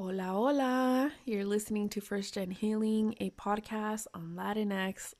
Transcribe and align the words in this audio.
Hola, 0.00 0.26
hola. 0.26 1.12
You're 1.24 1.44
listening 1.44 1.88
to 1.88 2.00
First 2.00 2.34
Gen 2.34 2.52
Healing, 2.52 3.16
a 3.18 3.30
podcast 3.30 4.06
on 4.14 4.36
Latinx 4.36 5.14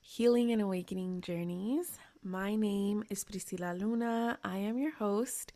healing 0.00 0.52
and 0.52 0.62
awakening 0.62 1.22
journeys. 1.22 1.98
My 2.22 2.54
name 2.54 3.02
is 3.10 3.24
Priscilla 3.24 3.74
Luna. 3.74 4.38
I 4.44 4.58
am 4.58 4.78
your 4.78 4.92
host. 4.92 5.52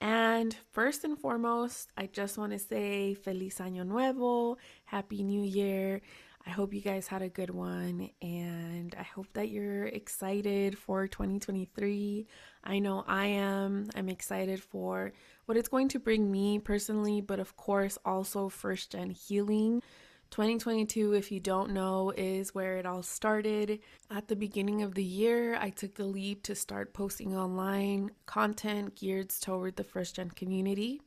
And 0.00 0.54
first 0.70 1.02
and 1.02 1.18
foremost, 1.18 1.90
I 1.96 2.06
just 2.06 2.38
want 2.38 2.52
to 2.52 2.60
say 2.60 3.14
Feliz 3.14 3.58
Año 3.58 3.84
Nuevo, 3.84 4.56
Happy 4.84 5.24
New 5.24 5.42
Year. 5.42 6.00
I 6.46 6.50
hope 6.50 6.72
you 6.72 6.80
guys 6.80 7.08
had 7.08 7.22
a 7.22 7.28
good 7.28 7.50
one 7.50 8.08
and 8.22 8.94
I 8.96 9.02
hope 9.02 9.26
that 9.32 9.48
you're 9.48 9.86
excited 9.86 10.78
for 10.78 11.08
2023. 11.08 12.24
I 12.62 12.78
know 12.78 13.04
I 13.08 13.26
am. 13.26 13.88
I'm 13.96 14.08
excited 14.08 14.62
for 14.62 15.12
what 15.46 15.56
it's 15.56 15.68
going 15.68 15.88
to 15.88 15.98
bring 15.98 16.30
me 16.30 16.60
personally, 16.60 17.20
but 17.20 17.40
of 17.40 17.56
course, 17.56 17.98
also 18.04 18.48
first 18.48 18.92
gen 18.92 19.10
healing. 19.10 19.82
2022, 20.30 21.14
if 21.14 21.32
you 21.32 21.40
don't 21.40 21.72
know, 21.72 22.12
is 22.16 22.54
where 22.54 22.76
it 22.76 22.86
all 22.86 23.02
started. 23.02 23.80
At 24.08 24.28
the 24.28 24.36
beginning 24.36 24.82
of 24.82 24.94
the 24.94 25.04
year, 25.04 25.56
I 25.56 25.70
took 25.70 25.94
the 25.94 26.04
leap 26.04 26.44
to 26.44 26.54
start 26.54 26.94
posting 26.94 27.36
online 27.36 28.12
content 28.26 28.94
geared 28.94 29.30
toward 29.30 29.74
the 29.74 29.84
first 29.84 30.14
gen 30.14 30.30
community. 30.30 31.00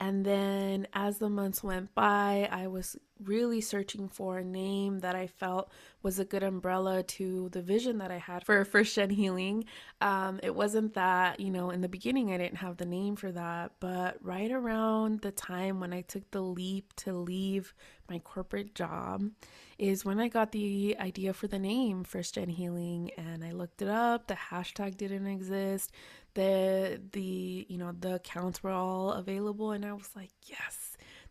And 0.00 0.24
then 0.24 0.86
as 0.92 1.18
the 1.18 1.28
months 1.28 1.62
went 1.62 1.94
by, 1.94 2.48
I 2.50 2.68
was 2.68 2.96
really 3.22 3.60
searching 3.60 4.08
for 4.08 4.38
a 4.38 4.44
name 4.44 5.00
that 5.00 5.14
I 5.14 5.26
felt 5.26 5.70
was 6.02 6.18
a 6.18 6.24
good 6.24 6.42
umbrella 6.42 7.02
to 7.02 7.48
the 7.50 7.62
vision 7.62 7.98
that 7.98 8.10
I 8.10 8.18
had 8.18 8.44
for 8.44 8.64
first 8.64 8.94
gen 8.94 9.10
healing. 9.10 9.64
Um, 10.00 10.40
it 10.42 10.54
wasn't 10.54 10.94
that, 10.94 11.40
you 11.40 11.50
know, 11.50 11.70
in 11.70 11.80
the 11.80 11.88
beginning 11.88 12.32
I 12.32 12.38
didn't 12.38 12.58
have 12.58 12.76
the 12.76 12.86
name 12.86 13.16
for 13.16 13.32
that, 13.32 13.72
but 13.80 14.16
right 14.22 14.50
around 14.50 15.20
the 15.20 15.32
time 15.32 15.80
when 15.80 15.92
I 15.92 16.02
took 16.02 16.30
the 16.30 16.40
leap 16.40 16.94
to 16.96 17.12
leave 17.12 17.74
my 18.08 18.18
corporate 18.20 18.74
job 18.74 19.30
is 19.78 20.04
when 20.04 20.18
I 20.18 20.28
got 20.28 20.52
the 20.52 20.96
idea 20.98 21.32
for 21.32 21.46
the 21.46 21.58
name 21.58 22.04
First 22.04 22.34
Gen 22.34 22.48
Healing 22.48 23.10
and 23.16 23.44
I 23.44 23.52
looked 23.52 23.82
it 23.82 23.88
up. 23.88 24.26
The 24.26 24.34
hashtag 24.34 24.96
didn't 24.96 25.26
exist. 25.26 25.92
The 26.34 27.00
the 27.12 27.66
you 27.68 27.78
know 27.78 27.92
the 27.98 28.16
accounts 28.16 28.62
were 28.62 28.70
all 28.70 29.12
available 29.12 29.72
and 29.72 29.84
I 29.84 29.92
was 29.92 30.10
like, 30.16 30.30
yes, 30.46 30.87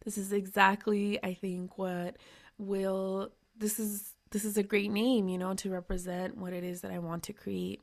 this 0.07 0.17
is 0.17 0.31
exactly 0.31 1.21
I 1.21 1.33
think 1.33 1.77
what 1.77 2.15
will 2.57 3.33
this 3.57 3.77
is 3.77 4.13
this 4.31 4.45
is 4.45 4.55
a 4.55 4.63
great 4.63 4.89
name, 4.89 5.27
you 5.27 5.37
know, 5.37 5.53
to 5.55 5.69
represent 5.69 6.37
what 6.37 6.53
it 6.53 6.63
is 6.63 6.79
that 6.79 6.91
I 6.91 6.99
want 6.99 7.23
to 7.23 7.33
create. 7.33 7.81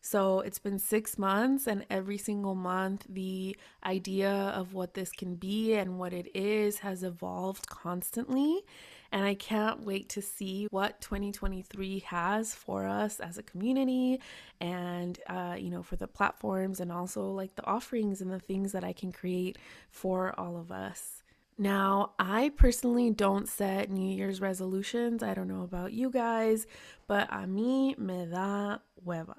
So 0.00 0.40
it's 0.40 0.60
been 0.60 0.78
six 0.78 1.18
months, 1.18 1.66
and 1.66 1.84
every 1.90 2.18
single 2.18 2.54
month, 2.54 3.04
the 3.08 3.56
idea 3.84 4.30
of 4.30 4.74
what 4.74 4.94
this 4.94 5.10
can 5.10 5.34
be 5.34 5.74
and 5.74 5.98
what 5.98 6.12
it 6.12 6.30
is 6.36 6.78
has 6.78 7.02
evolved 7.02 7.68
constantly. 7.68 8.62
And 9.10 9.24
I 9.24 9.34
can't 9.34 9.84
wait 9.84 10.08
to 10.10 10.22
see 10.22 10.68
what 10.70 11.00
2023 11.00 11.98
has 12.06 12.54
for 12.54 12.86
us 12.86 13.18
as 13.18 13.38
a 13.38 13.42
community 13.42 14.20
and, 14.60 15.18
uh, 15.26 15.56
you 15.58 15.68
know, 15.68 15.82
for 15.82 15.96
the 15.96 16.06
platforms 16.06 16.78
and 16.78 16.92
also 16.92 17.28
like 17.32 17.56
the 17.56 17.66
offerings 17.66 18.20
and 18.20 18.30
the 18.30 18.38
things 18.38 18.70
that 18.70 18.84
I 18.84 18.92
can 18.92 19.10
create 19.10 19.58
for 19.90 20.32
all 20.38 20.56
of 20.56 20.70
us. 20.70 21.19
Now, 21.60 22.12
I 22.18 22.52
personally 22.56 23.10
don't 23.10 23.46
set 23.46 23.90
New 23.90 24.16
Year's 24.16 24.40
resolutions. 24.40 25.22
I 25.22 25.34
don't 25.34 25.46
know 25.46 25.60
about 25.60 25.92
you 25.92 26.10
guys, 26.10 26.66
but 27.06 27.28
a 27.30 27.46
mí 27.46 27.98
me 27.98 28.24
da 28.24 28.78
hueva. 29.06 29.34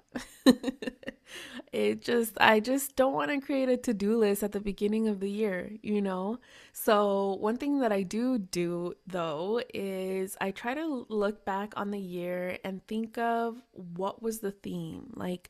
it 1.74 2.04
just, 2.04 2.38
I 2.40 2.60
just 2.60 2.96
don't 2.96 3.16
want 3.16 3.32
to 3.32 3.42
create 3.44 3.70
a 3.70 3.78
to 3.78 3.96
do 3.96 4.20
list 4.20 4.44
at 4.44 4.52
the 4.52 4.60
beginning 4.60 5.08
of 5.08 5.20
the 5.20 5.32
year, 5.32 5.72
you 5.82 6.00
know? 6.00 6.38
So, 6.74 7.38
one 7.40 7.58
thing 7.58 7.80
that 7.80 7.92
I 7.92 8.04
do 8.04 8.38
do 8.38 8.94
though 9.08 9.60
is 9.74 10.38
I 10.40 10.52
try 10.52 10.76
to 10.76 11.08
look 11.10 11.44
back 11.44 11.74
on 11.76 11.90
the 11.90 12.00
year 12.00 12.60
and 12.64 12.86
think 12.86 13.18
of 13.18 13.64
what 13.72 14.22
was 14.22 14.42
the 14.42 14.52
theme. 14.52 15.12
Like, 15.16 15.50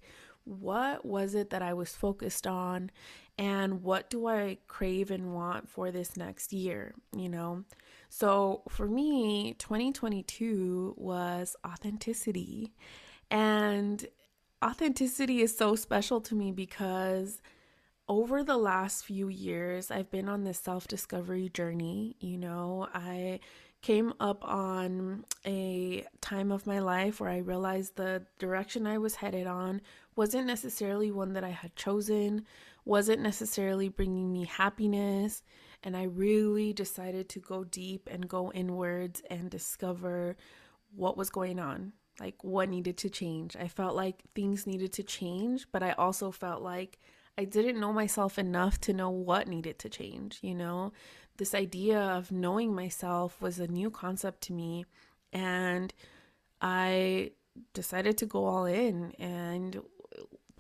what 0.59 1.06
was 1.06 1.35
it 1.35 1.50
that 1.50 1.62
I 1.62 1.73
was 1.73 1.95
focused 1.95 2.45
on 2.45 2.91
and 3.38 3.81
what 3.81 4.09
do 4.09 4.28
I 4.28 4.57
crave 4.67 5.09
and 5.09 5.34
want 5.34 5.69
for 5.69 5.91
this 5.91 6.17
next 6.17 6.53
year, 6.53 6.94
you 7.16 7.29
know? 7.29 7.63
So 8.09 8.63
for 8.69 8.88
me, 8.88 9.56
2022 9.57 10.95
was 10.97 11.56
authenticity. 11.66 12.73
And 13.29 14.06
authenticity 14.63 15.41
is 15.41 15.57
so 15.57 15.75
special 15.75 16.19
to 16.22 16.35
me 16.35 16.51
because 16.51 17.41
over 18.07 18.44
the 18.44 18.57
last 18.57 19.06
few 19.06 19.29
years, 19.29 19.89
I've 19.89 20.12
been 20.12 20.28
on 20.28 20.44
this 20.44 20.59
self 20.59 20.88
discovery 20.88 21.50
journey. 21.50 22.18
You 22.19 22.38
know, 22.38 22.89
I 22.94 23.39
came 23.81 24.13
up 24.19 24.44
on 24.45 25.25
a 25.45 26.06
time 26.19 26.51
of 26.51 26.68
my 26.68 26.79
life 26.79 27.19
where 27.19 27.29
I 27.29 27.38
realized 27.38 27.95
the 27.95 28.23
direction 28.38 28.85
I 28.85 28.97
was 28.97 29.16
headed 29.16 29.47
on 29.47 29.81
wasn't 30.16 30.48
necessarily 30.48 31.12
one 31.12 31.34
that 31.34 31.44
I 31.44 31.50
had 31.50 31.76
chosen, 31.76 32.46
wasn't 32.86 33.22
necessarily 33.22 33.90
bringing 33.90 34.32
me 34.32 34.46
happiness. 34.46 35.44
And 35.84 35.98
I 35.98 36.04
really 36.04 36.74
decided 36.74 37.30
to 37.30 37.40
go 37.40 37.64
deep 37.64 38.08
and 38.12 38.28
go 38.30 38.52
inwards 38.52 39.22
and 39.30 39.50
discover 39.50 40.36
what 40.96 41.18
was 41.18 41.30
going 41.30 41.60
on, 41.60 41.94
like 42.20 42.44
what 42.44 42.70
needed 42.70 42.98
to 42.98 43.10
change. 43.10 43.56
I 43.56 43.68
felt 43.68 43.96
like 43.96 44.24
things 44.36 44.68
needed 44.68 44.94
to 44.94 45.04
change, 45.04 45.66
but 45.72 45.82
I 45.82 45.94
also 45.94 46.32
felt 46.32 46.62
like 46.62 47.00
I 47.38 47.46
didn't 47.46 47.80
know 47.80 47.94
myself 47.94 48.38
enough 48.38 48.80
to 48.82 48.94
know 48.94 49.10
what 49.10 49.48
needed 49.48 49.80
to 49.80 49.90
change, 49.90 50.40
you 50.42 50.54
know? 50.54 50.92
This 51.38 51.56
idea 51.56 52.00
of 52.00 52.32
knowing 52.32 52.76
myself 52.76 53.42
was 53.42 53.58
a 53.58 53.68
new 53.68 53.90
concept 53.90 54.42
to 54.42 54.54
me. 54.54 54.86
And 55.34 55.94
I 56.62 57.32
decided 57.74 58.18
to 58.20 58.26
go 58.26 58.46
all 58.46 58.66
in. 58.66 59.14
And 59.14 59.82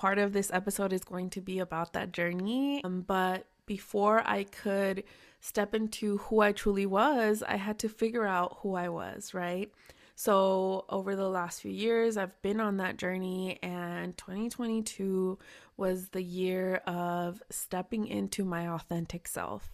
part 0.01 0.17
of 0.17 0.33
this 0.33 0.49
episode 0.51 0.91
is 0.91 1.03
going 1.03 1.29
to 1.29 1.39
be 1.39 1.59
about 1.59 1.93
that 1.93 2.11
journey. 2.11 2.83
Um, 2.83 3.01
but 3.01 3.45
before 3.67 4.23
I 4.25 4.45
could 4.45 5.03
step 5.41 5.75
into 5.75 6.17
who 6.17 6.39
I 6.39 6.53
truly 6.53 6.87
was, 6.87 7.43
I 7.47 7.57
had 7.57 7.77
to 7.79 7.87
figure 7.87 8.25
out 8.25 8.57
who 8.61 8.73
I 8.73 8.89
was, 8.89 9.35
right? 9.35 9.71
So, 10.15 10.85
over 10.89 11.15
the 11.15 11.29
last 11.29 11.61
few 11.61 11.69
years, 11.69 12.17
I've 12.17 12.41
been 12.41 12.59
on 12.59 12.77
that 12.77 12.97
journey, 12.97 13.59
and 13.61 14.17
2022 14.17 15.37
was 15.77 16.09
the 16.09 16.23
year 16.23 16.77
of 16.87 17.43
stepping 17.51 18.07
into 18.07 18.43
my 18.43 18.69
authentic 18.69 19.27
self. 19.27 19.71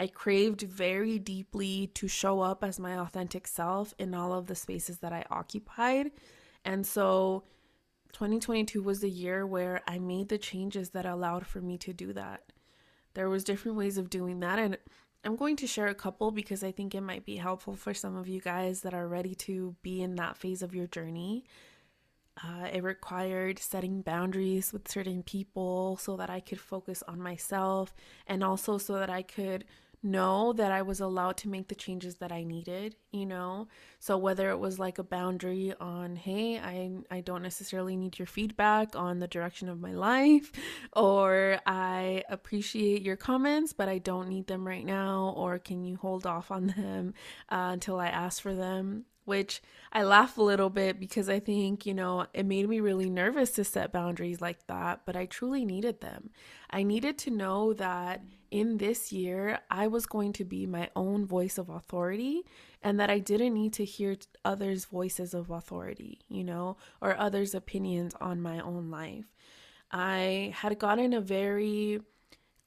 I 0.00 0.08
craved 0.08 0.62
very 0.62 1.20
deeply 1.20 1.92
to 1.94 2.08
show 2.08 2.40
up 2.40 2.64
as 2.64 2.80
my 2.80 2.98
authentic 2.98 3.46
self 3.46 3.94
in 4.00 4.14
all 4.14 4.32
of 4.32 4.48
the 4.48 4.56
spaces 4.56 4.98
that 4.98 5.12
I 5.12 5.24
occupied. 5.30 6.10
And 6.64 6.84
so, 6.84 7.44
2022 8.14 8.82
was 8.82 9.00
the 9.00 9.10
year 9.10 9.46
where 9.46 9.82
I 9.86 9.98
made 9.98 10.28
the 10.28 10.38
changes 10.38 10.90
that 10.90 11.04
allowed 11.04 11.46
for 11.46 11.60
me 11.60 11.76
to 11.78 11.92
do 11.92 12.12
that. 12.12 12.42
There 13.14 13.28
was 13.28 13.44
different 13.44 13.76
ways 13.76 13.98
of 13.98 14.08
doing 14.08 14.40
that 14.40 14.58
and 14.58 14.78
I'm 15.24 15.36
going 15.36 15.56
to 15.56 15.66
share 15.66 15.86
a 15.86 15.94
couple 15.94 16.30
because 16.30 16.62
I 16.62 16.70
think 16.70 16.94
it 16.94 17.00
might 17.00 17.24
be 17.24 17.36
helpful 17.36 17.76
for 17.76 17.94
some 17.94 18.14
of 18.16 18.28
you 18.28 18.40
guys 18.40 18.82
that 18.82 18.92
are 18.92 19.08
ready 19.08 19.34
to 19.36 19.74
be 19.82 20.02
in 20.02 20.16
that 20.16 20.36
phase 20.36 20.62
of 20.62 20.74
your 20.74 20.86
journey. 20.86 21.44
Uh, 22.42 22.66
it 22.72 22.82
required 22.82 23.58
setting 23.58 24.02
boundaries 24.02 24.72
with 24.72 24.90
certain 24.90 25.22
people 25.22 25.96
so 25.96 26.16
that 26.16 26.28
I 26.28 26.40
could 26.40 26.60
focus 26.60 27.02
on 27.08 27.20
myself 27.20 27.94
and 28.26 28.44
also 28.44 28.76
so 28.76 28.94
that 28.94 29.08
I 29.08 29.22
could 29.22 29.64
know 30.04 30.52
that 30.52 30.70
I 30.70 30.82
was 30.82 31.00
allowed 31.00 31.36
to 31.38 31.48
make 31.48 31.68
the 31.68 31.74
changes 31.74 32.16
that 32.16 32.30
I 32.30 32.44
needed, 32.44 32.96
you 33.10 33.26
know? 33.26 33.68
So 33.98 34.16
whether 34.18 34.50
it 34.50 34.58
was 34.58 34.78
like 34.78 34.98
a 34.98 35.02
boundary 35.02 35.72
on, 35.80 36.16
hey, 36.16 36.58
I 36.58 36.90
I 37.10 37.20
don't 37.20 37.42
necessarily 37.42 37.96
need 37.96 38.18
your 38.18 38.26
feedback 38.26 38.94
on 38.94 39.18
the 39.18 39.26
direction 39.26 39.68
of 39.68 39.80
my 39.80 39.92
life, 39.92 40.52
or 40.92 41.58
I 41.66 42.22
appreciate 42.28 43.02
your 43.02 43.16
comments, 43.16 43.72
but 43.72 43.88
I 43.88 43.98
don't 43.98 44.28
need 44.28 44.46
them 44.46 44.66
right 44.66 44.84
now, 44.84 45.34
or 45.36 45.58
can 45.58 45.84
you 45.84 45.96
hold 45.96 46.26
off 46.26 46.50
on 46.50 46.68
them 46.68 47.14
uh, 47.48 47.70
until 47.72 47.98
I 47.98 48.08
ask 48.08 48.42
for 48.42 48.54
them? 48.54 49.06
which 49.24 49.62
I 49.92 50.02
laugh 50.02 50.36
a 50.36 50.42
little 50.42 50.70
bit 50.70 51.00
because 51.00 51.28
I 51.28 51.40
think, 51.40 51.86
you 51.86 51.94
know, 51.94 52.26
it 52.34 52.44
made 52.44 52.68
me 52.68 52.80
really 52.80 53.08
nervous 53.08 53.52
to 53.52 53.64
set 53.64 53.92
boundaries 53.92 54.40
like 54.40 54.66
that, 54.66 55.00
but 55.06 55.16
I 55.16 55.26
truly 55.26 55.64
needed 55.64 56.00
them. 56.00 56.30
I 56.70 56.82
needed 56.82 57.18
to 57.18 57.30
know 57.30 57.72
that 57.74 58.22
in 58.54 58.78
this 58.78 59.12
year, 59.12 59.58
I 59.68 59.88
was 59.88 60.06
going 60.06 60.32
to 60.34 60.44
be 60.44 60.64
my 60.64 60.88
own 60.94 61.26
voice 61.26 61.58
of 61.58 61.68
authority 61.68 62.44
and 62.84 63.00
that 63.00 63.10
I 63.10 63.18
didn't 63.18 63.52
need 63.52 63.72
to 63.72 63.84
hear 63.84 64.16
others' 64.44 64.84
voices 64.84 65.34
of 65.34 65.50
authority, 65.50 66.20
you 66.28 66.44
know, 66.44 66.76
or 67.00 67.18
others' 67.18 67.52
opinions 67.52 68.14
on 68.20 68.40
my 68.40 68.60
own 68.60 68.92
life. 68.92 69.24
I 69.90 70.54
had 70.54 70.78
gotten 70.78 71.12
a 71.12 71.20
very 71.20 71.98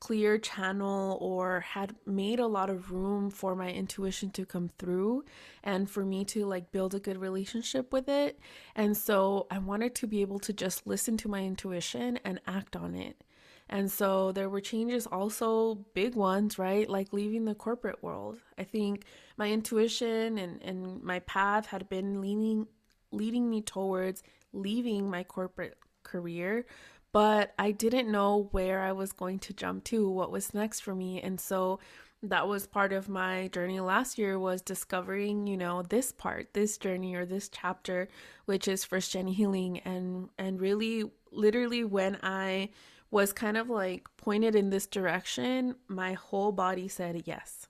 clear 0.02 0.38
channel 0.38 1.18
or 1.22 1.62
had 1.62 1.96
made 2.06 2.42
a 2.42 2.48
lot 2.48 2.70
of 2.70 2.92
room 2.92 3.30
for 3.30 3.56
my 3.56 3.72
intuition 3.72 4.30
to 4.32 4.46
come 4.46 4.70
through 4.78 5.24
and 5.64 5.90
for 5.90 6.04
me 6.04 6.26
to 6.26 6.46
like 6.46 6.70
build 6.74 6.96
a 6.96 7.00
good 7.00 7.18
relationship 7.18 7.94
with 7.94 8.10
it. 8.10 8.38
And 8.76 8.98
so 8.98 9.48
I 9.50 9.60
wanted 9.60 9.96
to 9.96 10.08
be 10.08 10.20
able 10.20 10.40
to 10.40 10.52
just 10.52 10.86
listen 10.86 11.16
to 11.16 11.30
my 11.30 11.44
intuition 11.46 12.20
and 12.26 12.42
act 12.46 12.76
on 12.76 12.94
it. 12.94 13.24
And 13.70 13.92
so 13.92 14.32
there 14.32 14.50
were 14.50 14.62
changes, 14.62 15.08
also 15.08 15.76
big 15.94 16.16
ones, 16.16 16.58
right? 16.58 16.90
Like 16.90 17.12
leaving 17.12 17.46
the 17.46 17.56
corporate 17.56 18.02
world. 18.02 18.38
I 18.58 18.64
think 18.64 19.04
my 19.38 19.52
intuition 19.52 20.38
and, 20.38 20.62
and 20.64 21.04
my 21.04 21.20
path 21.20 21.68
had 21.68 21.90
been 21.90 22.22
leaning 22.22 22.68
leading 23.12 23.50
me 23.50 23.62
towards 23.62 24.22
leaving 24.52 25.10
my 25.10 25.24
corporate 25.24 25.78
career, 26.04 26.66
but 27.14 27.54
I 27.58 27.72
didn't 27.72 28.12
know 28.12 28.50
where 28.52 28.82
I 28.82 28.92
was 28.92 29.14
going 29.14 29.40
to 29.40 29.54
jump 29.54 29.86
to, 29.86 30.10
what 30.10 30.32
was 30.32 30.54
next 30.54 30.82
for 30.82 30.94
me. 30.94 31.22
And 31.22 31.40
so 31.40 31.80
that 32.24 32.48
was 32.48 32.68
part 32.68 32.94
of 32.94 33.08
my 33.08 33.48
journey 33.50 33.80
last 33.80 34.18
year 34.18 34.40
was 34.40 34.62
discovering 34.62 35.46
you 35.46 35.56
know 35.56 35.84
this 35.84 36.12
part 36.12 36.52
this 36.54 36.78
journey 36.78 37.14
or 37.14 37.26
this 37.26 37.48
chapter 37.48 38.08
which 38.46 38.68
is 38.68 38.84
first 38.84 39.12
gen 39.12 39.28
healing 39.28 39.80
and 39.80 40.30
and 40.40 40.60
really 40.60 41.04
literally 41.32 41.84
when 41.84 42.18
i 42.24 42.68
was 43.10 43.34
kind 43.34 43.58
of 43.58 43.70
like 43.70 44.08
pointed 44.18 44.56
in 44.56 44.70
this 44.70 44.86
direction 44.86 45.76
my 45.88 46.14
whole 46.14 46.52
body 46.52 46.88
said 46.88 47.24
yes 47.26 47.68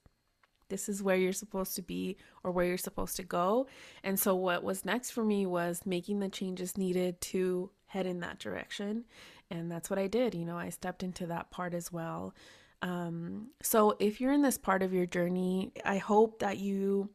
this 0.69 0.89
is 0.89 1.01
where 1.01 1.15
you're 1.15 1.33
supposed 1.33 1.75
to 1.75 1.81
be 1.81 2.17
or 2.43 2.51
where 2.51 2.65
you're 2.65 2.77
supposed 2.77 3.15
to 3.15 3.23
go. 3.23 3.67
And 4.03 4.19
so 4.19 4.35
what 4.35 4.63
was 4.63 4.83
next 4.83 5.11
for 5.11 5.23
me 5.23 5.45
was 5.45 5.85
making 5.85 6.19
the 6.19 6.27
changes 6.27 6.77
needed 6.77 7.21
to 7.21 7.71
head 7.85 8.05
in 8.05 8.19
that 8.19 8.39
direction. 8.39 9.05
And 9.49 9.71
that's 9.71 9.89
what 9.89 9.97
i 9.97 10.07
did 10.07 10.35
you 10.35 10.43
know 10.43 10.57
i 10.57 10.67
stepped 10.67 11.03
into 11.03 11.25
that 11.27 11.51
part 11.51 11.73
as 11.73 11.89
well. 11.91 12.33
Um, 12.81 13.47
so, 13.61 13.95
if 13.99 14.21
you're 14.21 14.33
in 14.33 14.43
this 14.43 14.57
part 14.57 14.83
of 14.83 14.93
your 14.93 15.07
journey, 15.07 15.71
I 15.83 15.97
hope 15.97 16.39
that 16.39 16.57
you 16.57 17.09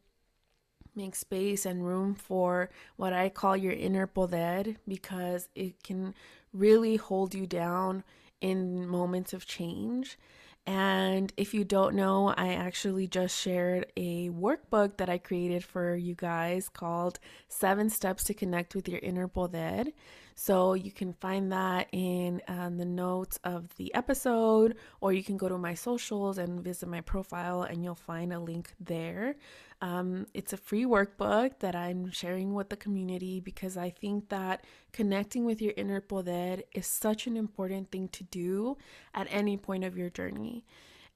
make 0.95 1.15
space 1.15 1.65
and 1.65 1.87
room 1.87 2.15
for 2.15 2.69
what 2.97 3.13
I 3.13 3.29
call 3.29 3.57
your 3.57 3.73
inner 3.73 4.07
poder 4.07 4.65
because 4.87 5.49
it 5.55 5.83
can 5.83 6.15
really 6.53 6.97
hold 6.97 7.35
you 7.35 7.47
down 7.47 8.05
in 8.41 8.87
moments 8.87 9.33
of 9.33 9.47
change. 9.47 10.19
And 10.65 11.33
if 11.37 11.55
you 11.55 11.65
don't 11.65 11.97
know, 11.97 12.29
I 12.29 12.55
actually 12.55 13.09
just 13.09 13.37
shared 13.37 13.87
a 13.97 14.31
workbook 14.31 14.97
that 14.99 15.09
I 15.09 15.19
created 15.19 15.65
for 15.65 15.97
you 15.97 16.15
guys 16.15 16.69
called 16.69 17.19
Seven 17.49 17.91
Steps 17.91 18.23
to 18.25 18.35
Connect 18.35 18.75
with 18.75 18.89
Your 18.89 19.01
Inner 19.01 19.27
Poder. 19.27 19.87
So 20.35 20.75
you 20.75 20.91
can 20.91 21.13
find 21.13 21.53
that 21.53 21.89
in 21.93 22.41
um, 22.49 22.77
the 22.79 22.85
notes 22.85 23.39
of 23.45 23.75
the 23.77 23.95
episode, 23.95 24.77
or 25.01 25.13
you 25.13 25.23
can 25.23 25.37
go 25.37 25.49
to 25.49 25.59
my 25.59 25.75
socials 25.75 26.39
and 26.39 26.63
visit 26.63 26.89
my 26.89 27.01
profile, 27.01 27.63
and 27.63 27.85
you'll 27.85 27.95
find 27.95 28.33
a 28.33 28.39
link 28.39 28.73
there. 28.81 29.37
Um, 29.81 30.27
it's 30.33 30.53
a 30.53 30.57
free 30.57 30.85
workbook 30.85 31.59
that 31.59 31.75
I'm 31.75 32.11
sharing 32.11 32.55
with 32.55 32.69
the 32.69 32.77
community 32.77 33.41
because 33.41 33.77
I 33.77 33.91
think 33.91 34.29
that 34.29 34.65
connecting 34.93 35.45
with 35.45 35.61
your 35.61 35.75
inner 35.77 36.01
poder 36.01 36.59
is 36.73 36.87
such 36.87 37.27
an 37.27 37.37
important 37.37 37.91
thing 37.91 38.09
to 38.09 38.25
do 38.25 38.77
at 39.13 39.27
any 39.31 39.57
point 39.57 39.85
of 39.85 39.97
your 39.97 40.09
journey. 40.09 40.65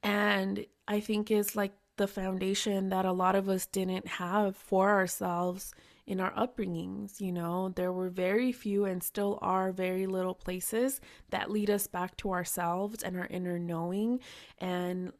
And 0.03 0.67
I 0.89 1.01
think 1.01 1.31
is 1.31 1.57
like 1.57 1.75
the 1.97 2.07
foundation 2.07 2.91
that 2.91 3.05
a 3.05 3.13
lot 3.13 3.35
of 3.37 3.49
us 3.49 3.67
didn't 3.67 4.07
have 4.07 4.57
for 4.57 4.91
ourselves 4.91 5.73
in 6.07 6.21
our 6.21 6.33
upbringings. 6.33 7.21
You 7.21 7.33
know, 7.33 7.71
there 7.71 7.93
were 7.93 8.09
very 8.09 8.53
few 8.53 8.85
and 8.85 9.03
still 9.03 9.39
are 9.43 9.73
very 9.73 10.07
little 10.07 10.35
places 10.35 11.01
that 11.31 11.51
lead 11.51 11.71
us 11.71 11.87
back 11.87 12.17
to 12.19 12.33
ourselves 12.33 13.03
and 13.03 13.17
our 13.17 13.27
inner 13.27 13.59
knowing. 13.59 14.21
And 14.59 15.13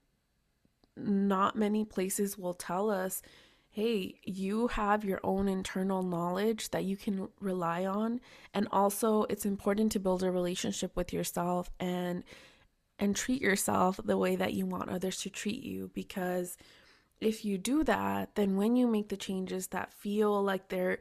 not 0.97 1.57
many 1.57 1.85
places 1.85 2.39
will 2.39 2.55
tell 2.55 2.91
us, 2.91 3.21
hey, 3.69 4.15
you 4.25 4.69
have 4.69 5.05
your 5.05 5.21
own 5.23 5.49
internal 5.49 6.03
knowledge 6.03 6.71
that 6.71 6.85
you 6.85 6.97
can 6.97 7.29
rely 7.41 7.85
on. 7.85 8.21
And 8.55 8.69
also, 8.73 9.25
it's 9.25 9.45
important 9.45 9.93
to 9.93 10.01
build 10.01 10.23
a 10.23 10.31
relationship 10.31 10.97
with 10.97 11.13
yourself 11.13 11.71
and 11.79 12.25
and 12.99 13.15
treat 13.15 13.43
yourself 13.43 14.01
the 14.03 14.17
way 14.17 14.37
that 14.37 14.55
you 14.55 14.65
want 14.65 14.89
others 14.89 15.19
to 15.19 15.29
treat 15.29 15.63
you 15.63 15.91
because 15.93 16.57
if 17.21 17.45
you 17.45 17.59
do 17.59 17.85
that, 17.85 18.35
then 18.35 18.57
when 18.57 18.77
you 18.77 18.87
make 18.87 19.09
the 19.09 19.17
changes 19.17 19.69
that 19.69 19.93
feel 19.93 20.43
like 20.43 20.69
they're 20.69 20.99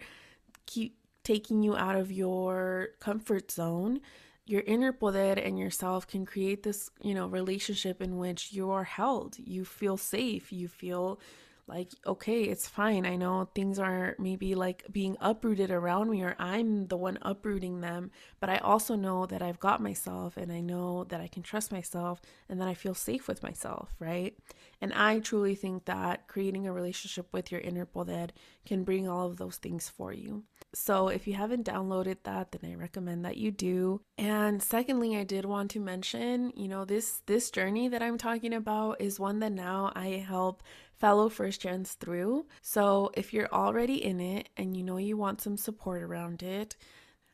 keep 0.66 0.98
taking 1.24 1.62
you 1.62 1.76
out 1.76 1.96
of 1.96 2.12
your 2.12 2.90
comfort 3.00 3.52
zone, 3.52 4.00
your 4.46 4.62
inner 4.62 4.94
poder 4.94 5.34
and 5.40 5.58
yourself 5.58 6.08
can 6.08 6.26
create 6.26 6.64
this, 6.64 6.90
you 7.02 7.14
know, 7.14 7.28
relationship 7.28 8.02
in 8.02 8.18
which 8.18 8.54
you 8.54 8.70
are 8.70 8.84
held. 8.84 9.38
You 9.40 9.66
feel 9.66 9.98
safe. 9.98 10.54
You 10.54 10.68
feel 10.68 11.20
like 11.68 11.90
okay 12.06 12.44
it's 12.44 12.68
fine. 12.68 13.06
I 13.06 13.16
know 13.16 13.50
things 13.56 13.80
are 13.80 14.16
maybe 14.20 14.56
like 14.56 14.86
being 14.92 15.18
uprooted 15.20 15.72
around 15.72 16.10
me 16.10 16.24
or 16.24 16.36
i'm 16.40 16.88
the 16.88 16.98
one 16.98 17.18
uprooting 17.22 17.82
them 17.82 18.12
but 18.40 18.50
i 18.50 18.58
also 18.58 18.96
know 18.96 19.26
that 19.26 19.42
i've 19.42 19.60
got 19.60 19.82
myself 19.82 20.38
and 20.38 20.52
i 20.52 20.60
know 20.60 21.04
that 21.06 21.22
i 21.22 21.28
can 21.28 21.44
trust 21.44 21.72
myself 21.72 22.22
and 22.50 22.60
that 22.60 22.68
i 22.68 22.74
feel 22.74 22.94
safe 22.94 23.28
with 23.28 23.44
myself 23.44 23.96
right? 24.00 24.36
And 24.82 24.94
i 24.94 25.20
truly 25.20 25.56
think 25.56 25.86
that 25.86 26.28
creating 26.28 26.68
a 26.68 26.74
relationship 26.74 27.28
with 27.32 27.52
your 27.52 27.62
inner 27.62 27.86
poder 27.86 28.28
can 28.66 28.84
bring 28.84 29.08
all 29.08 29.28
of 29.28 29.38
those 29.38 29.58
things 29.58 29.90
for 29.90 30.12
you. 30.12 30.44
So 30.74 31.08
if 31.08 31.28
you 31.28 31.34
haven't 31.36 31.66
downloaded 31.66 32.18
that 32.24 32.52
then 32.52 32.70
i 32.72 32.76
recommend 32.76 33.26
that 33.26 33.38
you 33.38 33.52
do. 33.52 34.02
And 34.18 34.62
secondly 34.62 35.18
i 35.18 35.24
did 35.24 35.46
want 35.46 35.72
to 35.72 35.80
mention 35.80 36.52
you 36.56 36.68
know 36.68 36.86
this 36.86 37.22
this 37.26 37.50
journey 37.50 37.88
that 37.88 38.02
i'm 38.02 38.18
talking 38.18 38.54
about 38.54 39.02
is 39.02 39.20
one 39.20 39.40
that 39.40 39.52
now 39.52 39.92
i 39.96 40.08
help 40.28 40.64
fellow 41.00 41.30
first 41.30 41.62
gens 41.62 41.94
through. 41.94 42.46
So 42.62 43.12
if 43.16 43.34
you're 43.34 43.52
already 43.52 44.04
in 44.04 44.20
it 44.20 44.50
and 44.58 44.76
you 44.76 44.84
know 44.84 44.98
you 44.98 45.18
want 45.18 45.42
some 45.42 45.58
support 45.58 46.02
around 46.02 46.44
it, 46.44 46.76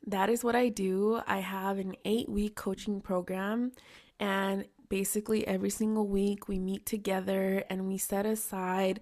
that 0.07 0.29
is 0.29 0.43
what 0.43 0.55
I 0.55 0.69
do. 0.69 1.21
I 1.27 1.39
have 1.39 1.77
an 1.77 1.95
eight 2.05 2.27
week 2.27 2.55
coaching 2.55 3.01
program, 3.01 3.71
and 4.19 4.65
basically 4.89 5.47
every 5.47 5.69
single 5.69 6.07
week 6.07 6.47
we 6.47 6.59
meet 6.59 6.85
together 6.85 7.63
and 7.69 7.87
we 7.87 7.97
set 7.97 8.25
aside 8.25 8.99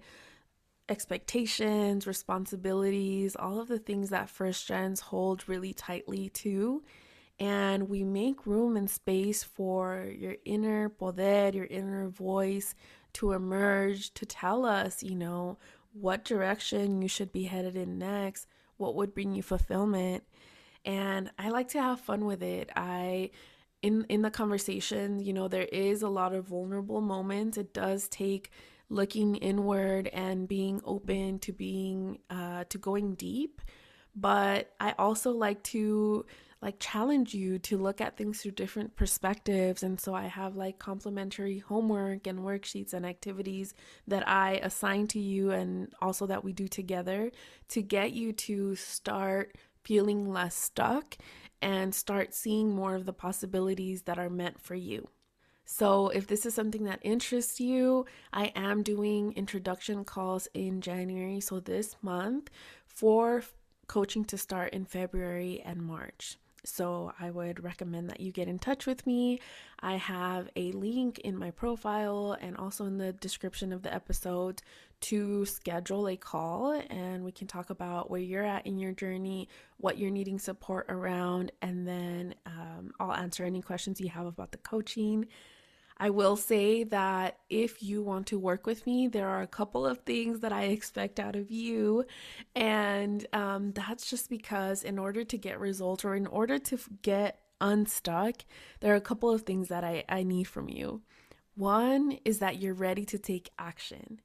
expectations, 0.88 2.06
responsibilities, 2.06 3.36
all 3.36 3.60
of 3.60 3.68
the 3.68 3.78
things 3.78 4.10
that 4.10 4.28
first 4.28 4.66
gens 4.66 5.00
hold 5.00 5.48
really 5.48 5.72
tightly 5.72 6.28
to. 6.30 6.82
And 7.38 7.88
we 7.88 8.04
make 8.04 8.44
room 8.44 8.76
and 8.76 8.90
space 8.90 9.42
for 9.42 10.12
your 10.14 10.36
inner 10.44 10.90
poder, 10.90 11.50
your 11.54 11.64
inner 11.64 12.08
voice 12.08 12.74
to 13.14 13.32
emerge 13.32 14.12
to 14.14 14.26
tell 14.26 14.64
us, 14.64 15.02
you 15.02 15.14
know, 15.14 15.58
what 15.92 16.24
direction 16.24 17.02
you 17.02 17.08
should 17.08 17.32
be 17.32 17.44
headed 17.44 17.76
in 17.76 17.98
next, 17.98 18.46
what 18.76 18.94
would 18.94 19.14
bring 19.14 19.34
you 19.34 19.42
fulfillment. 19.42 20.24
And 20.84 21.30
I 21.38 21.50
like 21.50 21.68
to 21.68 21.82
have 21.82 22.00
fun 22.00 22.24
with 22.24 22.42
it. 22.42 22.70
I 22.74 23.30
in 23.82 24.04
in 24.08 24.22
the 24.22 24.30
conversation, 24.30 25.20
you 25.20 25.32
know, 25.32 25.48
there 25.48 25.64
is 25.64 26.02
a 26.02 26.08
lot 26.08 26.34
of 26.34 26.46
vulnerable 26.46 27.00
moments. 27.00 27.58
It 27.58 27.74
does 27.74 28.08
take 28.08 28.50
looking 28.88 29.36
inward 29.36 30.08
and 30.08 30.48
being 30.48 30.80
open 30.84 31.38
to 31.40 31.52
being 31.52 32.18
uh 32.30 32.64
to 32.68 32.78
going 32.78 33.14
deep, 33.14 33.60
but 34.14 34.72
I 34.80 34.94
also 34.98 35.30
like 35.32 35.62
to 35.64 36.26
like 36.62 36.76
challenge 36.78 37.32
you 37.32 37.58
to 37.58 37.78
look 37.78 38.00
at 38.00 38.16
things 38.16 38.42
through 38.42 38.50
different 38.52 38.94
perspectives. 38.94 39.82
And 39.82 39.98
so 39.98 40.14
I 40.14 40.26
have 40.26 40.56
like 40.56 40.78
complimentary 40.78 41.58
homework 41.58 42.26
and 42.26 42.40
worksheets 42.40 42.92
and 42.92 43.06
activities 43.06 43.72
that 44.06 44.28
I 44.28 44.60
assign 44.62 45.06
to 45.08 45.18
you 45.18 45.50
and 45.50 45.92
also 46.02 46.26
that 46.26 46.44
we 46.44 46.52
do 46.52 46.68
together 46.68 47.30
to 47.68 47.82
get 47.82 48.12
you 48.12 48.32
to 48.32 48.76
start 48.76 49.56
feeling 49.84 50.30
less 50.30 50.54
stuck 50.54 51.16
and 51.62 51.94
start 51.94 52.34
seeing 52.34 52.74
more 52.74 52.94
of 52.94 53.06
the 53.06 53.12
possibilities 53.12 54.02
that 54.02 54.18
are 54.18 54.30
meant 54.30 54.60
for 54.60 54.74
you. 54.74 55.08
So, 55.64 56.08
if 56.08 56.26
this 56.26 56.46
is 56.46 56.52
something 56.52 56.82
that 56.84 56.98
interests 57.02 57.60
you, 57.60 58.04
I 58.32 58.46
am 58.56 58.82
doing 58.82 59.32
introduction 59.34 60.04
calls 60.04 60.48
in 60.52 60.80
January, 60.80 61.38
so 61.38 61.60
this 61.60 61.94
month, 62.02 62.50
for 62.86 63.44
coaching 63.86 64.24
to 64.24 64.36
start 64.36 64.72
in 64.72 64.84
February 64.84 65.62
and 65.64 65.80
March. 65.80 66.38
So 66.64 67.12
I 67.18 67.30
would 67.30 67.64
recommend 67.64 68.10
that 68.10 68.20
you 68.20 68.32
get 68.32 68.48
in 68.48 68.58
touch 68.58 68.86
with 68.86 69.06
me. 69.06 69.40
I 69.80 69.96
have 69.96 70.48
a 70.56 70.72
link 70.72 71.18
in 71.20 71.36
my 71.36 71.50
profile 71.50 72.36
and 72.40 72.56
also 72.56 72.84
in 72.84 72.98
the 72.98 73.12
description 73.12 73.72
of 73.72 73.82
the 73.82 73.92
episode 73.92 74.62
to 75.00 75.46
schedule 75.46 76.08
a 76.08 76.16
call 76.16 76.72
and 76.90 77.24
we 77.24 77.32
can 77.32 77.46
talk 77.46 77.70
about 77.70 78.10
where 78.10 78.20
you're 78.20 78.44
at 78.44 78.66
in 78.66 78.78
your 78.78 78.92
journey, 78.92 79.48
what 79.78 79.96
you're 79.98 80.10
needing 80.10 80.38
support 80.38 80.86
around, 80.90 81.52
and 81.62 81.88
then 81.88 82.34
um, 82.44 82.92
I'll 83.00 83.14
answer 83.14 83.44
any 83.44 83.62
questions 83.62 84.00
you 84.00 84.10
have 84.10 84.26
about 84.26 84.52
the 84.52 84.58
coaching. 84.58 85.26
I 86.02 86.08
will 86.08 86.36
say 86.36 86.84
that 86.84 87.36
if 87.50 87.82
you 87.82 88.02
want 88.02 88.28
to 88.28 88.38
work 88.38 88.66
with 88.66 88.86
me, 88.86 89.06
there 89.06 89.28
are 89.28 89.42
a 89.42 89.46
couple 89.46 89.84
of 89.84 89.98
things 89.98 90.40
that 90.40 90.50
I 90.50 90.64
expect 90.64 91.20
out 91.20 91.36
of 91.36 91.50
you. 91.50 92.06
And 92.56 93.26
um, 93.34 93.72
that's 93.72 94.08
just 94.08 94.30
because, 94.30 94.82
in 94.82 94.98
order 94.98 95.24
to 95.24 95.36
get 95.36 95.60
results 95.60 96.02
or 96.02 96.16
in 96.16 96.26
order 96.26 96.58
to 96.58 96.78
get 97.02 97.42
unstuck, 97.60 98.36
there 98.80 98.94
are 98.94 98.96
a 98.96 99.00
couple 99.02 99.30
of 99.30 99.42
things 99.42 99.68
that 99.68 99.84
I, 99.84 100.04
I 100.08 100.22
need 100.22 100.44
from 100.44 100.70
you. 100.70 101.02
One 101.54 102.18
is 102.24 102.38
that 102.38 102.58
you're 102.62 102.72
ready 102.72 103.04
to 103.04 103.18
take 103.18 103.50
action. 103.58 104.22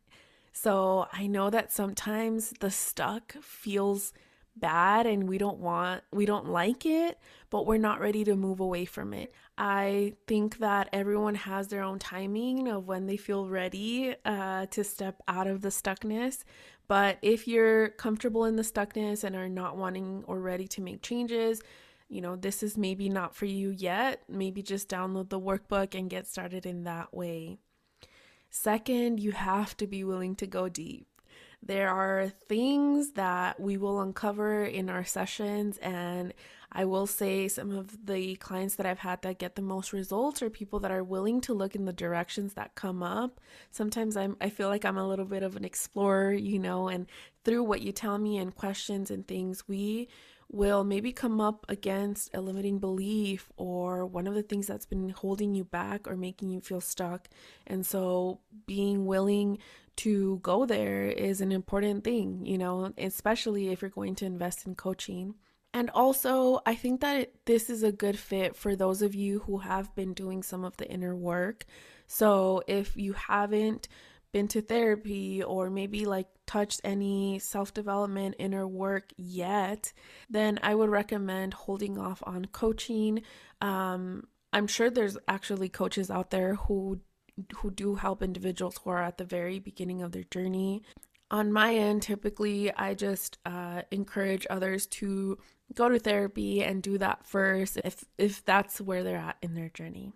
So 0.53 1.07
I 1.11 1.27
know 1.27 1.49
that 1.49 1.73
sometimes 1.73 2.53
the 2.61 2.71
stuck 2.71 3.33
feels 3.41 4.13
bad 4.57 5.05
and 5.05 5.27
we 5.27 5.37
don't 5.37 5.59
want 5.59 6.01
we 6.11 6.25
don't 6.25 6.47
like 6.47 6.85
it 6.85 7.19
but 7.49 7.65
we're 7.65 7.77
not 7.77 7.99
ready 7.99 8.23
to 8.23 8.35
move 8.35 8.59
away 8.59 8.83
from 8.83 9.13
it. 9.13 9.33
I 9.57 10.15
think 10.27 10.57
that 10.57 10.89
everyone 10.91 11.35
has 11.35 11.69
their 11.69 11.83
own 11.83 11.99
timing 11.99 12.67
of 12.67 12.85
when 12.87 13.05
they 13.05 13.15
feel 13.15 13.47
ready 13.47 14.15
uh, 14.25 14.65
to 14.67 14.83
step 14.83 15.21
out 15.29 15.47
of 15.47 15.61
the 15.61 15.69
stuckness. 15.69 16.43
But 16.89 17.17
if 17.21 17.47
you're 17.47 17.89
comfortable 17.89 18.43
in 18.43 18.57
the 18.57 18.63
stuckness 18.63 19.23
and 19.23 19.37
are 19.37 19.47
not 19.47 19.77
wanting 19.77 20.25
or 20.27 20.41
ready 20.41 20.67
to 20.69 20.81
make 20.81 21.01
changes 21.01 21.61
you 22.07 22.21
know 22.21 22.35
this 22.35 22.61
is 22.61 22.77
maybe 22.77 23.09
not 23.09 23.35
for 23.35 23.45
you 23.45 23.71
yet. 23.71 24.23
Maybe 24.29 24.61
just 24.61 24.89
download 24.89 25.29
the 25.29 25.39
workbook 25.39 25.97
and 25.97 26.09
get 26.09 26.27
started 26.27 26.65
in 26.65 26.83
that 26.83 27.13
way. 27.13 27.57
Second 28.49 29.19
you 29.19 29.31
have 29.31 29.75
to 29.77 29.87
be 29.87 30.03
willing 30.03 30.35
to 30.35 30.47
go 30.47 30.69
deep 30.69 31.07
there 31.65 31.89
are 31.89 32.31
things 32.47 33.13
that 33.13 33.59
we 33.59 33.77
will 33.77 33.99
uncover 33.99 34.63
in 34.63 34.89
our 34.89 35.03
sessions, 35.03 35.77
and 35.79 36.33
I 36.71 36.85
will 36.85 37.07
say 37.07 37.47
some 37.47 37.71
of 37.71 38.05
the 38.05 38.35
clients 38.35 38.75
that 38.75 38.85
I've 38.85 38.99
had 38.99 39.21
that 39.21 39.39
get 39.39 39.55
the 39.55 39.61
most 39.61 39.93
results 39.93 40.41
are 40.41 40.49
people 40.49 40.79
that 40.81 40.91
are 40.91 41.03
willing 41.03 41.41
to 41.41 41.53
look 41.53 41.73
in 41.73 41.85
the 41.85 41.93
directions 41.93 42.53
that 42.53 42.75
come 42.75 43.01
up. 43.01 43.39
Sometimes 43.71 44.17
I'm 44.17 44.35
I 44.41 44.49
feel 44.49 44.67
like 44.67 44.83
I'm 44.83 44.97
a 44.97 45.07
little 45.07 45.25
bit 45.25 45.41
of 45.41 45.55
an 45.55 45.63
explorer, 45.63 46.33
you 46.33 46.59
know, 46.59 46.89
and 46.89 47.07
through 47.45 47.63
what 47.63 47.81
you 47.81 47.91
tell 47.91 48.17
me 48.17 48.37
and 48.37 48.53
questions 48.53 49.09
and 49.09 49.25
things, 49.27 49.67
we 49.67 50.09
will 50.51 50.83
maybe 50.83 51.11
come 51.11 51.41
up 51.41 51.65
against 51.69 52.29
a 52.33 52.41
limiting 52.41 52.77
belief 52.77 53.51
or 53.57 54.05
one 54.05 54.27
of 54.27 54.35
the 54.35 54.43
things 54.43 54.67
that's 54.67 54.85
been 54.85 55.09
holding 55.09 55.55
you 55.55 55.63
back 55.63 56.07
or 56.07 56.15
making 56.15 56.49
you 56.49 56.61
feel 56.61 56.81
stuck. 56.81 57.27
And 57.65 57.85
so 57.85 58.39
being 58.67 59.05
willing 59.05 59.57
to 59.97 60.39
go 60.41 60.65
there 60.65 61.05
is 61.05 61.41
an 61.41 61.51
important 61.51 62.03
thing, 62.03 62.45
you 62.45 62.57
know, 62.57 62.91
especially 62.97 63.69
if 63.69 63.81
you're 63.81 63.89
going 63.89 64.15
to 64.15 64.25
invest 64.25 64.65
in 64.65 64.75
coaching. 64.75 65.35
And 65.73 65.89
also, 65.89 66.61
I 66.65 66.75
think 66.75 67.01
that 67.01 67.31
this 67.45 67.69
is 67.69 67.83
a 67.83 67.91
good 67.91 68.17
fit 68.17 68.55
for 68.55 68.75
those 68.75 69.01
of 69.01 69.13
you 69.13 69.39
who 69.39 69.57
have 69.57 69.93
been 69.93 70.13
doing 70.13 70.41
some 70.41 70.63
of 70.63 70.77
the 70.77 70.89
inner 70.89 71.15
work. 71.15 71.65
So, 72.07 72.63
if 72.67 72.95
you 72.95 73.13
haven't 73.13 73.89
been 74.31 74.47
to 74.49 74.61
therapy 74.61 75.43
or 75.43 75.69
maybe 75.69 76.05
like 76.05 76.27
touched 76.45 76.81
any 76.83 77.39
self 77.39 77.73
development 77.73 78.35
inner 78.39 78.67
work 78.67 79.11
yet, 79.17 79.91
then 80.29 80.59
I 80.63 80.75
would 80.75 80.89
recommend 80.89 81.53
holding 81.53 81.97
off 81.97 82.23
on 82.25 82.45
coaching. 82.45 83.23
Um, 83.61 84.27
I'm 84.53 84.67
sure 84.67 84.89
there's 84.89 85.17
actually 85.27 85.67
coaches 85.67 86.09
out 86.09 86.31
there 86.31 86.55
who 86.55 87.01
who 87.57 87.71
do 87.71 87.95
help 87.95 88.23
individuals 88.23 88.79
who 88.83 88.89
are 88.91 89.03
at 89.03 89.17
the 89.17 89.25
very 89.25 89.59
beginning 89.59 90.01
of 90.01 90.11
their 90.11 90.23
journey. 90.23 90.83
On 91.31 91.51
my 91.51 91.73
end, 91.73 92.03
typically, 92.03 92.73
I 92.73 92.93
just 92.93 93.39
uh, 93.45 93.81
encourage 93.91 94.45
others 94.49 94.85
to 94.87 95.37
go 95.73 95.89
to 95.89 95.99
therapy 95.99 96.63
and 96.63 96.83
do 96.83 96.97
that 96.99 97.25
first 97.25 97.77
if 97.83 98.05
if 98.17 98.45
that's 98.45 98.79
where 98.79 99.03
they're 99.03 99.17
at 99.17 99.37
in 99.41 99.55
their 99.55 99.69
journey. 99.69 100.13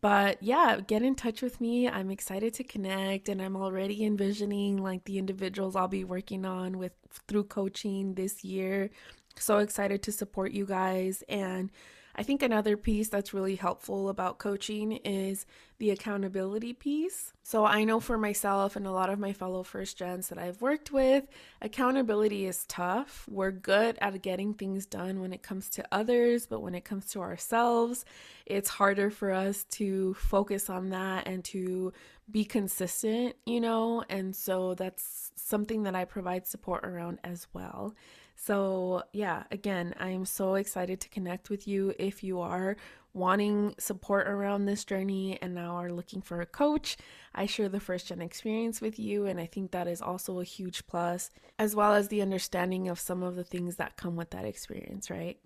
But 0.00 0.42
yeah, 0.42 0.80
get 0.86 1.02
in 1.02 1.14
touch 1.14 1.40
with 1.40 1.62
me. 1.62 1.88
I'm 1.88 2.10
excited 2.10 2.52
to 2.54 2.64
connect 2.64 3.30
and 3.30 3.40
I'm 3.40 3.56
already 3.56 4.04
envisioning 4.04 4.76
like 4.76 5.04
the 5.04 5.16
individuals 5.16 5.76
I'll 5.76 5.88
be 5.88 6.04
working 6.04 6.44
on 6.44 6.76
with 6.76 6.92
through 7.26 7.44
coaching 7.44 8.14
this 8.14 8.44
year. 8.44 8.90
So 9.38 9.58
excited 9.58 10.02
to 10.02 10.12
support 10.12 10.52
you 10.52 10.66
guys 10.66 11.22
and 11.26 11.70
I 12.16 12.22
think 12.22 12.42
another 12.42 12.76
piece 12.76 13.08
that's 13.08 13.34
really 13.34 13.56
helpful 13.56 14.08
about 14.08 14.38
coaching 14.38 14.92
is 14.92 15.46
the 15.78 15.90
accountability 15.90 16.72
piece. 16.72 17.32
So 17.42 17.64
I 17.64 17.82
know 17.82 17.98
for 17.98 18.16
myself 18.16 18.76
and 18.76 18.86
a 18.86 18.92
lot 18.92 19.10
of 19.10 19.18
my 19.18 19.32
fellow 19.32 19.64
first 19.64 19.98
gens 19.98 20.28
that 20.28 20.38
I've 20.38 20.62
worked 20.62 20.92
with, 20.92 21.26
accountability 21.60 22.46
is 22.46 22.64
tough. 22.68 23.26
We're 23.28 23.50
good 23.50 23.98
at 24.00 24.22
getting 24.22 24.54
things 24.54 24.86
done 24.86 25.20
when 25.20 25.32
it 25.32 25.42
comes 25.42 25.68
to 25.70 25.84
others, 25.90 26.46
but 26.46 26.60
when 26.60 26.76
it 26.76 26.84
comes 26.84 27.06
to 27.12 27.20
ourselves, 27.20 28.04
it's 28.46 28.68
harder 28.68 29.10
for 29.10 29.32
us 29.32 29.64
to 29.72 30.14
focus 30.14 30.70
on 30.70 30.90
that 30.90 31.26
and 31.26 31.44
to 31.46 31.92
be 32.30 32.44
consistent, 32.44 33.34
you 33.44 33.60
know? 33.60 34.04
And 34.08 34.34
so 34.34 34.74
that's 34.74 35.32
something 35.34 35.82
that 35.82 35.96
I 35.96 36.04
provide 36.04 36.46
support 36.46 36.86
around 36.86 37.18
as 37.24 37.48
well. 37.52 37.94
So, 38.36 39.04
yeah, 39.12 39.44
again, 39.50 39.94
I'm 39.98 40.24
so 40.24 40.54
excited 40.56 41.00
to 41.00 41.08
connect 41.08 41.50
with 41.50 41.66
you 41.66 41.94
if 41.98 42.22
you 42.22 42.40
are 42.40 42.76
wanting 43.14 43.74
support 43.78 44.26
around 44.26 44.66
this 44.66 44.84
journey 44.84 45.38
and 45.40 45.54
now 45.54 45.76
are 45.76 45.92
looking 45.92 46.20
for 46.20 46.40
a 46.40 46.46
coach. 46.46 46.96
I 47.34 47.46
share 47.46 47.68
the 47.68 47.80
first 47.80 48.08
gen 48.08 48.20
experience 48.20 48.80
with 48.80 48.98
you, 48.98 49.26
and 49.26 49.40
I 49.40 49.46
think 49.46 49.70
that 49.70 49.86
is 49.86 50.02
also 50.02 50.40
a 50.40 50.44
huge 50.44 50.86
plus, 50.86 51.30
as 51.58 51.76
well 51.76 51.94
as 51.94 52.08
the 52.08 52.22
understanding 52.22 52.88
of 52.88 52.98
some 52.98 53.22
of 53.22 53.36
the 53.36 53.44
things 53.44 53.76
that 53.76 53.96
come 53.96 54.16
with 54.16 54.30
that 54.30 54.44
experience, 54.44 55.10
right? 55.10 55.38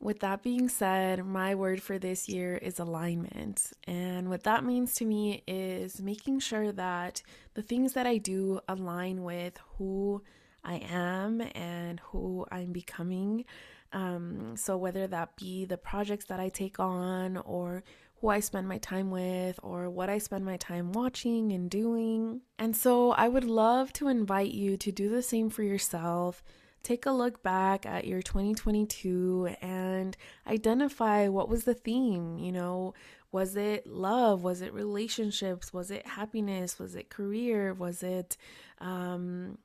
With 0.00 0.20
that 0.20 0.42
being 0.42 0.68
said, 0.68 1.24
my 1.24 1.54
word 1.54 1.82
for 1.82 1.98
this 1.98 2.28
year 2.28 2.56
is 2.56 2.78
alignment. 2.78 3.72
And 3.84 4.28
what 4.28 4.44
that 4.44 4.64
means 4.64 4.94
to 4.94 5.04
me 5.04 5.42
is 5.46 6.00
making 6.00 6.40
sure 6.40 6.72
that 6.72 7.22
the 7.54 7.62
things 7.62 7.92
that 7.92 8.06
I 8.06 8.18
do 8.18 8.60
align 8.68 9.22
with 9.22 9.58
who 9.76 10.22
I 10.64 10.76
am 10.90 11.40
and 11.54 12.00
who 12.00 12.46
I'm 12.50 12.72
becoming. 12.72 13.44
Um, 13.92 14.56
so, 14.56 14.76
whether 14.76 15.06
that 15.06 15.36
be 15.36 15.64
the 15.64 15.76
projects 15.76 16.24
that 16.26 16.40
I 16.40 16.48
take 16.48 16.80
on, 16.80 17.36
or 17.36 17.82
who 18.20 18.28
I 18.28 18.40
spend 18.40 18.66
my 18.68 18.78
time 18.78 19.10
with, 19.10 19.60
or 19.62 19.90
what 19.90 20.08
I 20.08 20.18
spend 20.18 20.44
my 20.44 20.56
time 20.56 20.92
watching 20.92 21.52
and 21.52 21.70
doing. 21.70 22.40
And 22.58 22.74
so, 22.76 23.10
I 23.12 23.28
would 23.28 23.44
love 23.44 23.92
to 23.94 24.08
invite 24.08 24.52
you 24.52 24.76
to 24.78 24.92
do 24.92 25.10
the 25.10 25.22
same 25.22 25.50
for 25.50 25.62
yourself. 25.62 26.42
Take 26.82 27.06
a 27.06 27.12
look 27.12 27.42
back 27.42 27.86
at 27.86 28.06
your 28.06 28.22
2022 28.22 29.54
and 29.60 30.16
identify 30.46 31.28
what 31.28 31.48
was 31.48 31.64
the 31.64 31.74
theme. 31.74 32.38
You 32.38 32.50
know, 32.50 32.94
was 33.30 33.56
it 33.56 33.86
love? 33.86 34.42
Was 34.42 34.62
it 34.62 34.74
relationships? 34.74 35.72
Was 35.72 35.90
it 35.90 36.06
happiness? 36.06 36.78
Was 36.78 36.94
it 36.94 37.08
career? 37.08 37.72
Was 37.72 38.02
it 38.02 38.36
um, 38.78 39.58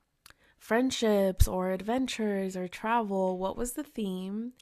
friendships 0.60 1.48
or 1.48 1.72
adventures 1.72 2.56
or 2.56 2.68
travel? 2.68 3.38
What 3.38 3.58
was 3.58 3.74
the 3.74 3.84
theme? 3.84 4.54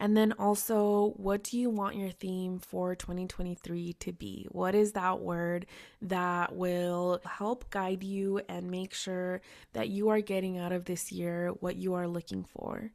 And 0.00 0.16
then 0.16 0.32
also, 0.38 1.12
what 1.18 1.44
do 1.44 1.58
you 1.58 1.68
want 1.68 1.96
your 1.96 2.10
theme 2.10 2.58
for 2.58 2.94
2023 2.94 3.92
to 3.92 4.12
be? 4.12 4.46
What 4.50 4.74
is 4.74 4.92
that 4.92 5.20
word 5.20 5.66
that 6.00 6.56
will 6.56 7.20
help 7.26 7.68
guide 7.68 8.02
you 8.02 8.40
and 8.48 8.70
make 8.70 8.94
sure 8.94 9.42
that 9.74 9.90
you 9.90 10.08
are 10.08 10.22
getting 10.22 10.56
out 10.56 10.72
of 10.72 10.86
this 10.86 11.12
year 11.12 11.48
what 11.60 11.76
you 11.76 11.92
are 11.92 12.08
looking 12.08 12.44
for? 12.44 12.92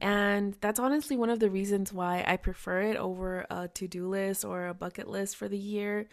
And 0.00 0.56
that's 0.62 0.80
honestly 0.80 1.18
one 1.18 1.28
of 1.28 1.38
the 1.38 1.50
reasons 1.50 1.92
why 1.92 2.24
I 2.26 2.38
prefer 2.38 2.80
it 2.80 2.96
over 2.96 3.44
a 3.50 3.68
to 3.68 3.86
do 3.86 4.08
list 4.08 4.42
or 4.42 4.68
a 4.68 4.74
bucket 4.74 5.08
list 5.08 5.36
for 5.36 5.48
the 5.48 5.58
year 5.58 6.08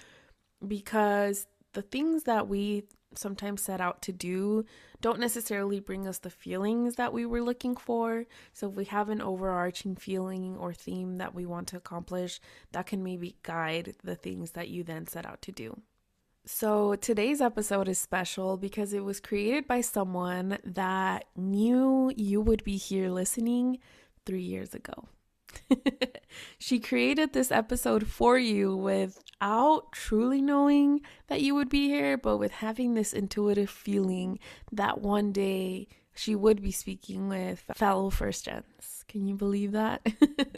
because 0.67 1.47
the 1.71 1.81
things 1.81 2.23
that 2.23 2.49
we 2.49 2.83
sometimes 3.17 3.61
set 3.61 3.81
out 3.81 4.01
to 4.03 4.11
do 4.11 4.65
don't 5.01 5.19
necessarily 5.19 5.79
bring 5.79 6.07
us 6.07 6.17
the 6.17 6.29
feelings 6.29 6.95
that 6.95 7.13
we 7.13 7.27
were 7.27 7.41
looking 7.41 7.75
for. 7.75 8.25
So, 8.53 8.69
if 8.69 8.75
we 8.75 8.85
have 8.85 9.09
an 9.09 9.21
overarching 9.21 9.95
feeling 9.95 10.57
or 10.57 10.73
theme 10.73 11.19
that 11.19 11.35
we 11.35 11.45
want 11.45 11.67
to 11.67 11.77
accomplish, 11.77 12.39
that 12.71 12.87
can 12.87 13.03
maybe 13.03 13.35
guide 13.43 13.95
the 14.03 14.15
things 14.15 14.51
that 14.51 14.69
you 14.69 14.83
then 14.83 15.05
set 15.05 15.25
out 15.25 15.41
to 15.43 15.51
do. 15.51 15.81
So, 16.45 16.95
today's 16.95 17.41
episode 17.41 17.87
is 17.87 17.99
special 17.99 18.57
because 18.57 18.93
it 18.93 19.03
was 19.03 19.19
created 19.19 19.67
by 19.67 19.81
someone 19.81 20.57
that 20.63 21.25
knew 21.35 22.11
you 22.15 22.41
would 22.41 22.63
be 22.63 22.77
here 22.77 23.09
listening 23.09 23.79
three 24.25 24.41
years 24.41 24.73
ago. 24.73 25.07
she 26.57 26.79
created 26.79 27.33
this 27.33 27.51
episode 27.51 28.07
for 28.07 28.37
you 28.37 28.75
without 28.75 29.91
truly 29.91 30.41
knowing 30.41 31.01
that 31.27 31.41
you 31.41 31.55
would 31.55 31.69
be 31.69 31.87
here, 31.87 32.17
but 32.17 32.37
with 32.37 32.51
having 32.51 32.93
this 32.93 33.13
intuitive 33.13 33.69
feeling 33.69 34.39
that 34.71 35.01
one 35.01 35.31
day 35.31 35.87
she 36.15 36.35
would 36.35 36.61
be 36.61 36.71
speaking 36.71 37.27
with 37.27 37.63
fellow 37.75 38.09
first 38.09 38.45
gens. 38.45 38.94
Can 39.15 39.27
you 39.29 39.35
believe 39.35 39.71
that? 39.71 40.05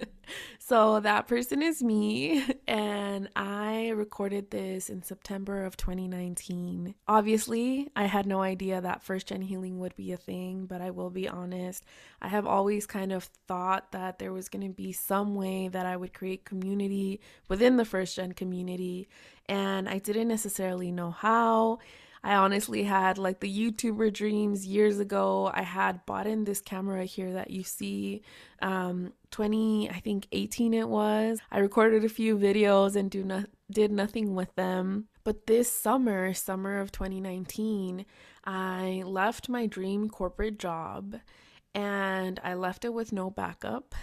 so 0.60 1.00
that 1.02 1.28
person 1.28 1.62
is 1.62 1.84
me, 1.84 2.44
and 2.68 3.30
I 3.36 3.90
recorded 3.90 4.50
this 4.50 4.90
in 4.90 5.04
September 5.04 5.64
of 5.64 5.78
2019. 5.78 6.96
Obviously, 7.08 7.88
I 7.96 8.06
had 8.06 8.26
no 8.26 8.42
idea 8.42 8.82
that 8.82 9.04
first 9.04 9.28
gen 9.28 9.44
healing 9.44 9.78
would 9.78 9.96
be 9.96 10.12
a 10.12 10.18
thing, 10.18 10.66
but 10.66 10.82
I 10.82 10.90
will 10.90 11.12
be 11.12 11.30
honest, 11.30 11.84
I 12.20 12.30
have 12.30 12.48
always 12.48 12.88
kind 12.88 13.12
of 13.12 13.26
thought 13.48 13.92
that 13.92 14.18
there 14.18 14.34
was 14.34 14.50
going 14.50 14.68
to 14.68 14.74
be 14.74 14.92
some 14.92 15.36
way 15.36 15.68
that 15.68 15.86
I 15.86 15.96
would 15.96 16.16
create 16.16 16.44
community 16.44 17.22
within 17.50 17.78
the 17.78 17.86
first 17.86 18.16
gen 18.16 18.32
community, 18.32 19.08
and 19.48 19.88
I 19.88 20.00
didn't 20.00 20.30
necessarily 20.30 20.92
know 20.92 21.12
how. 21.12 21.78
I 22.24 22.36
honestly 22.36 22.84
had 22.84 23.18
like 23.18 23.40
the 23.40 23.72
YouTuber 23.72 24.14
dreams 24.14 24.66
years 24.66 25.00
ago. 25.00 25.52
I 25.54 25.62
had 25.62 26.06
bought 26.06 26.28
in 26.28 26.44
this 26.44 26.62
camera 26.62 27.06
here 27.06 27.34
that 27.34 27.52
you 27.52 27.64
see. 27.64 28.22
Um, 28.62 29.14
20, 29.32 29.90
I 29.90 30.00
think 30.00 30.28
18 30.32 30.74
it 30.74 30.90
was. 30.90 31.40
I 31.52 31.60
recorded 31.60 32.04
a 32.04 32.10
few 32.10 32.38
videos 32.38 32.96
and 32.96 33.12
do 33.12 33.24
not 33.24 33.46
did 33.70 33.92
nothing 33.92 34.34
with 34.36 34.54
them. 34.56 35.08
But 35.24 35.48
this 35.48 35.72
summer, 35.72 36.34
summer 36.34 36.80
of 36.80 36.92
2019, 36.92 38.06
I 38.46 39.04
left 39.06 39.50
my 39.50 39.66
dream 39.66 40.10
corporate 40.10 40.58
job 40.58 41.18
and 41.76 42.40
I 42.44 42.54
left 42.54 42.86
it 42.86 42.94
with 42.94 43.12
no 43.12 43.30
backup. 43.30 43.94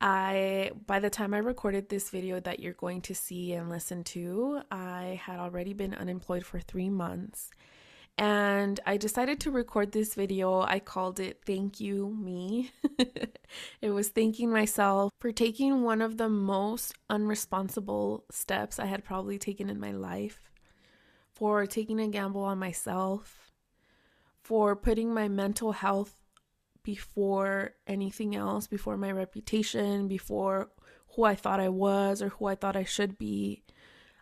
I 0.00 0.70
by 0.86 0.98
the 0.98 1.10
time 1.10 1.34
I 1.34 1.38
recorded 1.38 1.88
this 1.88 2.10
video 2.10 2.40
that 2.40 2.60
you're 2.60 2.72
going 2.72 3.02
to 3.02 3.14
see 3.14 3.52
and 3.52 3.68
listen 3.68 4.04
to, 4.04 4.62
I 4.70 5.20
had 5.24 5.38
already 5.38 5.72
been 5.74 5.94
unemployed 5.94 6.44
for 6.44 6.60
3 6.60 6.88
months. 6.90 7.50
And 8.18 8.80
I 8.84 8.98
decided 8.98 9.40
to 9.40 9.50
record 9.50 9.92
this 9.92 10.14
video. 10.14 10.60
I 10.60 10.78
called 10.78 11.20
it 11.20 11.40
Thank 11.46 11.80
You 11.80 12.14
Me. 12.18 12.70
it 13.80 13.90
was 13.90 14.08
thanking 14.08 14.50
myself 14.50 15.10
for 15.18 15.32
taking 15.32 15.82
one 15.82 16.02
of 16.02 16.18
the 16.18 16.28
most 16.28 16.92
unresponsible 17.08 18.24
steps 18.30 18.78
I 18.78 18.86
had 18.86 19.04
probably 19.04 19.38
taken 19.38 19.70
in 19.70 19.80
my 19.80 19.92
life, 19.92 20.50
for 21.32 21.64
taking 21.66 21.98
a 21.98 22.08
gamble 22.08 22.44
on 22.44 22.58
myself, 22.58 23.52
for 24.42 24.76
putting 24.76 25.14
my 25.14 25.28
mental 25.28 25.72
health 25.72 26.19
before 26.90 27.76
anything 27.86 28.34
else, 28.34 28.66
before 28.66 28.96
my 28.96 29.12
reputation, 29.12 30.08
before 30.08 30.70
who 31.14 31.22
I 31.22 31.36
thought 31.36 31.60
I 31.60 31.68
was 31.68 32.20
or 32.20 32.30
who 32.30 32.46
I 32.46 32.56
thought 32.56 32.74
I 32.74 32.82
should 32.82 33.16
be. 33.16 33.62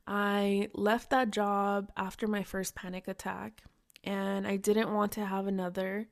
I 0.06 0.68
left 0.74 1.08
that 1.08 1.30
job 1.30 1.90
after 1.96 2.28
my 2.28 2.42
first 2.42 2.74
panic 2.74 3.08
attack 3.08 3.62
and 4.04 4.46
I 4.46 4.56
didn't 4.56 4.92
want 4.92 5.12
to 5.12 5.24
have 5.24 5.46
another. 5.46 6.08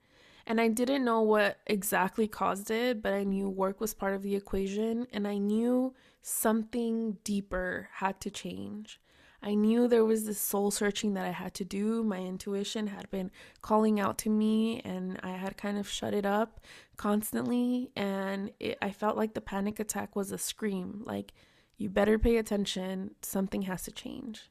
And 0.46 0.58
I 0.58 0.68
didn't 0.68 1.04
know 1.04 1.20
what 1.20 1.58
exactly 1.66 2.26
caused 2.26 2.70
it, 2.70 3.02
but 3.02 3.12
I 3.12 3.24
knew 3.24 3.50
work 3.50 3.78
was 3.78 3.92
part 3.92 4.14
of 4.14 4.22
the 4.22 4.34
equation 4.34 5.06
and 5.12 5.28
I 5.28 5.36
knew 5.36 5.92
something 6.22 7.18
deeper 7.22 7.90
had 7.96 8.18
to 8.22 8.30
change. 8.30 8.98
I 9.46 9.54
knew 9.54 9.86
there 9.86 10.04
was 10.04 10.24
this 10.24 10.40
soul 10.40 10.72
searching 10.72 11.14
that 11.14 11.24
I 11.24 11.30
had 11.30 11.54
to 11.54 11.64
do. 11.64 12.02
My 12.02 12.18
intuition 12.18 12.88
had 12.88 13.08
been 13.12 13.30
calling 13.62 14.00
out 14.00 14.18
to 14.18 14.28
me, 14.28 14.80
and 14.80 15.20
I 15.22 15.36
had 15.36 15.56
kind 15.56 15.78
of 15.78 15.88
shut 15.88 16.14
it 16.14 16.26
up 16.26 16.60
constantly. 16.96 17.92
And 17.94 18.50
it, 18.58 18.76
I 18.82 18.90
felt 18.90 19.16
like 19.16 19.34
the 19.34 19.40
panic 19.40 19.78
attack 19.78 20.16
was 20.16 20.32
a 20.32 20.38
scream 20.38 21.04
like, 21.06 21.32
you 21.78 21.88
better 21.88 22.18
pay 22.18 22.38
attention, 22.38 23.14
something 23.22 23.62
has 23.62 23.84
to 23.84 23.92
change. 23.92 24.50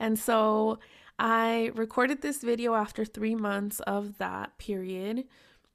And 0.00 0.18
so 0.18 0.78
I 1.18 1.70
recorded 1.74 2.22
this 2.22 2.40
video 2.40 2.74
after 2.74 3.04
three 3.04 3.34
months 3.34 3.80
of 3.80 4.16
that 4.16 4.56
period. 4.56 5.24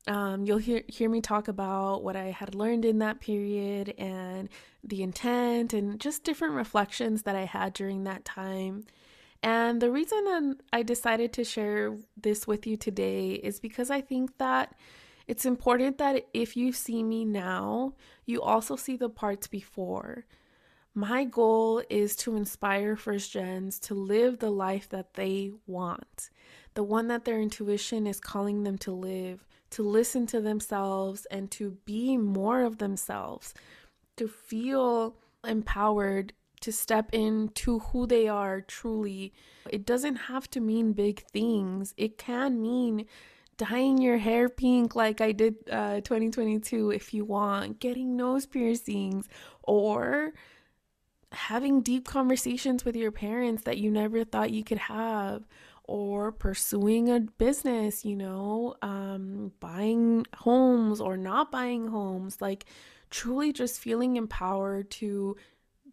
Um, 0.07 0.45
you'll 0.45 0.57
hear 0.57 0.83
hear 0.87 1.09
me 1.09 1.21
talk 1.21 1.47
about 1.47 2.03
what 2.03 2.15
I 2.15 2.31
had 2.31 2.55
learned 2.55 2.85
in 2.85 2.99
that 2.99 3.19
period 3.19 3.93
and 3.97 4.49
the 4.83 5.03
intent 5.03 5.73
and 5.73 5.99
just 5.99 6.23
different 6.23 6.55
reflections 6.55 7.23
that 7.23 7.35
I 7.35 7.45
had 7.45 7.73
during 7.73 8.05
that 8.05 8.25
time. 8.25 8.85
And 9.43 9.81
the 9.81 9.91
reason 9.91 10.23
that 10.25 10.57
I 10.73 10.83
decided 10.83 11.31
to 11.33 11.43
share 11.43 11.95
this 12.17 12.47
with 12.47 12.67
you 12.67 12.75
today 12.75 13.31
is 13.31 13.59
because 13.59 13.89
I 13.89 14.01
think 14.01 14.37
that 14.37 14.75
it's 15.27 15.45
important 15.45 15.97
that 15.99 16.27
if 16.33 16.57
you 16.57 16.73
see 16.73 17.03
me 17.03 17.23
now, 17.23 17.93
you 18.25 18.41
also 18.41 18.75
see 18.75 18.97
the 18.97 19.09
parts 19.09 19.47
before. 19.47 20.25
My 20.95 21.23
goal 21.23 21.83
is 21.89 22.15
to 22.17 22.35
inspire 22.35 22.95
first 22.95 23.31
gens 23.31 23.79
to 23.81 23.93
live 23.93 24.39
the 24.39 24.49
life 24.49 24.89
that 24.89 25.13
they 25.13 25.51
want, 25.67 26.29
the 26.73 26.83
one 26.83 27.07
that 27.07 27.25
their 27.25 27.39
intuition 27.39 28.07
is 28.07 28.19
calling 28.19 28.63
them 28.63 28.77
to 28.79 28.91
live, 28.91 29.45
to 29.71 29.83
listen 29.83 30.25
to 30.27 30.41
themselves 30.41 31.25
and 31.31 31.49
to 31.51 31.77
be 31.85 32.17
more 32.17 32.61
of 32.63 32.77
themselves, 32.77 33.53
to 34.17 34.27
feel 34.27 35.15
empowered 35.45 36.33
to 36.61 36.71
step 36.71 37.09
into 37.13 37.79
who 37.79 38.05
they 38.05 38.27
are 38.27 38.61
truly. 38.61 39.33
It 39.69 39.85
doesn't 39.85 40.15
have 40.15 40.49
to 40.51 40.59
mean 40.59 40.93
big 40.93 41.21
things, 41.31 41.93
it 41.97 42.17
can 42.17 42.61
mean 42.61 43.05
dyeing 43.57 43.97
your 43.97 44.17
hair 44.17 44.47
pink 44.47 44.95
like 44.95 45.19
I 45.19 45.33
did 45.33 45.55
uh, 45.69 45.95
2022 46.01 46.91
if 46.91 47.13
you 47.13 47.25
want, 47.25 47.79
getting 47.79 48.15
nose 48.15 48.45
piercings, 48.45 49.27
or 49.63 50.33
having 51.31 51.81
deep 51.81 52.07
conversations 52.07 52.83
with 52.83 52.95
your 52.95 53.11
parents 53.11 53.63
that 53.63 53.77
you 53.77 53.91
never 53.91 54.23
thought 54.23 54.51
you 54.51 54.63
could 54.63 54.77
have 54.77 55.43
or 55.89 56.31
pursuing 56.31 57.09
a 57.09 57.19
business, 57.19 58.05
you 58.05 58.15
know, 58.15 58.75
um, 58.83 59.51
buying 59.59 60.25
homes 60.37 61.01
or 61.01 61.17
not 61.17 61.51
buying 61.51 61.87
homes, 61.87 62.39
like 62.39 62.65
truly 63.09 63.51
just 63.51 63.79
feeling 63.79 64.15
empowered 64.15 64.91
to 64.91 65.35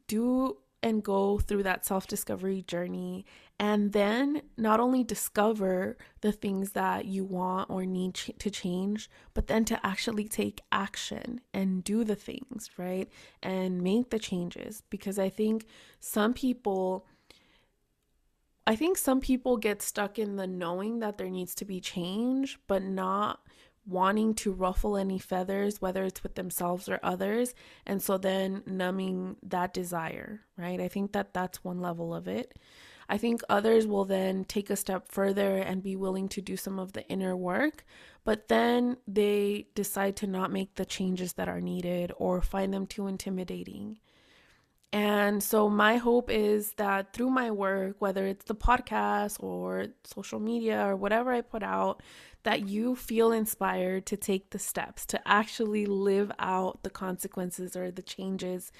do 0.07 0.59
and 0.83 1.03
go 1.03 1.39
through 1.39 1.63
that 1.63 1.87
self 1.87 2.07
discovery 2.07 2.63
journey. 2.63 3.25
And 3.59 3.93
then 3.93 4.43
not 4.59 4.81
only 4.81 5.03
discover 5.03 5.97
the 6.21 6.31
things 6.31 6.73
that 6.73 7.07
you 7.07 7.25
want 7.25 7.71
or 7.71 7.87
need 7.87 8.15
ch- 8.15 8.33
to 8.39 8.51
change, 8.51 9.09
but 9.33 9.47
then 9.47 9.65
to 9.65 9.85
actually 9.85 10.29
take 10.29 10.61
action 10.71 11.41
and 11.55 11.83
do 11.83 12.05
the 12.05 12.15
things, 12.15 12.71
right? 12.77 13.09
And 13.43 13.81
make 13.81 14.11
the 14.11 14.19
changes. 14.19 14.83
Because 14.91 15.19
I 15.19 15.31
think 15.31 15.67
some 16.01 16.35
people 16.35 17.07
I 18.67 18.75
think 18.75 18.99
some 18.99 19.21
people 19.21 19.57
get 19.57 19.81
stuck 19.81 20.19
in 20.19 20.37
the 20.37 20.47
knowing 20.47 20.99
that 20.99 21.19
there 21.19 21.31
needs 21.31 21.55
to 21.57 21.65
be 21.65 21.81
change, 21.81 22.59
but 22.67 22.83
not 22.83 23.41
wanting 23.87 24.35
to 24.35 24.53
ruffle 24.53 24.97
any 24.97 25.19
feathers, 25.19 25.81
whether 25.81 26.03
it's 26.05 26.25
with 26.25 26.35
themselves 26.35 26.89
or 26.89 26.99
others. 27.03 27.55
And 27.87 28.03
so 28.03 28.19
then 28.19 28.65
numbing 28.67 29.37
that 29.45 29.73
desire, 29.73 30.41
right? 30.59 30.81
I 30.81 30.89
think 30.89 31.13
that 31.13 31.33
that's 31.33 31.63
one 31.63 31.81
level 31.81 32.13
of 32.13 32.27
it. 32.27 32.59
I 33.09 33.19
think 33.19 33.43
others 33.49 33.87
will 33.87 34.05
then 34.05 34.45
take 34.45 34.69
a 34.69 34.75
step 34.75 35.13
further 35.13 35.59
and 35.59 35.81
be 35.81 35.95
willing 35.95 36.29
to 36.31 36.41
do 36.41 36.57
some 36.57 36.81
of 36.81 36.93
the 36.93 37.07
inner 37.09 37.37
work, 37.37 37.85
but 38.25 38.49
then 38.49 38.97
they 39.07 39.69
decide 39.77 40.17
to 40.17 40.27
not 40.27 40.51
make 40.51 40.75
the 40.75 40.85
changes 40.85 41.35
that 41.35 41.49
are 41.49 41.61
needed 41.61 42.11
or 42.17 42.43
find 42.43 42.75
them 42.75 42.85
too 42.85 43.07
intimidating. 43.07 44.01
And 44.93 45.43
so, 45.43 45.69
my 45.69 45.97
hope 45.97 46.31
is 46.31 46.73
that 46.75 47.13
through 47.13 47.31
my 47.31 47.51
work, 47.51 47.97
whether 47.99 48.27
it's 48.27 48.45
the 48.45 48.55
podcast 48.55 49.43
or 49.43 49.87
social 50.05 50.41
media 50.41 50.87
or 50.87 50.97
whatever 50.97 51.33
I 51.33 51.41
put 51.41 51.63
out, 51.63 52.03
that 52.45 52.69
you 52.69 52.95
feel 52.95 53.33
inspired 53.33 54.07
to 54.07 54.17
take 54.17 54.51
the 54.51 54.59
steps 54.59 55.05
to 55.07 55.29
actually 55.29 55.85
live 55.85 56.31
out 56.39 56.85
the 56.85 56.91
consequences 56.91 57.75
or 57.75 57.91
the 57.91 58.03
changes, 58.03 58.71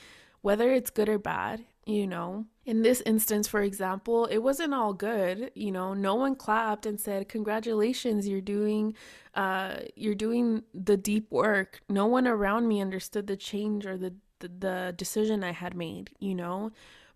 whether 0.41 0.73
it's 0.73 0.91
good 0.91 1.09
or 1.09 1.19
bad. 1.19 1.65
You 1.85 2.07
know, 2.07 2.47
in 2.65 2.83
this 2.83 3.01
instance, 3.07 3.47
for 3.47 3.61
example, 3.63 4.27
it 4.27 4.39
wasn't 4.39 4.75
all 4.75 4.93
good. 4.93 5.53
You 5.55 5.71
know, 5.71 5.95
no 5.95 6.17
one 6.17 6.35
clapped 6.35 6.87
and 6.87 6.99
said, 7.01 7.29
"Congratulations, 7.29 8.27
you're 8.27 8.41
doing, 8.41 8.95
uh, 9.35 9.81
you're 9.95 10.15
doing 10.17 10.63
the 10.75 10.97
deep 10.97 11.31
work." 11.31 11.81
No 11.89 12.07
one 12.07 12.27
around 12.27 12.67
me 12.69 12.81
understood 12.81 13.27
the 13.29 13.37
change 13.37 13.87
or 13.87 13.97
the 13.97 14.15
the, 14.41 14.49
the 14.49 14.95
decision 14.97 15.45
I 15.45 15.53
had 15.53 15.75
made, 15.75 16.11
you 16.19 16.35
know? 16.35 16.73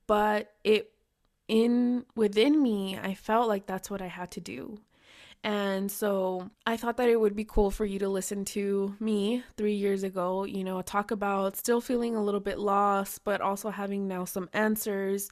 But 0.06 0.52
it 0.64 0.92
in 1.48 2.04
within 2.14 2.62
me, 2.62 2.98
I 2.98 3.14
felt 3.14 3.48
like 3.48 3.66
that's 3.66 3.90
what 3.90 4.02
I 4.02 4.06
had 4.06 4.30
to 4.32 4.40
do. 4.40 4.80
And 5.42 5.90
so 5.90 6.50
I 6.66 6.76
thought 6.76 6.98
that 6.98 7.08
it 7.08 7.18
would 7.18 7.34
be 7.34 7.44
cool 7.44 7.70
for 7.70 7.86
you 7.86 7.98
to 8.00 8.08
listen 8.08 8.44
to 8.46 8.94
me 9.00 9.42
three 9.56 9.72
years 9.74 10.02
ago, 10.02 10.44
you 10.44 10.62
know, 10.62 10.82
talk 10.82 11.10
about 11.10 11.56
still 11.56 11.80
feeling 11.80 12.14
a 12.14 12.22
little 12.22 12.40
bit 12.40 12.58
lost, 12.58 13.24
but 13.24 13.40
also 13.40 13.70
having 13.70 14.06
now 14.06 14.26
some 14.26 14.50
answers 14.52 15.30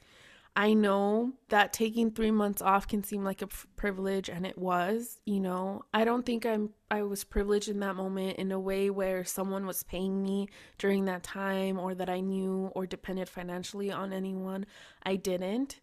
I 0.59 0.75
know 0.75 1.35
that 1.51 1.73
taking 1.73 2.11
3 2.11 2.33
months 2.33 2.61
off 2.61 2.89
can 2.89 3.05
seem 3.05 3.23
like 3.23 3.43
a 3.43 3.49
privilege 3.77 4.29
and 4.29 4.45
it 4.45 4.59
was, 4.59 5.21
you 5.25 5.39
know. 5.39 5.83
I 5.95 6.03
don't 6.05 6.27
think 6.27 6.45
I'm 6.45 6.71
I 6.91 7.03
was 7.03 7.23
privileged 7.23 7.69
in 7.69 7.79
that 7.79 7.95
moment 7.95 8.39
in 8.39 8.51
a 8.51 8.59
way 8.59 8.91
where 8.91 9.25
someone 9.25 9.67
was 9.67 9.85
paying 9.85 10.21
me 10.21 10.49
during 10.77 11.05
that 11.05 11.23
time 11.23 11.79
or 11.79 11.95
that 11.95 12.11
I 12.11 12.19
knew 12.19 12.73
or 12.75 12.87
depended 12.87 13.29
financially 13.29 13.93
on 13.93 14.13
anyone. 14.13 14.67
I 15.05 15.15
didn't 15.15 15.79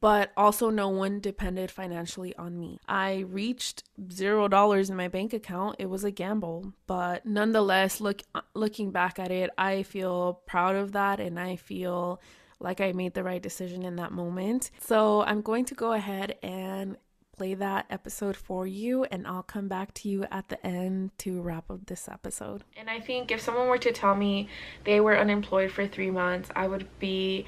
but 0.00 0.32
also 0.36 0.70
no 0.70 0.88
one 0.88 1.20
depended 1.20 1.70
financially 1.70 2.34
on 2.36 2.58
me. 2.58 2.78
I 2.88 3.26
reached 3.28 3.84
zero 4.10 4.48
dollars 4.48 4.88
in 4.90 4.96
my 4.96 5.08
bank 5.08 5.32
account. 5.34 5.76
It 5.78 5.90
was 5.90 6.04
a 6.04 6.10
gamble, 6.10 6.72
but 6.86 7.26
nonetheless, 7.26 8.00
look 8.00 8.22
looking 8.54 8.92
back 8.92 9.18
at 9.18 9.30
it, 9.30 9.50
I 9.58 9.82
feel 9.82 10.40
proud 10.46 10.76
of 10.76 10.92
that, 10.92 11.20
and 11.20 11.38
I 11.38 11.56
feel 11.56 12.20
like 12.60 12.80
I 12.80 12.92
made 12.92 13.14
the 13.14 13.24
right 13.24 13.42
decision 13.42 13.84
in 13.84 13.96
that 13.96 14.12
moment. 14.12 14.70
So 14.80 15.22
I'm 15.22 15.42
going 15.42 15.64
to 15.66 15.74
go 15.74 15.92
ahead 15.92 16.36
and 16.42 16.96
play 17.36 17.54
that 17.54 17.86
episode 17.88 18.36
for 18.36 18.66
you, 18.66 19.04
and 19.04 19.26
I'll 19.26 19.42
come 19.42 19.66
back 19.66 19.94
to 19.94 20.08
you 20.10 20.26
at 20.30 20.50
the 20.50 20.64
end 20.66 21.16
to 21.18 21.40
wrap 21.40 21.70
up 21.70 21.86
this 21.86 22.06
episode. 22.06 22.64
And 22.76 22.90
I 22.90 23.00
think 23.00 23.30
if 23.30 23.40
someone 23.40 23.68
were 23.68 23.78
to 23.78 23.92
tell 23.92 24.14
me 24.14 24.48
they 24.84 25.00
were 25.00 25.18
unemployed 25.18 25.72
for 25.72 25.86
three 25.86 26.10
months, 26.10 26.50
I 26.54 26.68
would 26.68 26.86
be 26.98 27.46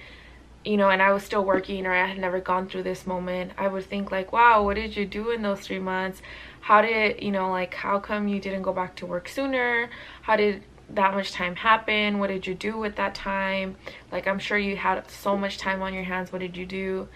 you 0.64 0.77
know, 0.77 0.90
and 0.90 1.03
I 1.03 1.12
was 1.12 1.22
still 1.25 1.44
working 1.44 1.87
or 1.87 1.92
I 1.92 2.07
had 2.07 2.18
never 2.18 2.40
gone 2.40 2.68
through 2.68 2.85
this 2.85 3.07
moment, 3.07 3.53
I 3.59 3.68
would 3.68 3.85
think 3.85 4.12
like, 4.12 4.33
wow, 4.33 4.62
what 4.62 4.77
did 4.77 4.96
you 4.96 5.05
do 5.07 5.31
in 5.31 5.42
those 5.42 5.61
three 5.61 5.79
months? 5.79 6.22
How 6.61 6.83
did, 6.83 7.22
you 7.22 7.33
know, 7.33 7.51
like, 7.51 7.75
how 7.75 7.98
come 7.98 8.29
you 8.29 8.40
didn't 8.40 8.62
go 8.62 8.72
back 8.72 8.94
to 8.96 9.07
work 9.07 9.29
sooner? 9.29 9.90
How 10.22 10.37
did 10.37 10.62
that 10.94 11.14
much 11.14 11.33
time 11.33 11.57
happen? 11.57 12.18
What 12.18 12.28
did 12.28 12.46
you 12.46 12.55
do 12.55 12.76
with 12.78 12.96
that 12.96 13.14
time? 13.14 13.76
Like, 14.11 14.26
I'm 14.26 14.38
sure 14.38 14.59
you 14.59 14.76
had 14.76 15.11
so 15.11 15.37
much 15.37 15.59
time 15.59 15.83
on 15.83 15.94
your 15.94 16.05
hands. 16.05 16.33
What 16.33 16.40
did 16.40 16.57
you 16.57 16.66
do? 16.66 17.09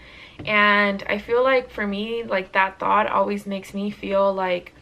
And 0.45 1.03
I 1.07 1.17
feel 1.17 1.43
like 1.43 1.69
for 1.69 1.85
me, 1.85 2.23
like, 2.23 2.53
that 2.53 2.79
thought 2.79 3.07
always 3.07 3.45
makes 3.45 3.73
me 3.73 3.89
feel 3.91 4.33
like, 4.33 4.73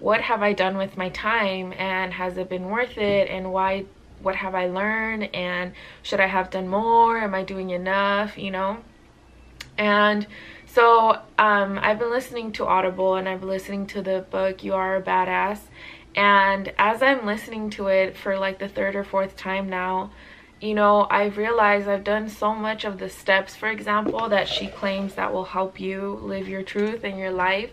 what 0.00 0.22
have 0.22 0.42
I 0.42 0.54
done 0.54 0.78
with 0.78 0.96
my 0.96 1.10
time 1.10 1.74
and 1.76 2.12
has 2.14 2.38
it 2.38 2.48
been 2.48 2.70
worth 2.70 2.96
it 2.96 3.28
and 3.28 3.52
why 3.52 3.84
what 4.22 4.34
have 4.36 4.54
I 4.54 4.66
learned 4.66 5.34
and 5.34 5.72
should 6.02 6.20
I 6.20 6.26
have 6.26 6.50
done 6.50 6.68
more 6.68 7.18
am 7.18 7.34
I 7.34 7.42
doing 7.42 7.70
enough 7.70 8.38
you 8.38 8.50
know 8.50 8.78
and 9.76 10.26
so 10.66 11.18
um, 11.38 11.78
I've 11.82 11.98
been 11.98 12.10
listening 12.10 12.52
to 12.52 12.66
Audible 12.66 13.16
and 13.16 13.28
I've 13.28 13.40
been 13.40 13.48
listening 13.48 13.86
to 13.88 14.02
the 14.02 14.24
book 14.30 14.62
You 14.62 14.74
Are 14.74 14.96
a 14.96 15.02
Badass 15.02 15.58
and 16.14 16.72
as 16.78 17.02
I'm 17.02 17.26
listening 17.26 17.70
to 17.70 17.88
it 17.88 18.16
for 18.16 18.38
like 18.38 18.58
the 18.58 18.68
third 18.68 18.96
or 18.96 19.04
fourth 19.04 19.36
time 19.36 19.68
now 19.68 20.10
you 20.60 20.74
know 20.74 21.06
I've 21.10 21.36
realized 21.36 21.88
I've 21.88 22.04
done 22.04 22.28
so 22.28 22.54
much 22.54 22.84
of 22.84 22.98
the 22.98 23.08
steps 23.08 23.56
for 23.56 23.68
example 23.68 24.28
that 24.28 24.48
she 24.48 24.66
claims 24.66 25.14
that 25.14 25.32
will 25.32 25.44
help 25.44 25.80
you 25.80 26.18
live 26.22 26.48
your 26.48 26.62
truth 26.62 27.04
in 27.04 27.16
your 27.16 27.30
life 27.30 27.70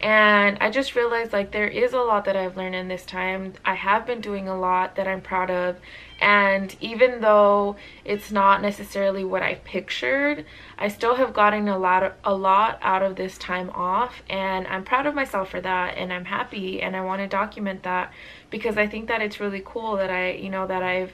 and 0.00 0.58
I 0.60 0.70
just 0.70 0.94
realized 0.94 1.32
like 1.32 1.50
there 1.50 1.66
is 1.66 1.92
a 1.92 2.00
lot 2.00 2.24
that 2.26 2.36
I've 2.36 2.56
learned 2.56 2.76
in 2.76 2.86
this 2.86 3.04
time. 3.04 3.54
I 3.64 3.74
have 3.74 4.06
been 4.06 4.20
doing 4.20 4.48
a 4.48 4.56
lot 4.56 4.94
that 4.94 5.08
I'm 5.08 5.20
proud 5.20 5.50
of 5.50 5.76
and 6.20 6.74
even 6.80 7.20
though 7.20 7.76
it's 8.04 8.30
not 8.30 8.62
necessarily 8.62 9.24
what 9.24 9.42
I 9.42 9.56
pictured, 9.56 10.44
I 10.78 10.88
still 10.88 11.16
have 11.16 11.32
gotten 11.32 11.68
a 11.68 11.78
lot 11.78 12.02
of, 12.02 12.12
a 12.22 12.34
lot 12.34 12.78
out 12.80 13.02
of 13.02 13.16
this 13.16 13.38
time 13.38 13.70
off 13.70 14.22
and 14.30 14.66
I'm 14.68 14.84
proud 14.84 15.06
of 15.06 15.14
myself 15.14 15.50
for 15.50 15.60
that 15.60 15.96
and 15.96 16.12
I'm 16.12 16.26
happy 16.26 16.80
and 16.80 16.94
I 16.94 17.00
want 17.00 17.20
to 17.22 17.26
document 17.26 17.82
that 17.82 18.12
because 18.50 18.76
I 18.76 18.86
think 18.86 19.08
that 19.08 19.20
it's 19.20 19.40
really 19.40 19.62
cool 19.64 19.96
that 19.96 20.10
I, 20.10 20.32
you 20.32 20.50
know, 20.50 20.66
that 20.66 20.82
I've 20.82 21.12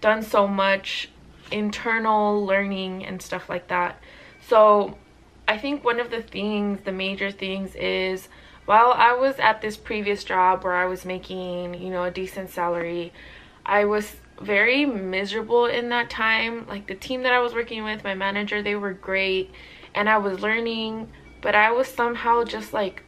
done 0.00 0.22
so 0.22 0.48
much 0.48 1.10
internal 1.50 2.44
learning 2.44 3.04
and 3.04 3.20
stuff 3.20 3.48
like 3.48 3.68
that. 3.68 4.00
So 4.48 4.96
I 5.52 5.58
think 5.58 5.84
one 5.84 6.00
of 6.00 6.10
the 6.10 6.22
things, 6.22 6.80
the 6.82 6.92
major 6.92 7.30
things 7.30 7.74
is 7.74 8.30
while 8.64 8.90
I 8.90 9.12
was 9.12 9.38
at 9.38 9.60
this 9.60 9.76
previous 9.76 10.24
job 10.24 10.64
where 10.64 10.72
I 10.72 10.86
was 10.86 11.04
making, 11.04 11.74
you 11.74 11.90
know, 11.90 12.04
a 12.04 12.10
decent 12.10 12.48
salary, 12.48 13.12
I 13.66 13.84
was 13.84 14.16
very 14.40 14.86
miserable 14.86 15.66
in 15.66 15.90
that 15.90 16.08
time. 16.08 16.66
Like 16.68 16.86
the 16.86 16.94
team 16.94 17.24
that 17.24 17.34
I 17.34 17.40
was 17.40 17.52
working 17.52 17.84
with, 17.84 18.02
my 18.02 18.14
manager, 18.14 18.62
they 18.62 18.76
were 18.76 18.94
great 18.94 19.50
and 19.94 20.08
I 20.08 20.16
was 20.16 20.40
learning, 20.40 21.12
but 21.42 21.54
I 21.54 21.70
was 21.70 21.86
somehow 21.86 22.44
just 22.44 22.72
like 22.72 23.02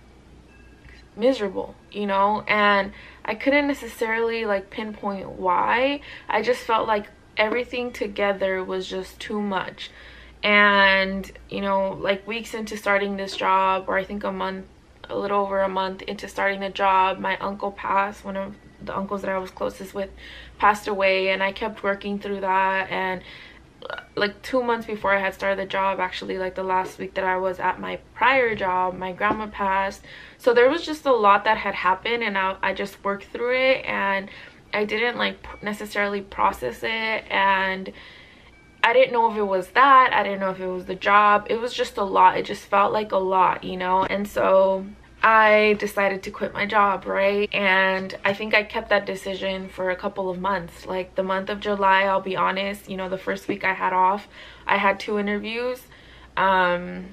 miserable, 1.16 1.74
you 1.90 2.04
know, 2.04 2.44
and 2.46 2.92
I 3.24 3.37
couldn't 3.37 3.68
necessarily 3.68 4.44
like 4.44 4.68
pinpoint 4.68 5.30
why. 5.30 6.02
I 6.28 6.42
just 6.42 6.61
felt 6.61 6.87
like 6.87 7.07
everything 7.38 7.90
together 7.90 8.62
was 8.62 8.87
just 8.87 9.18
too 9.18 9.40
much 9.40 9.90
and 10.44 11.33
you 11.48 11.62
know 11.62 11.98
like 12.00 12.24
weeks 12.26 12.52
into 12.52 12.76
starting 12.76 13.16
this 13.16 13.35
job 13.35 13.87
or 13.88 13.96
i 13.96 14.04
think 14.04 14.22
a 14.22 14.30
month 14.30 14.66
a 15.09 15.16
little 15.16 15.40
over 15.40 15.61
a 15.62 15.68
month 15.68 16.02
into 16.02 16.28
starting 16.28 16.61
the 16.61 16.68
job 16.68 17.18
my 17.18 17.37
uncle 17.38 17.72
passed 17.72 18.24
one 18.24 18.37
of 18.37 18.54
the 18.85 18.96
uncles 18.96 19.22
that 19.22 19.30
i 19.30 19.38
was 19.38 19.50
closest 19.50 19.94
with 19.94 20.11
passed 20.59 20.87
away 20.87 21.30
and 21.30 21.42
i 21.42 21.50
kept 21.50 21.83
working 21.83 22.18
through 22.18 22.40
that. 22.40 22.90
And 22.90 23.22
uh, 23.88 24.00
like 24.16 24.40
two 24.42 24.62
months 24.62 24.87
before 24.87 25.14
i 25.14 25.18
had 25.18 25.35
started 25.35 25.59
the 25.59 25.66
job 25.70 26.00
actually 26.00 26.38
like 26.38 26.54
the 26.54 26.62
last 26.62 26.98
week 26.98 27.14
that 27.14 27.24
i 27.24 27.37
was 27.37 27.59
at 27.59 27.80
my 27.80 27.96
prior 28.14 28.54
job 28.54 28.94
my 28.96 29.12
grandma 29.12 29.46
passed. 29.46 30.02
So 30.38 30.52
there 30.52 30.68
was 30.68 30.85
just 30.85 31.07
a 31.07 31.12
lot 31.12 31.44
that 31.44 31.57
had 31.57 31.74
happened 31.74 32.22
and 32.22 32.37
i, 32.37 32.57
I 32.62 32.74
just 32.74 33.02
worked 33.02 33.24
through 33.24 33.54
it 33.54 33.85
and 33.85 34.30
i 34.74 34.85
didn't 34.85 35.16
like 35.16 35.62
necessarily 35.62 36.20
process 36.20 36.83
it. 36.83 37.24
And 37.30 37.92
I 38.85 38.92
didn't 38.92 39.14
know 39.14 39.33
if 39.33 39.38
it 39.38 39.42
was 39.42 39.68
that. 39.68 40.11
I 40.12 40.23
didn't 40.23 40.40
know 40.40 40.51
if 40.51 40.61
it 40.61 40.66
was 40.66 40.85
the 40.85 40.94
job. 40.94 41.47
It 41.49 41.59
was 41.59 41.73
just 41.73 41.97
a 41.97 42.05
lot. 42.05 42.37
It 42.37 42.44
just 42.44 42.66
felt 42.66 42.92
like 42.92 43.12
a 43.12 43.16
lot, 43.16 43.64
you 43.64 43.79
know? 43.79 44.05
And 44.05 44.29
so 44.29 44.85
I 45.23 45.77
decided 45.79 46.23
to 46.25 46.31
quit 46.31 46.53
my 46.53 46.66
job, 46.66 47.07
right? 47.07 47.49
And 47.55 48.14
I 48.27 48.35
think 48.35 48.53
I 48.53 48.62
kept 48.62 48.90
that 48.90 49.07
decision 49.07 49.70
for 49.70 49.88
a 49.88 49.97
couple 49.97 50.29
of 50.29 50.38
months. 50.38 50.85
Like 50.85 51.14
the 51.14 51.23
month 51.23 51.49
of 51.49 51.61
July, 51.61 52.03
I'll 52.03 52.20
be 52.20 52.37
honest, 52.37 52.90
you 52.90 52.99
know, 52.99 53.09
the 53.09 53.16
first 53.16 53.49
week 53.49 53.64
I 53.64 53.73
had 53.73 53.94
off, 53.94 54.29
I 54.66 54.77
had 54.77 55.01
two 55.01 55.18
interviews. 55.18 55.81
Um, 56.37 57.07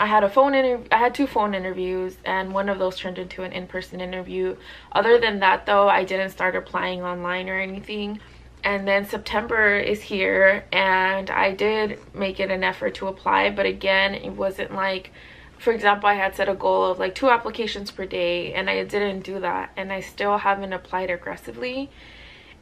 I 0.00 0.06
had 0.06 0.24
a 0.24 0.28
phone 0.28 0.56
interview. 0.56 0.88
I 0.90 0.98
had 0.98 1.14
two 1.14 1.28
phone 1.28 1.54
interviews, 1.54 2.16
and 2.24 2.52
one 2.52 2.68
of 2.68 2.80
those 2.80 2.98
turned 2.98 3.18
into 3.18 3.44
an 3.44 3.52
in-person 3.52 4.00
interview. 4.00 4.56
Other 4.90 5.20
than 5.20 5.38
that, 5.38 5.66
though, 5.66 5.88
I 5.88 6.02
didn't 6.02 6.30
start 6.30 6.56
applying 6.56 7.02
online 7.02 7.48
or 7.48 7.60
anything 7.60 8.18
and 8.64 8.88
then 8.88 9.04
September 9.04 9.76
is 9.76 10.00
here 10.00 10.64
and 10.72 11.30
I 11.30 11.52
did 11.52 11.98
make 12.14 12.40
it 12.40 12.50
an 12.50 12.64
effort 12.64 12.94
to 12.96 13.08
apply 13.08 13.50
but 13.50 13.66
again 13.66 14.14
it 14.14 14.30
wasn't 14.30 14.74
like 14.74 15.12
for 15.58 15.72
example 15.72 16.08
I 16.08 16.14
had 16.14 16.34
set 16.34 16.48
a 16.48 16.54
goal 16.54 16.84
of 16.86 16.98
like 16.98 17.14
two 17.14 17.28
applications 17.28 17.90
per 17.90 18.06
day 18.06 18.54
and 18.54 18.68
I 18.70 18.82
didn't 18.82 19.20
do 19.20 19.38
that 19.40 19.70
and 19.76 19.92
I 19.92 20.00
still 20.00 20.38
haven't 20.38 20.72
applied 20.72 21.10
aggressively. 21.10 21.90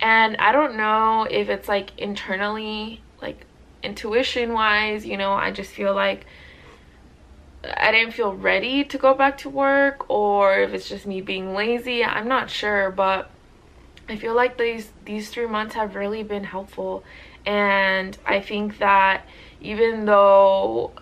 And 0.01 0.37
I 0.39 0.51
don't 0.51 0.77
know 0.77 1.29
if 1.31 1.49
it's 1.49 1.69
like 1.69 1.97
internally 1.97 3.01
like 3.23 3.47
intuition 3.85 4.53
wise 4.53 5.07
you 5.07 5.17
know 5.17 5.33
I 5.33 5.53
just 5.53 5.71
feel 5.71 5.95
like 5.95 6.27
I 7.65 7.93
didn't 7.93 8.13
feel 8.13 8.35
ready 8.35 8.83
to 8.85 8.99
go 8.99 9.15
back 9.15 9.39
to 9.39 9.49
work 9.49 10.11
or 10.11 10.59
if 10.59 10.75
it's 10.75 10.89
just 10.89 11.07
me 11.07 11.21
being 11.21 11.55
lazy 11.55 12.05
I'm 12.05 12.27
not 12.27 12.51
sure 12.51 12.91
but 12.91 13.31
I 14.13 14.17
feel 14.17 14.35
like 14.35 14.59
these 14.59 14.91
these 15.07 15.31
three 15.31 15.47
months 15.47 15.75
have 15.75 15.95
really 15.95 16.23
been 16.23 16.45
helpful. 16.45 17.03
And 17.47 18.17
I 18.27 18.41
think 18.41 18.79
that 18.79 19.27
even 19.61 20.05
though 20.05 20.93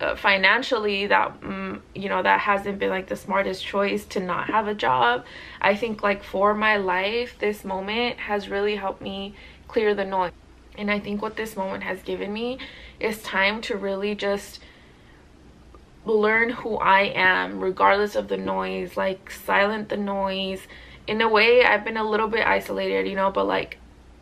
uh, 0.00 0.16
financially 0.16 1.06
that 1.06 1.32
um, 1.42 1.82
you 1.94 2.08
know 2.08 2.22
that 2.22 2.40
hasn't 2.40 2.78
been 2.78 2.90
like 2.90 3.08
the 3.08 3.16
smartest 3.16 3.64
choice 3.64 4.04
to 4.06 4.20
not 4.20 4.50
have 4.50 4.68
a 4.68 4.74
job 4.74 5.24
I 5.60 5.74
think 5.74 6.02
like 6.02 6.22
for 6.22 6.52
my 6.52 6.76
life 6.76 7.38
this 7.38 7.64
moment 7.64 8.18
has 8.18 8.48
really 8.48 8.76
helped 8.76 9.00
me 9.00 9.34
clear 9.68 9.94
the 9.94 10.04
noise. 10.04 10.32
And 10.78 10.90
I 10.90 11.00
think 11.00 11.22
what 11.22 11.36
this 11.36 11.56
moment 11.56 11.82
has 11.82 12.02
given 12.02 12.32
me 12.32 12.58
is 13.00 13.22
time 13.22 13.60
to 13.62 13.76
really 13.76 14.14
just 14.14 14.60
learn 16.04 16.50
who 16.50 16.76
I 16.76 17.02
am 17.14 17.60
regardless 17.60 18.14
of 18.14 18.28
the 18.28 18.36
noise 18.36 18.96
like 18.96 19.30
silent 19.30 19.88
the 19.88 19.96
noise 19.96 20.60
in 21.06 21.20
a 21.20 21.28
way 21.28 21.64
I've 21.64 21.84
been 21.84 21.96
a 21.96 22.08
little 22.08 22.28
bit 22.28 22.46
isolated, 22.46 23.08
you 23.08 23.16
know, 23.16 23.30
but 23.30 23.46
like 23.46 23.78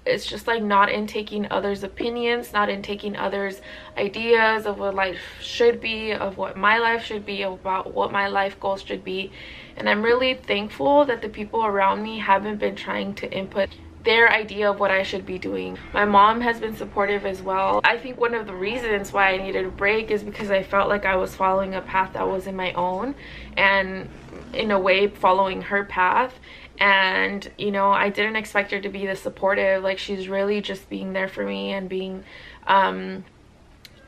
it's 0.06 0.26
just 0.26 0.46
like 0.46 0.62
not 0.62 0.90
in 0.90 1.06
taking 1.06 1.50
others' 1.50 1.82
opinions, 1.82 2.52
not 2.52 2.68
in 2.68 2.82
taking 2.82 3.16
others' 3.16 3.60
ideas 3.96 4.66
of 4.66 4.78
what 4.78 4.94
life 4.94 5.18
should 5.40 5.80
be, 5.80 6.12
of 6.12 6.36
what 6.36 6.56
my 6.56 6.78
life 6.78 7.04
should 7.04 7.24
be, 7.24 7.42
about 7.42 7.94
what 7.94 8.12
my 8.12 8.28
life 8.28 8.60
goals 8.60 8.82
should 8.82 9.02
be. 9.02 9.32
And 9.76 9.88
I'm 9.88 10.02
really 10.02 10.34
thankful 10.34 11.06
that 11.06 11.22
the 11.22 11.28
people 11.28 11.64
around 11.64 12.02
me 12.02 12.18
haven't 12.18 12.58
been 12.58 12.76
trying 12.76 13.14
to 13.14 13.32
input 13.32 13.70
their 14.04 14.30
idea 14.30 14.70
of 14.70 14.78
what 14.78 14.90
I 14.90 15.02
should 15.02 15.24
be 15.24 15.38
doing. 15.38 15.78
My 15.94 16.04
mom 16.04 16.42
has 16.42 16.60
been 16.60 16.76
supportive 16.76 17.24
as 17.24 17.40
well. 17.40 17.80
I 17.84 17.96
think 17.96 18.20
one 18.20 18.34
of 18.34 18.46
the 18.46 18.54
reasons 18.54 19.12
why 19.12 19.32
I 19.32 19.38
needed 19.38 19.64
a 19.64 19.70
break 19.70 20.10
is 20.10 20.22
because 20.22 20.50
I 20.50 20.62
felt 20.62 20.90
like 20.90 21.06
I 21.06 21.16
was 21.16 21.34
following 21.34 21.74
a 21.74 21.80
path 21.80 22.12
that 22.12 22.28
wasn't 22.28 22.56
my 22.58 22.74
own 22.74 23.14
and 23.56 24.10
in 24.52 24.70
a 24.70 24.78
way 24.78 25.06
following 25.08 25.62
her 25.62 25.84
path 25.84 26.38
and 26.78 27.50
you 27.56 27.70
know 27.70 27.90
i 27.90 28.08
didn't 28.08 28.36
expect 28.36 28.70
her 28.72 28.80
to 28.80 28.88
be 28.88 29.06
this 29.06 29.20
supportive. 29.20 29.82
Like 29.82 29.98
she's 29.98 30.28
really 30.28 30.60
just 30.60 30.88
being 30.88 31.12
there 31.12 31.28
for 31.28 31.44
me 31.44 31.72
and 31.72 31.88
being 31.88 32.24
um 32.66 33.24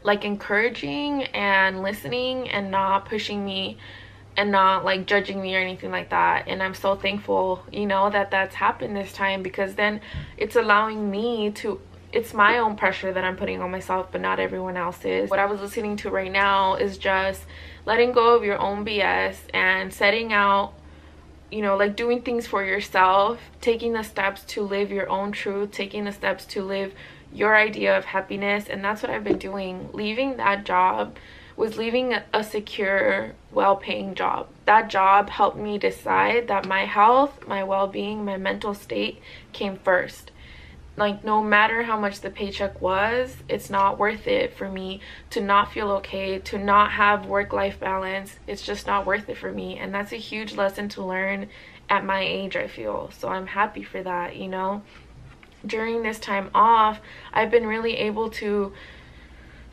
like 0.02 0.24
encouraging 0.24 1.24
and 1.24 1.82
listening 1.82 2.48
and 2.48 2.70
not 2.70 3.06
pushing 3.06 3.44
me 3.44 3.76
and 4.36 4.52
not 4.52 4.84
like 4.84 5.06
judging 5.06 5.40
me 5.40 5.56
or 5.56 5.60
anything 5.60 5.90
like 5.90 6.10
that. 6.10 6.48
And 6.48 6.62
i'm 6.62 6.74
so 6.74 6.96
thankful 6.96 7.64
you 7.72 7.86
know 7.86 8.10
that 8.10 8.30
that's 8.30 8.54
happened 8.54 8.96
this 8.96 9.12
time 9.12 9.42
because 9.42 9.74
then 9.74 10.00
it's 10.36 10.56
allowing 10.56 11.10
me 11.10 11.50
to 11.52 11.80
it's 12.12 12.32
my 12.32 12.58
own 12.58 12.76
pressure 12.76 13.12
that 13.12 13.24
i'm 13.24 13.36
putting 13.36 13.60
on 13.60 13.70
myself 13.70 14.08
but 14.12 14.20
not 14.20 14.38
everyone 14.40 14.76
else's. 14.76 15.30
What 15.30 15.38
i 15.38 15.46
was 15.46 15.60
listening 15.60 15.96
to 15.98 16.10
right 16.10 16.32
now 16.32 16.74
is 16.76 16.98
just 16.98 17.42
letting 17.84 18.12
go 18.12 18.34
of 18.34 18.44
your 18.44 18.58
own 18.58 18.84
bs 18.84 19.36
and 19.54 19.92
setting 19.92 20.32
out 20.32 20.72
you 21.50 21.62
know 21.62 21.76
like 21.76 21.96
doing 21.96 22.22
things 22.22 22.46
for 22.46 22.64
yourself 22.64 23.38
taking 23.60 23.92
the 23.92 24.02
steps 24.02 24.42
to 24.44 24.62
live 24.62 24.90
your 24.90 25.08
own 25.08 25.30
truth 25.32 25.70
taking 25.70 26.04
the 26.04 26.12
steps 26.12 26.44
to 26.44 26.62
live 26.62 26.92
your 27.32 27.56
idea 27.56 27.96
of 27.96 28.04
happiness 28.06 28.68
and 28.68 28.82
that's 28.84 29.02
what 29.02 29.10
i've 29.10 29.24
been 29.24 29.38
doing. 29.38 29.88
Leaving 29.92 30.36
that 30.36 30.64
job 30.64 31.16
was 31.56 31.76
leaving 31.76 32.14
a 32.34 32.44
secure 32.44 33.32
well-paying 33.50 34.14
job. 34.14 34.46
That 34.66 34.88
job 34.88 35.30
helped 35.30 35.56
me 35.56 35.78
decide 35.78 36.48
that 36.48 36.66
my 36.66 36.84
health 36.84 37.46
my 37.46 37.62
well-being 37.64 38.24
my 38.24 38.36
mental 38.36 38.74
state 38.74 39.20
came 39.52 39.76
first 39.76 40.30
like 40.96 41.24
no 41.24 41.42
matter 41.42 41.82
how 41.82 41.98
much 41.98 42.20
the 42.20 42.30
paycheck 42.30 42.80
was 42.80 43.36
it's 43.48 43.68
not 43.68 43.98
worth 43.98 44.26
it 44.26 44.54
for 44.54 44.68
me 44.68 45.00
to 45.30 45.40
not 45.40 45.72
feel 45.72 45.90
okay 45.90 46.38
to 46.38 46.58
not 46.58 46.92
have 46.92 47.26
work 47.26 47.52
life 47.52 47.78
balance. 47.78 48.38
It's 48.46 48.62
just 48.62 48.86
not 48.86 49.06
worth 49.06 49.28
it 49.28 49.36
for 49.36 49.52
me. 49.52 49.78
And 49.78 49.94
that's 49.94 50.12
a 50.12 50.16
huge 50.16 50.54
lesson 50.54 50.88
to 50.90 51.04
learn 51.04 51.48
at 51.88 52.04
my 52.04 52.20
age 52.20 52.56
i 52.56 52.66
feel. 52.66 53.10
So 53.16 53.28
i'm 53.28 53.46
happy 53.46 53.82
for 53.82 54.02
that 54.02 54.36
you 54.36 54.48
know? 54.48 54.82
During 55.66 56.02
this 56.02 56.18
time 56.18 56.50
off 56.54 57.00
i've 57.32 57.50
been 57.50 57.66
really 57.66 57.96
able 57.96 58.30
to 58.30 58.72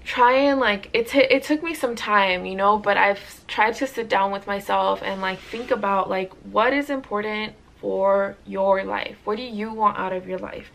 try 0.04 0.34
and 0.34 0.60
like 0.60 0.90
it, 0.94 1.08
t- 1.08 1.20
it 1.20 1.44
took 1.44 1.64
me 1.64 1.74
some 1.74 1.96
time 1.96 2.46
you 2.46 2.56
know? 2.56 2.78
But 2.78 2.98
i've 2.98 3.48
tried 3.48 3.76
to 3.76 3.88
sit 3.88 4.10
down 4.10 4.32
with 4.32 4.46
myself 4.46 5.02
and 5.02 5.22
like 5.22 5.40
think 5.40 5.72
about 5.72 6.10
like 6.10 6.34
what 6.52 6.74
is 6.74 6.90
important 6.90 7.54
for 7.80 8.38
your 8.46 8.84
life? 8.84 9.18
What 9.26 9.38
do 9.38 9.44
you 9.44 9.74
want 9.74 9.98
out 9.98 10.14
of 10.14 10.28
your 10.28 10.40
life 10.40 10.72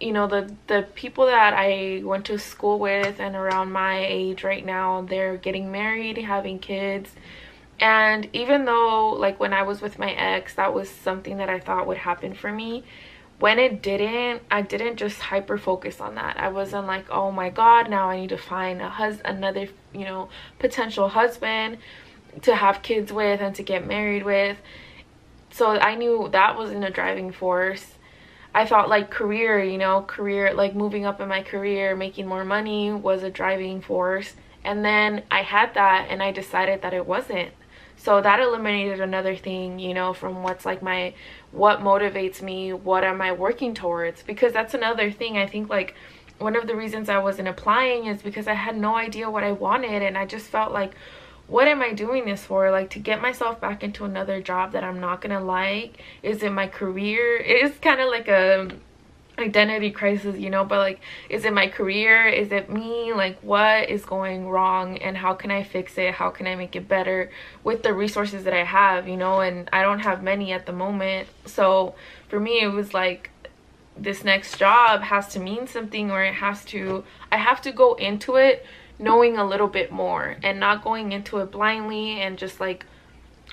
you 0.00 0.12
know 0.12 0.26
the 0.26 0.52
the 0.66 0.86
people 0.94 1.26
that 1.26 1.52
i 1.54 2.00
went 2.04 2.24
to 2.24 2.38
school 2.38 2.78
with 2.78 3.20
and 3.20 3.36
around 3.36 3.70
my 3.70 4.04
age 4.04 4.42
right 4.42 4.64
now 4.64 5.02
they're 5.02 5.36
getting 5.36 5.70
married 5.70 6.18
having 6.18 6.58
kids. 6.58 7.14
And 7.78 8.28
even 8.34 8.66
though 8.66 9.10
like 9.18 9.40
when 9.40 9.52
i 9.52 9.62
was 9.62 9.80
with 9.80 9.98
my 9.98 10.12
ex 10.12 10.54
that 10.54 10.74
was 10.74 10.88
something 10.90 11.38
that 11.38 11.48
i 11.48 11.58
thought 11.58 11.86
would 11.86 11.98
happen 11.98 12.34
for 12.34 12.52
me 12.52 12.84
when 13.38 13.58
it 13.58 13.82
didn't 13.82 14.42
i 14.50 14.60
didn't 14.62 14.96
just 14.96 15.18
hyper 15.18 15.56
focus 15.56 16.00
on 16.00 16.14
that. 16.16 16.38
I 16.38 16.48
wasn't 16.48 16.86
like 16.86 17.06
oh 17.10 17.30
my 17.30 17.48
god 17.50 17.88
now 17.88 18.10
i 18.10 18.20
need 18.20 18.30
to 18.30 18.38
find 18.38 18.82
a 18.82 18.90
hus 18.90 19.18
another 19.24 19.68
you 19.92 20.04
know 20.04 20.28
potential 20.58 21.08
husband 21.08 21.78
to 22.42 22.54
have 22.54 22.82
kids 22.82 23.12
with 23.12 23.40
and 23.40 23.54
to 23.56 23.62
get 23.62 23.86
married 23.86 24.24
with. 24.24 24.58
So 25.50 25.70
i 25.70 25.94
knew 25.94 26.28
that 26.32 26.56
wasn't 26.56 26.84
a 26.84 26.90
driving 26.90 27.32
force 27.32 27.94
i 28.54 28.66
thought 28.66 28.88
like 28.88 29.10
career 29.10 29.62
you 29.62 29.78
know 29.78 30.02
career 30.02 30.52
like 30.54 30.74
moving 30.74 31.04
up 31.04 31.20
in 31.20 31.28
my 31.28 31.42
career 31.42 31.94
making 31.94 32.26
more 32.26 32.44
money 32.44 32.92
was 32.92 33.22
a 33.22 33.30
driving 33.30 33.80
force. 33.80 34.34
And 34.62 34.84
then 34.84 35.22
i 35.30 35.42
had 35.42 35.74
that 35.74 36.08
and 36.10 36.22
i 36.22 36.32
decided 36.32 36.82
that 36.82 36.94
it 36.94 37.06
wasn't. 37.06 37.52
So 37.96 38.22
that 38.22 38.40
eliminated 38.40 39.00
another 39.00 39.36
thing 39.36 39.78
you 39.78 39.94
know 39.94 40.12
from 40.12 40.42
what's 40.42 40.64
like 40.66 40.82
my 40.82 41.14
what 41.52 41.80
motivates 41.80 42.42
me 42.42 42.72
what 42.72 43.04
am 43.04 43.20
i 43.20 43.32
working 43.32 43.74
towards? 43.74 44.22
Because 44.22 44.52
that's 44.52 44.74
another 44.74 45.10
thing 45.10 45.36
i 45.36 45.46
think 45.46 45.68
like 45.68 45.94
one 46.38 46.56
of 46.56 46.66
the 46.66 46.74
reasons 46.74 47.08
i 47.08 47.18
wasn't 47.18 47.48
applying 47.48 48.06
is 48.06 48.22
because 48.22 48.48
i 48.48 48.54
had 48.54 48.76
no 48.76 48.96
idea 48.96 49.28
what 49.30 49.44
i 49.44 49.52
wanted 49.52 50.02
and 50.02 50.16
i 50.16 50.24
just 50.24 50.46
felt 50.46 50.72
like 50.72 50.92
what 51.50 51.66
am 51.66 51.82
i 51.82 51.92
doing 51.92 52.24
this 52.24 52.44
for? 52.44 52.70
Like 52.70 52.90
to 52.90 53.00
get 53.00 53.20
myself 53.20 53.60
back 53.60 53.82
into 53.82 54.04
another 54.04 54.40
job 54.40 54.72
that 54.72 54.84
i'm 54.84 55.00
not 55.00 55.20
gonna 55.20 55.42
like? 55.42 56.00
Is 56.22 56.42
it 56.42 56.52
my 56.52 56.68
career? 56.68 57.36
It 57.36 57.64
is 57.64 57.76
kind 57.78 58.00
of 58.00 58.08
like 58.08 58.28
a 58.28 58.70
identity 59.38 59.90
crisis 59.90 60.36
you 60.36 60.50
know 60.50 60.66
but 60.66 60.78
like 60.78 61.00
is 61.28 61.44
it 61.44 61.52
my 61.52 61.66
career? 61.66 62.26
Is 62.26 62.52
it 62.52 62.70
me? 62.70 63.12
Like 63.12 63.40
what 63.40 63.90
is 63.90 64.04
going 64.04 64.48
wrong? 64.48 64.98
And 64.98 65.16
how 65.16 65.34
can 65.34 65.50
i 65.50 65.64
fix 65.64 65.98
it? 65.98 66.14
How 66.14 66.30
can 66.30 66.46
i 66.46 66.54
make 66.54 66.76
it 66.76 66.86
better 66.86 67.30
with 67.64 67.82
the 67.82 67.92
resources 67.92 68.44
that 68.44 68.54
i 68.54 68.64
have 68.64 69.08
you 69.08 69.16
know? 69.16 69.40
And 69.40 69.68
i 69.72 69.82
don't 69.82 70.00
have 70.00 70.22
many 70.22 70.52
at 70.52 70.66
the 70.66 70.72
moment. 70.72 71.28
So 71.46 71.96
for 72.28 72.38
me 72.38 72.60
it 72.60 72.68
was 72.68 72.94
like 72.94 73.30
this 73.96 74.24
next 74.24 74.56
job 74.56 75.02
has 75.02 75.28
to 75.28 75.40
mean 75.40 75.66
something 75.66 76.10
or 76.10 76.22
it 76.24 76.34
has 76.34 76.64
to 76.64 77.04
i 77.30 77.36
have 77.36 77.60
to 77.60 77.72
go 77.72 77.94
into 77.94 78.36
it 78.36 78.64
knowing 79.00 79.38
a 79.38 79.44
little 79.44 79.66
bit 79.66 79.90
more 79.90 80.36
and 80.42 80.60
not 80.60 80.84
going 80.84 81.12
into 81.12 81.38
it 81.38 81.50
blindly 81.50 82.20
and 82.20 82.38
just 82.38 82.60
like 82.60 82.84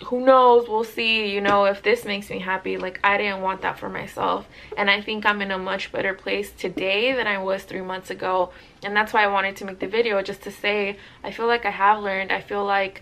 who 0.06 0.24
knows? 0.24 0.70
We'll 0.70 0.84
see 0.84 1.34
you 1.34 1.42
know 1.42 1.66
if 1.66 1.82
this 1.82 2.06
makes 2.06 2.30
me 2.30 2.40
happy. 2.40 2.78
Like 2.78 3.00
i 3.04 3.18
didn't 3.18 3.42
want 3.42 3.62
that 3.62 3.80
for 3.80 3.90
myself. 3.90 4.48
And 4.78 4.90
i 4.90 5.02
think 5.02 5.26
i'm 5.26 5.42
in 5.42 5.52
a 5.52 5.58
much 5.58 5.92
better 5.92 6.14
place 6.14 6.52
today 6.52 7.14
than 7.14 7.26
i 7.28 7.38
was 7.38 7.64
three 7.64 7.82
months 7.82 8.10
ago. 8.10 8.52
And 8.84 8.96
that's 8.96 9.14
why 9.14 9.24
i 9.24 9.28
wanted 9.28 9.56
to 9.58 9.66
make 9.66 9.80
the 9.80 9.88
video 9.88 10.22
just 10.22 10.44
to 10.44 10.52
say 10.52 10.98
i 11.24 11.32
feel 11.32 11.48
like 11.48 11.66
i 11.66 11.72
have 11.72 12.04
learned. 12.04 12.32
I 12.32 12.42
feel 12.42 12.66
like 12.66 13.02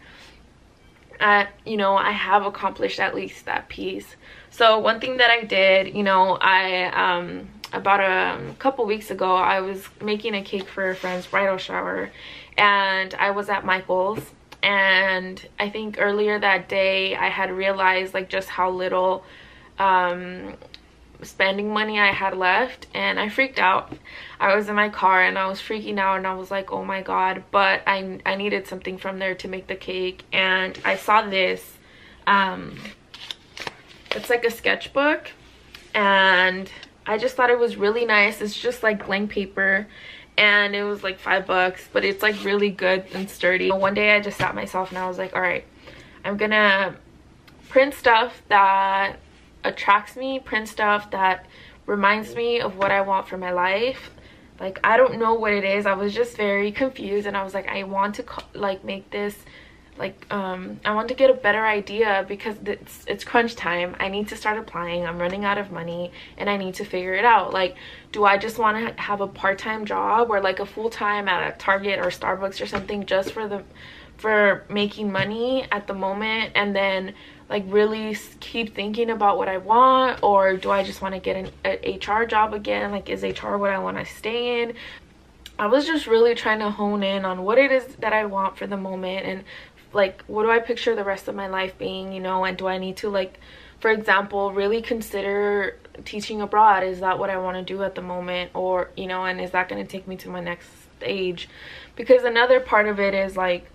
I, 1.20 1.48
you 1.66 1.78
know 1.78 1.96
i 1.96 2.12
have 2.12 2.46
accomplished 2.46 3.00
at 3.00 3.16
least 3.16 3.46
that 3.46 3.68
piece. 3.70 4.16
So 4.50 4.80
one 4.80 5.00
thing 5.02 5.18
that 5.18 5.32
i 5.32 5.44
did 5.44 5.96
you 5.96 6.04
know 6.04 6.38
i 6.40 6.86
um 6.86 7.50
about 7.76 8.00
a 8.00 8.54
couple 8.56 8.86
weeks 8.86 9.12
ago 9.12 9.36
i 9.36 9.60
was 9.60 9.88
making 10.02 10.34
a 10.34 10.42
cake 10.42 10.68
for 10.68 10.90
a 10.90 10.96
friend's 10.96 11.28
bridal 11.28 11.58
shower 11.58 12.10
and 12.58 13.14
i 13.16 13.32
was 13.32 13.50
at 13.50 13.66
michael's 13.66 14.32
and 14.66 15.48
I 15.60 15.70
think 15.70 15.98
earlier 16.00 16.40
that 16.40 16.68
day 16.68 17.16
I 17.16 17.30
had 17.30 17.52
realized 17.52 18.16
like 18.16 18.30
just 18.30 18.50
how 18.50 18.72
little 18.72 19.24
um, 19.78 20.56
spending 21.22 21.72
money 21.72 22.00
I 22.00 22.12
had 22.12 22.36
left 22.36 22.88
and 22.96 23.20
I 23.20 23.30
freaked 23.30 23.60
out. 23.60 23.94
I 24.40 24.56
was 24.56 24.68
in 24.68 24.76
my 24.76 24.90
car 24.90 25.22
and 25.22 25.38
I 25.38 25.46
was 25.46 25.60
freaking 25.60 26.00
out 26.00 26.18
and 26.18 26.26
I 26.26 26.34
was 26.34 26.50
like, 26.50 26.72
oh 26.72 26.84
my 26.84 27.04
god, 27.04 27.44
but 27.52 27.84
I, 27.86 28.20
I 28.26 28.36
needed 28.36 28.66
something 28.66 28.98
from 28.98 29.20
there 29.20 29.36
to 29.36 29.48
make 29.48 29.68
the 29.68 29.76
cake 29.76 30.24
and 30.34 30.80
I 30.84 30.96
saw 30.96 31.22
this. 31.22 31.78
Um, 32.26 32.76
it's 34.16 34.32
like 34.32 34.46
a 34.46 34.52
sketchbook 34.52 35.30
and 35.94 36.72
I 37.08 37.18
just 37.18 37.36
thought 37.36 37.50
it 37.50 37.60
was 37.60 37.76
really 37.76 38.06
nice. 38.06 38.42
It's 38.42 38.60
just 38.60 38.84
like 38.84 39.06
blank 39.06 39.32
paper 39.32 39.88
and 40.38 40.76
it 40.76 40.84
was 40.84 41.04
like 41.04 41.20
five 41.20 41.46
bucks 41.46 41.88
but 41.92 42.04
it's 42.04 42.22
like 42.22 42.44
really 42.44 42.70
good 42.70 43.06
and 43.14 43.30
sturdy. 43.30 43.72
One 43.72 43.94
day 43.94 44.16
i 44.16 44.20
just 44.20 44.38
sat 44.38 44.56
myself 44.56 44.90
and 44.90 44.98
i 44.98 45.08
was 45.08 45.18
like 45.18 45.36
all 45.36 45.42
right 45.42 45.66
i'm 46.24 46.38
gonna 46.38 46.96
print 47.70 47.94
stuff 47.94 48.42
that 48.50 49.18
attracts 49.64 50.16
me 50.16 50.40
print 50.40 50.68
stuff 50.68 51.10
that 51.12 51.46
reminds 51.86 52.36
me 52.36 52.60
of 52.60 52.78
what 52.78 52.92
i 52.92 53.02
want 53.02 53.28
for 53.28 53.38
my 53.38 53.52
life. 53.52 54.12
Like 54.60 54.80
i 54.84 54.98
don't 54.98 55.18
know 55.18 55.36
what 55.36 55.54
it 55.54 55.64
is. 55.64 55.86
I 55.86 55.94
was 55.94 56.14
just 56.14 56.36
very 56.36 56.72
confused 56.72 57.28
and 57.28 57.38
i 57.38 57.44
was 57.44 57.54
like 57.54 57.68
i 57.68 57.84
want 57.84 58.16
to 58.16 58.26
like 58.54 58.84
make 58.84 59.10
this 59.12 59.36
like 59.98 60.26
um 60.30 60.80
i 60.84 60.94
want 60.94 61.08
to 61.08 61.14
get 61.14 61.30
a 61.30 61.34
better 61.34 61.66
idea 61.66 62.26
because 62.28 62.58
it's 62.66 63.06
it's 63.08 63.24
crunch 63.24 63.56
time. 63.56 63.96
I 64.00 64.10
need 64.10 64.28
to 64.30 64.36
start 64.36 64.58
applying. 64.58 65.06
I'm 65.06 65.18
running 65.18 65.46
out 65.46 65.58
of 65.58 65.72
money 65.72 66.12
and 66.38 66.50
i 66.50 66.58
need 66.58 66.76
to 66.76 66.86
figure 66.86 67.14
it 67.14 67.26
out. 67.26 67.54
Like 67.54 67.76
do 68.12 68.26
i 68.26 68.38
just 68.38 68.58
want 68.58 68.78
to 68.78 69.02
have 69.02 69.22
a 69.22 69.28
part-time 69.28 69.86
job 69.86 70.30
or 70.30 70.42
like 70.42 70.60
a 70.60 70.66
full-time 70.66 71.28
at 71.28 71.54
a 71.54 71.58
target 71.58 72.00
or 72.00 72.10
starbucks 72.10 72.62
or 72.62 72.66
something 72.66 73.06
just 73.06 73.32
for 73.32 73.48
the 73.48 73.64
for 74.18 74.64
making 74.70 75.12
money 75.12 75.66
at 75.72 75.88
the 75.88 75.94
moment 75.94 76.52
and 76.56 76.76
then 76.76 77.14
like 77.50 77.64
really 77.68 78.18
keep 78.40 78.74
thinking 78.74 79.10
about 79.12 79.38
what 79.38 79.48
i 79.48 79.58
want? 79.58 80.22
Or 80.24 80.58
do 80.58 80.72
i 80.72 80.84
just 80.84 81.02
want 81.02 81.14
to 81.16 81.22
get 81.22 81.36
an 81.38 81.52
a 81.64 81.98
hr 81.98 82.26
job 82.26 82.54
again? 82.54 82.92
Like 82.92 83.10
is 83.10 83.24
hr 83.24 83.56
what 83.58 83.72
i 83.72 83.78
want 83.78 83.98
to 83.98 84.06
stay 84.06 84.62
in? 84.62 84.74
I 85.58 85.68
was 85.68 85.86
just 85.86 86.06
really 86.06 86.36
trying 86.36 86.60
to 86.60 86.70
hone 86.70 87.02
in 87.02 87.24
on 87.24 87.44
what 87.44 87.58
it 87.58 87.72
is 87.72 87.86
that 88.00 88.12
I 88.12 88.26
want 88.26 88.58
for 88.58 88.68
the 88.68 88.76
moment 88.76 89.26
and 89.26 89.44
like 89.96 90.24
what 90.28 90.44
do 90.44 90.52
i 90.52 90.60
picture 90.60 90.96
the 90.96 91.04
rest 91.04 91.28
of 91.28 91.34
my 91.34 91.48
life 91.48 91.78
being 91.78 92.12
you 92.12 92.20
know 92.20 92.44
and 92.46 92.58
do 92.58 92.68
i 92.68 92.78
need 92.78 92.98
to 92.98 93.10
like 93.10 93.40
for 93.80 93.90
example 93.90 94.52
really 94.52 94.82
consider 94.82 95.78
teaching 96.04 96.42
abroad? 96.42 96.84
Is 96.84 97.00
that 97.00 97.20
what 97.20 97.30
i 97.30 97.38
want 97.38 97.58
to 97.58 97.64
do 97.64 97.84
at 97.84 97.96
the 97.96 98.02
moment? 98.02 98.52
Or 98.54 98.90
you 98.98 99.08
know 99.08 99.26
and 99.26 99.40
is 99.40 99.52
that 99.52 99.70
going 99.70 99.84
to 99.84 99.90
take 99.90 100.08
me 100.08 100.18
to 100.18 100.30
my 100.30 100.42
next 100.42 100.68
stage? 100.98 101.48
Because 101.96 102.24
another 102.24 102.60
part 102.60 102.88
of 102.88 103.00
it 103.00 103.14
is 103.14 103.38
like 103.38 103.70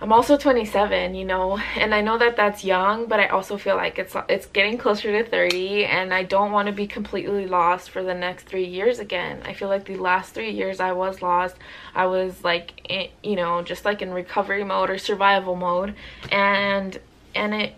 I'm 0.00 0.12
also 0.12 0.36
27, 0.36 1.14
you 1.14 1.24
know, 1.24 1.56
and 1.76 1.94
I 1.94 2.00
know 2.00 2.18
that 2.18 2.36
that's 2.36 2.64
young, 2.64 3.06
but 3.06 3.20
I 3.20 3.28
also 3.28 3.56
feel 3.56 3.76
like 3.76 3.98
it's 3.98 4.14
it's 4.28 4.46
getting 4.46 4.76
closer 4.76 5.10
to 5.12 5.28
30 5.28 5.86
and 5.86 6.12
I 6.12 6.24
don't 6.24 6.52
want 6.52 6.66
to 6.66 6.72
be 6.72 6.86
completely 6.86 7.46
lost 7.46 7.90
for 7.90 8.02
the 8.02 8.12
next 8.12 8.44
3 8.44 8.64
years 8.64 8.98
again. 8.98 9.40
I 9.44 9.54
feel 9.54 9.68
like 9.68 9.84
the 9.86 9.96
last 9.96 10.34
3 10.34 10.50
years 10.50 10.80
I 10.80 10.92
was 10.92 11.22
lost. 11.22 11.56
I 11.94 12.06
was 12.06 12.42
like 12.44 13.08
you 13.22 13.36
know, 13.36 13.62
just 13.62 13.84
like 13.84 14.02
in 14.02 14.12
recovery 14.12 14.64
mode 14.64 14.90
or 14.90 14.98
survival 14.98 15.56
mode 15.56 15.94
and 16.30 16.98
and 17.34 17.54
it 17.54 17.74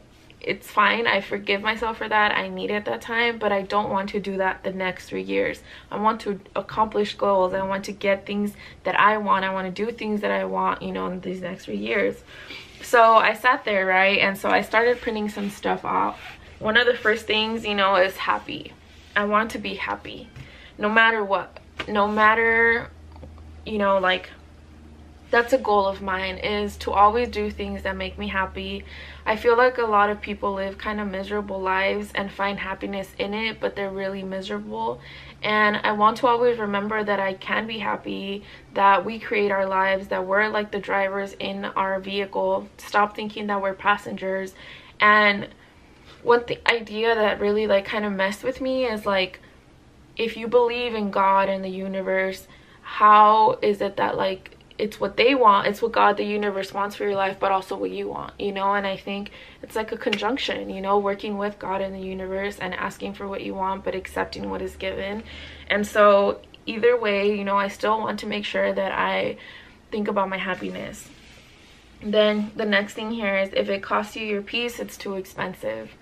it's 0.47 0.69
fine. 0.69 1.07
I 1.07 1.21
forgive 1.21 1.61
myself 1.61 1.99
for 1.99 2.09
that. 2.09 2.33
I 2.33 2.49
need 2.49 2.71
it 2.71 2.85
that 2.85 3.03
time, 3.03 3.39
but 3.39 3.51
I 3.51 3.63
don't 3.63 3.91
want 3.91 4.11
to 4.11 4.21
do 4.21 4.37
that 4.37 4.63
the 4.63 4.73
next 4.73 5.09
three 5.09 5.23
years. 5.23 5.61
I 5.91 6.01
want 6.01 6.21
to 6.23 6.41
accomplish 6.55 7.17
goals. 7.17 7.53
I 7.53 7.63
want 7.65 7.85
to 7.87 7.93
get 7.93 8.25
things 8.25 8.53
that 8.85 8.99
I 8.99 9.19
want. 9.19 9.45
I 9.45 9.53
want 9.53 9.67
to 9.75 9.85
do 9.85 9.91
things 9.91 10.21
that 10.21 10.31
I 10.31 10.45
want, 10.45 10.83
you 10.83 10.93
know, 10.93 11.09
in 11.09 11.21
these 11.21 11.41
next 11.41 11.65
three 11.65 11.77
years. 11.77 12.17
So 12.81 13.15
I 13.15 13.35
sat 13.35 13.65
there, 13.65 13.85
right? 13.85 14.21
And 14.21 14.39
so 14.39 14.49
I 14.49 14.63
started 14.63 15.01
printing 15.01 15.29
some 15.29 15.51
stuff 15.51 15.85
off. 15.85 16.21
One 16.61 16.77
of 16.77 16.87
the 16.87 16.95
first 16.95 17.27
things, 17.27 17.67
you 17.67 17.75
know, 17.75 17.97
is 17.97 18.17
happy. 18.17 18.73
I 19.17 19.25
want 19.25 19.51
to 19.53 19.59
be 19.59 19.75
happy 19.75 20.29
no 20.79 20.89
matter 20.89 21.25
what. 21.25 21.59
No 21.89 22.07
matter, 22.07 22.91
you 23.65 23.79
know, 23.79 23.99
like 23.99 24.31
that's 25.31 25.53
a 25.53 25.59
goal 25.59 25.87
of 25.87 26.03
mine 26.03 26.39
is 26.39 26.77
to 26.79 26.93
always 26.93 27.29
do 27.29 27.51
things 27.51 27.83
that 27.83 27.97
make 27.97 28.17
me 28.17 28.29
happy. 28.29 28.85
I 29.25 29.37
feel 29.37 29.57
like 29.57 29.79
a 29.79 29.83
lot 29.83 30.09
of 30.09 30.21
people 30.21 30.55
live 30.55 30.79
kind 30.79 31.01
of 31.01 31.09
miserable 31.09 31.61
lives 31.61 32.11
and 32.15 32.31
find 32.31 32.59
happiness 32.59 33.13
in 33.19 33.35
it 33.35 33.59
but 33.59 33.75
they're 33.75 33.91
really 33.91 34.23
miserable. 34.23 35.01
And 35.43 35.77
i 35.77 35.93
want 35.93 36.19
to 36.19 36.27
always 36.27 36.59
remember 36.59 37.03
that 37.03 37.21
i 37.21 37.35
can 37.35 37.67
be 37.67 37.79
happy 37.79 38.45
that 38.75 39.05
we 39.05 39.19
create 39.19 39.51
our 39.51 39.67
lives 39.67 40.09
that 40.09 40.27
we're 40.27 40.49
like 40.49 40.71
the 40.71 40.79
drivers 40.79 41.35
in 41.41 41.65
our 41.65 41.99
vehicle. 42.01 42.69
Stop 42.79 43.17
thinking 43.17 43.49
that 43.49 43.61
we're 43.61 43.75
passengers. 43.75 44.55
And 45.01 45.49
one 46.23 46.45
the 46.47 46.59
idea 46.71 47.15
that 47.15 47.41
really 47.41 47.67
like 47.67 47.85
kind 47.85 48.05
of 48.05 48.13
messed 48.13 48.45
with 48.45 48.61
me 48.61 48.85
is 48.85 49.07
like 49.07 49.41
if 50.17 50.37
you 50.37 50.49
believe 50.49 50.95
in 50.95 51.11
god 51.11 51.49
and 51.49 51.65
the 51.65 51.69
universe 51.69 52.49
how 52.83 53.59
is 53.63 53.81
it 53.81 53.97
that 53.97 54.17
like 54.17 54.56
it's 54.79 55.01
what 55.01 55.17
they 55.17 55.35
want 55.35 55.67
it's 55.67 55.81
what 55.81 55.93
god 55.93 56.17
the 56.17 56.25
universe 56.25 56.73
wants 56.75 56.97
for 56.97 57.05
your 57.05 57.15
life 57.15 57.37
but 57.41 57.51
also 57.51 57.77
what 57.77 57.91
you 57.91 58.09
want 58.09 58.33
you 58.39 58.53
know 58.53 58.75
and 58.75 58.87
i 58.87 58.97
think 58.97 59.31
it's 59.63 59.75
like 59.75 59.91
a 59.93 59.97
conjunction 59.97 60.69
you 60.69 60.81
know 60.81 60.99
working 60.99 61.39
with 61.39 61.59
god 61.59 61.81
and 61.81 61.95
the 61.95 62.01
universe 62.01 62.59
and 62.59 62.75
asking 62.75 63.15
for 63.15 63.27
what 63.27 63.43
you 63.43 63.55
want 63.55 63.85
but 63.85 63.95
accepting 63.95 64.51
what 64.51 64.61
is 64.61 64.77
given 64.77 65.23
and 65.69 65.87
so 65.87 66.41
either 66.67 66.97
way, 66.99 67.37
you 67.37 67.45
know, 67.45 67.57
I 67.57 67.69
still 67.69 67.99
want 67.99 68.21
to 68.21 68.27
make 68.27 68.45
sure 68.45 68.73
that 68.73 68.93
I 68.93 69.39
think 69.91 70.09
about 70.09 70.29
my 70.29 70.37
happiness. 70.37 71.09
Then 72.03 72.51
the 72.55 72.67
next 72.67 72.95
thing 72.95 73.13
here 73.13 73.39
is 73.39 73.51
if 73.55 73.69
it 73.69 73.83
costs 73.83 74.17
you 74.17 74.27
your 74.27 74.43
peace, 74.43 74.79
it's 74.79 74.97
too 74.97 75.15
expensive. 75.15 75.93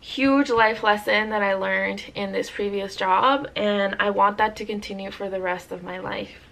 Huge 0.00 0.48
life 0.48 0.82
lesson 0.82 1.30
that 1.30 1.42
I 1.42 1.54
learned 1.54 2.04
in 2.14 2.32
this 2.32 2.50
previous 2.50 2.96
job, 2.96 3.48
and 3.56 3.96
I 3.98 4.10
want 4.10 4.38
that 4.38 4.56
to 4.56 4.64
continue 4.64 5.10
for 5.10 5.28
the 5.28 5.40
rest 5.40 5.72
of 5.72 5.82
my 5.82 5.98
life. 5.98 6.47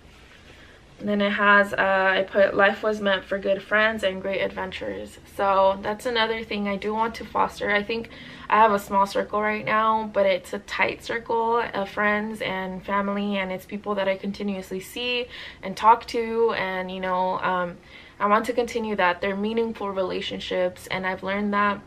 And 0.98 1.08
then 1.08 1.20
it 1.20 1.32
has, 1.32 1.74
uh, 1.74 1.76
I 1.76 2.22
put 2.22 2.54
life 2.54 2.82
was 2.82 3.02
meant 3.02 3.24
for 3.24 3.38
good 3.38 3.62
friends 3.62 4.02
and 4.02 4.22
great 4.22 4.40
adventures. 4.40 5.18
So 5.36 5.78
that's 5.82 6.06
another 6.06 6.42
thing 6.42 6.68
I 6.68 6.76
do 6.76 6.94
want 6.94 7.14
to 7.16 7.24
foster. 7.24 7.70
I 7.70 7.82
think 7.82 8.08
I 8.48 8.56
have 8.56 8.72
a 8.72 8.78
small 8.78 9.06
circle 9.06 9.42
right 9.42 9.64
now, 9.64 10.10
but 10.14 10.24
it's 10.24 10.54
a 10.54 10.60
tight 10.60 11.04
circle 11.04 11.62
of 11.74 11.90
friends 11.90 12.40
and 12.40 12.82
family, 12.82 13.36
and 13.36 13.52
it's 13.52 13.66
people 13.66 13.94
that 13.96 14.08
I 14.08 14.16
continuously 14.16 14.80
see 14.80 15.26
and 15.62 15.76
talk 15.76 16.06
to. 16.06 16.54
And, 16.56 16.90
you 16.90 17.00
know, 17.00 17.40
um, 17.40 17.76
I 18.18 18.26
want 18.26 18.46
to 18.46 18.54
continue 18.54 18.96
that. 18.96 19.20
They're 19.20 19.36
meaningful 19.36 19.90
relationships, 19.90 20.86
and 20.86 21.06
I've 21.06 21.22
learned 21.22 21.52
that 21.52 21.80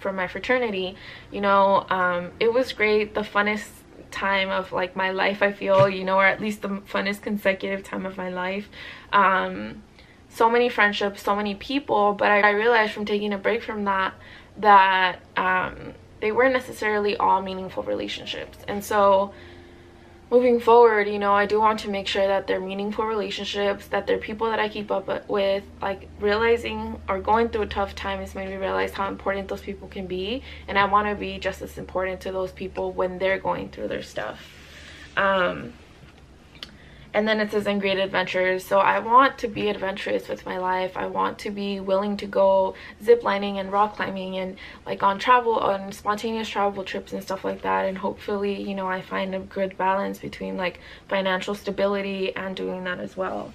from 0.00 0.16
my 0.16 0.28
fraternity. 0.28 0.96
You 1.30 1.42
know, 1.42 1.86
um, 1.90 2.30
it 2.40 2.52
was 2.52 2.72
great, 2.72 3.14
the 3.14 3.20
funnest 3.20 3.68
time 4.10 4.50
of 4.50 4.72
like 4.72 4.96
my 4.96 5.10
life 5.10 5.42
I 5.42 5.52
feel 5.52 5.88
you 5.88 6.04
know 6.04 6.18
or 6.18 6.26
at 6.26 6.40
least 6.40 6.62
the 6.62 6.68
funnest 6.68 7.22
consecutive 7.22 7.82
time 7.82 8.06
of 8.06 8.16
my 8.16 8.30
life. 8.30 8.68
Um 9.12 9.82
so 10.28 10.50
many 10.50 10.68
friendships 10.68 11.22
so 11.22 11.34
many 11.34 11.54
people 11.54 12.12
but 12.12 12.30
I, 12.30 12.40
I 12.40 12.50
realized 12.50 12.92
from 12.92 13.04
taking 13.04 13.32
a 13.32 13.38
break 13.38 13.62
from 13.62 13.84
that 13.84 14.14
that 14.58 15.20
um 15.36 15.94
they 16.20 16.32
weren't 16.32 16.54
necessarily 16.54 17.16
all 17.16 17.42
meaningful 17.42 17.82
relationships. 17.82 18.58
And 18.66 18.84
so 18.84 19.32
moving 20.30 20.58
forward, 20.58 21.08
you 21.08 21.18
know, 21.18 21.32
I 21.32 21.46
do 21.46 21.60
want 21.60 21.80
to 21.80 21.90
make 21.90 22.08
sure 22.08 22.26
that 22.26 22.46
they're 22.46 22.60
meaningful 22.60 23.04
relationships, 23.04 23.86
that 23.88 24.06
they're 24.06 24.18
people 24.18 24.48
that 24.50 24.58
I 24.58 24.68
keep 24.68 24.90
up 24.90 25.28
with. 25.28 25.64
Like 25.80 26.08
realizing 26.20 27.00
or 27.08 27.20
going 27.20 27.48
through 27.48 27.62
a 27.62 27.66
tough 27.66 27.94
time 27.94 28.20
has 28.20 28.34
made 28.34 28.48
me 28.48 28.56
realize 28.56 28.92
how 28.92 29.08
important 29.08 29.48
those 29.48 29.60
people 29.60 29.88
can 29.88 30.06
be. 30.06 30.42
And 30.68 30.78
I 30.78 30.86
want 30.86 31.08
to 31.08 31.14
be 31.14 31.38
just 31.38 31.62
as 31.62 31.78
important 31.78 32.20
to 32.22 32.32
those 32.32 32.52
people 32.52 32.92
when 32.92 33.18
they're 33.18 33.38
going 33.38 33.68
through 33.68 33.88
their 33.88 34.02
stuff. 34.02 34.52
Um, 35.16 35.72
and 37.16 37.26
then 37.26 37.40
it 37.40 37.50
says 37.50 37.66
in 37.66 37.78
great 37.78 37.96
adventures. 37.98 38.62
So 38.62 38.78
i 38.78 38.98
want 38.98 39.38
to 39.38 39.48
be 39.48 39.70
adventurous 39.70 40.28
with 40.28 40.44
my 40.44 40.58
life. 40.58 40.98
I 40.98 41.06
want 41.06 41.38
to 41.40 41.50
be 41.50 41.80
willing 41.80 42.18
to 42.18 42.26
go 42.26 42.74
zip 43.02 43.22
lining 43.22 43.58
and 43.58 43.72
rock 43.72 43.96
climbing 43.96 44.36
and 44.36 44.58
like 44.84 45.02
on 45.02 45.18
travel 45.18 45.56
on 45.56 45.92
spontaneous 45.92 46.46
travel 46.46 46.84
trips 46.84 47.14
and 47.14 47.22
stuff 47.22 47.42
like 47.42 47.62
that. 47.62 47.86
And 47.86 47.96
hopefully 47.96 48.62
you 48.62 48.74
know 48.74 48.86
i 48.86 49.00
find 49.00 49.34
a 49.34 49.38
good 49.38 49.78
balance 49.78 50.18
between 50.18 50.58
like 50.58 50.78
financial 51.08 51.54
stability 51.54 52.36
and 52.36 52.54
doing 52.54 52.84
that 52.84 53.00
as 53.00 53.16
well. 53.16 53.54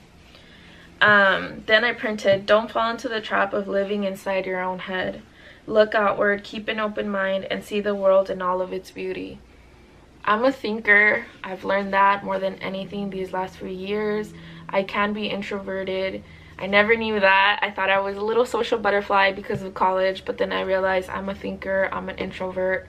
Um, 1.00 1.64
then 1.68 1.84
i 1.84 1.94
printed 1.94 2.48
don't 2.48 2.72
fall 2.72 2.90
into 2.90 3.10
the 3.10 3.22
trap 3.22 3.54
of 3.54 3.68
living 3.68 4.06
inside 4.06 4.48
your 4.48 4.62
own 4.64 4.80
head. 4.80 5.22
Look 5.68 5.94
outward 5.94 6.44
keep 6.44 6.68
an 6.68 6.80
open 6.80 7.10
mind 7.10 7.46
and 7.46 7.64
see 7.64 7.80
the 7.80 7.94
world 7.94 8.32
in 8.32 8.42
all 8.42 8.60
of 8.60 8.74
its 8.74 8.90
beauty 8.90 9.38
I'm 10.24 10.46
a 10.46 10.52
thinker. 10.52 11.26
I've 11.44 11.64
learned 11.64 11.94
that 11.94 12.24
more 12.24 12.40
than 12.40 12.56
anything 12.56 13.10
these 13.10 13.34
last 13.34 13.58
few 13.58 13.68
years. 13.68 14.34
I 14.70 14.84
can 14.84 15.14
be 15.14 15.28
introverted. 15.28 16.24
I 16.58 16.68
never 16.68 16.96
knew 16.96 17.20
that. 17.20 17.60
I 17.62 17.72
thought 17.72 17.90
I 17.90 18.00
was 18.00 18.18
a 18.18 18.22
little 18.22 18.46
social 18.46 18.78
butterfly 18.78 19.32
because 19.32 19.64
of 19.64 19.74
college, 19.74 20.26
but 20.26 20.38
then 20.38 20.52
I 20.52 20.62
realized 20.62 21.10
I'm 21.10 21.30
a 21.30 21.36
thinker. 21.36 21.90
I'm 21.92 22.08
an 22.10 22.18
introvert 22.18 22.88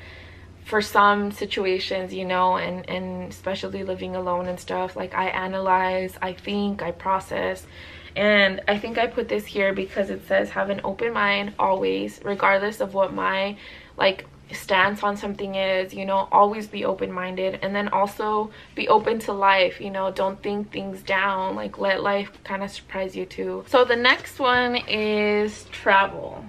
for 0.64 0.80
some 0.80 1.32
situations, 1.32 2.12
you 2.12 2.24
know, 2.24 2.56
and, 2.56 2.88
and 2.88 3.30
especially 3.30 3.82
living 3.82 4.14
alone 4.14 4.46
and 4.46 4.60
stuff. 4.60 4.94
Like 4.94 5.14
I 5.14 5.28
analyze, 5.28 6.16
I 6.20 6.34
think, 6.34 6.82
I 6.82 6.92
process. 6.92 7.66
And 8.14 8.60
I 8.68 8.78
think 8.78 8.98
I 8.98 9.06
put 9.06 9.28
this 9.28 9.46
here 9.46 9.72
because 9.72 10.10
it 10.10 10.26
says 10.28 10.50
have 10.50 10.70
an 10.70 10.82
open 10.84 11.12
mind 11.12 11.54
always, 11.58 12.20
regardless 12.22 12.80
of 12.80 12.94
what 12.94 13.12
my 13.14 13.56
like 13.96 14.26
stance 14.52 15.02
on 15.02 15.16
something 15.16 15.54
is 15.54 15.92
you 15.94 16.04
know 16.04 16.28
always 16.30 16.66
be 16.66 16.84
open-minded 16.84 17.58
and 17.62 17.74
then 17.74 17.88
also 17.88 18.50
be 18.74 18.88
open 18.88 19.18
to 19.18 19.32
life 19.32 19.80
you 19.80 19.90
know 19.90 20.10
don't 20.10 20.42
think 20.42 20.70
things 20.72 21.02
down 21.02 21.54
like 21.56 21.78
let 21.78 22.02
life 22.02 22.30
kind 22.44 22.62
of 22.62 22.70
surprise 22.70 23.16
you 23.16 23.26
too. 23.26 23.64
So 23.68 23.84
the 23.84 23.96
next 23.96 24.38
one 24.38 24.76
is 24.76 25.64
travel. 25.72 26.44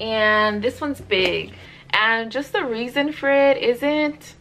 And 0.00 0.62
this 0.62 0.80
one's 0.80 1.00
big. 1.00 1.52
And 1.90 2.32
just 2.32 2.52
the 2.52 2.64
reason 2.64 3.12
for 3.12 3.30
it 3.30 3.58
isn't 3.58 4.34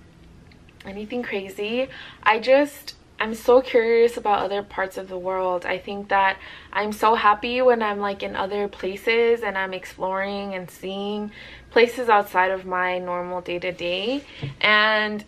anything 0.86 1.24
crazy. 1.24 1.90
I 2.24 2.40
just 2.40 2.96
I'm 3.22 3.36
so 3.36 3.62
curious 3.62 4.18
about 4.18 4.40
other 4.40 4.64
parts 4.64 4.98
of 4.98 5.08
the 5.08 5.18
world. 5.18 5.64
I 5.64 5.78
think 5.78 6.10
that 6.10 6.38
I'm 6.74 6.92
so 6.92 7.14
happy 7.14 7.62
when 7.62 7.84
I'm 7.84 8.00
like 8.00 8.24
in 8.24 8.36
other 8.36 8.68
places 8.68 9.44
and 9.44 9.56
I'm 9.56 9.76
exploring 9.76 10.56
and 10.56 10.72
seeing 10.72 11.30
places 11.70 12.10
outside 12.10 12.50
of 12.50 12.66
my 12.66 12.98
normal 12.98 13.42
day-to-day. 13.42 14.24
And 14.60 15.24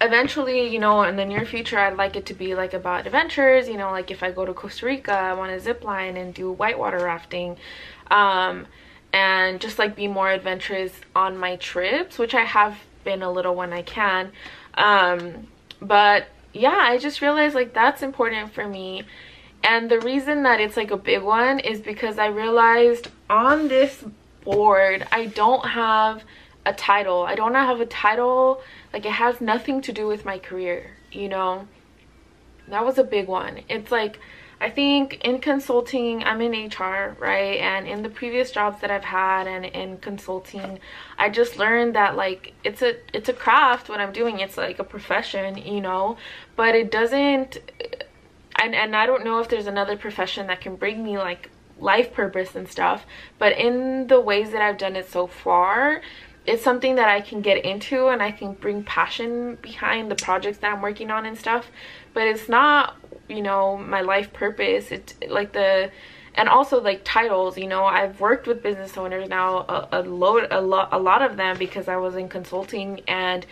eventually 0.00 0.68
you 0.68 0.78
know 0.78 1.02
in 1.04 1.16
the 1.16 1.24
near 1.24 1.46
future 1.46 1.78
i'd 1.78 1.96
like 1.96 2.16
it 2.16 2.26
to 2.26 2.34
be 2.34 2.54
like 2.54 2.74
about 2.74 3.06
adventures. 3.06 3.66
You 3.66 3.78
know 3.78 3.90
like 3.90 4.10
if 4.10 4.22
i 4.22 4.30
go 4.30 4.44
to 4.44 4.52
costa 4.52 4.84
rica 4.84 5.12
i 5.12 5.32
want 5.32 5.52
to 5.52 5.58
zip 5.58 5.84
line 5.84 6.18
and 6.18 6.34
do 6.34 6.52
whitewater 6.52 7.02
rafting 7.02 7.56
um 8.10 8.66
and 9.14 9.58
just 9.58 9.78
like 9.78 9.96
be 9.96 10.06
more 10.06 10.30
adventurous 10.30 10.92
on 11.14 11.38
my 11.38 11.56
trips 11.56 12.18
which 12.18 12.34
i 12.34 12.44
have 12.44 12.76
been 13.04 13.22
a 13.22 13.32
little 13.32 13.54
when 13.54 13.72
i 13.72 13.80
can. 13.80 14.32
Um 14.74 15.46
but 15.80 16.26
yeah 16.56 16.80
i 16.82 16.98
just 16.98 17.20
realized 17.20 17.54
like 17.54 17.72
that's 17.72 18.02
important 18.02 18.52
for 18.52 18.66
me 18.66 19.02
and 19.64 19.90
the 19.90 20.00
reason 20.00 20.42
that 20.42 20.60
it's 20.60 20.76
like 20.76 20.90
a 20.90 20.96
big 20.96 21.22
one 21.22 21.58
is 21.58 21.80
because 21.80 22.18
i 22.18 22.26
realized 22.26 23.08
on 23.28 23.68
this 23.68 24.04
board. 24.46 25.06
I 25.12 25.26
don't 25.26 25.66
have 25.66 26.24
a 26.64 26.72
title. 26.72 27.24
I 27.24 27.34
don't 27.34 27.54
have 27.54 27.80
a 27.80 27.86
title. 27.86 28.62
Like 28.92 29.04
it 29.04 29.12
has 29.12 29.42
nothing 29.42 29.82
to 29.82 29.92
do 29.92 30.06
with 30.06 30.24
my 30.24 30.38
career, 30.38 30.92
you 31.12 31.28
know? 31.28 31.68
That 32.68 32.84
was 32.84 32.96
a 32.96 33.04
big 33.04 33.28
one. 33.28 33.60
It's 33.68 33.92
like 33.92 34.18
I 34.58 34.70
think 34.70 35.22
in 35.22 35.38
consulting, 35.40 36.24
I'm 36.24 36.40
in 36.40 36.68
HR, 36.68 37.14
right? 37.18 37.60
And 37.60 37.86
in 37.86 38.02
the 38.02 38.08
previous 38.08 38.50
jobs 38.50 38.80
that 38.80 38.90
I've 38.90 39.04
had 39.04 39.46
and 39.46 39.66
in 39.66 39.98
consulting, 39.98 40.78
I 41.18 41.28
just 41.28 41.58
learned 41.58 41.94
that 41.94 42.16
like 42.16 42.54
it's 42.64 42.80
a 42.80 42.96
it's 43.14 43.28
a 43.28 43.34
craft 43.34 43.88
what 43.88 44.00
I'm 44.00 44.12
doing. 44.12 44.40
It's 44.40 44.56
like 44.56 44.78
a 44.78 44.84
profession, 44.84 45.58
you 45.58 45.82
know, 45.82 46.16
but 46.56 46.74
it 46.74 46.90
doesn't 46.90 47.58
and 48.58 48.74
and 48.74 48.96
I 48.96 49.06
don't 49.06 49.24
know 49.24 49.40
if 49.40 49.48
there's 49.48 49.66
another 49.66 49.96
profession 49.96 50.46
that 50.46 50.60
can 50.60 50.76
bring 50.76 51.04
me 51.04 51.18
like 51.18 51.50
life 51.78 52.12
purpose 52.14 52.54
and 52.54 52.66
stuff 52.66 53.04
but 53.38 53.52
in 53.58 54.06
the 54.06 54.18
ways 54.18 54.50
that 54.52 54.62
I've 54.62 54.78
done 54.78 54.96
it 54.96 55.10
so 55.10 55.26
far 55.26 56.00
it's 56.46 56.62
something 56.62 56.94
that 56.94 57.08
I 57.08 57.20
can 57.20 57.40
get 57.40 57.64
into 57.64 58.08
and 58.08 58.22
I 58.22 58.30
can 58.30 58.52
bring 58.54 58.84
passion 58.84 59.56
behind 59.62 60.10
the 60.10 60.14
projects 60.14 60.58
that 60.58 60.72
I'm 60.72 60.80
working 60.80 61.10
on 61.10 61.26
and 61.26 61.36
stuff 61.36 61.70
but 62.14 62.26
it's 62.26 62.48
not 62.48 62.96
you 63.28 63.42
know 63.42 63.76
my 63.76 64.00
life 64.00 64.32
purpose. 64.32 64.90
It's 64.90 65.14
like 65.28 65.52
the 65.52 65.90
and 66.34 66.48
also 66.48 66.80
like 66.80 67.02
titles 67.04 67.58
you 67.58 67.66
know 67.66 67.84
I've 67.84 68.20
worked 68.20 68.46
with 68.46 68.62
business 68.62 68.96
owners 68.96 69.28
now 69.28 69.58
a, 69.58 69.88
a 69.92 70.02
load 70.02 70.48
a 70.50 70.60
lot 70.60 70.88
a 70.92 70.98
lot 70.98 71.22
of 71.22 71.36
them 71.36 71.58
because 71.58 71.88
I 71.88 71.96
was 71.96 72.16
in 72.16 72.28
consulting 72.28 73.00
and 73.08 73.44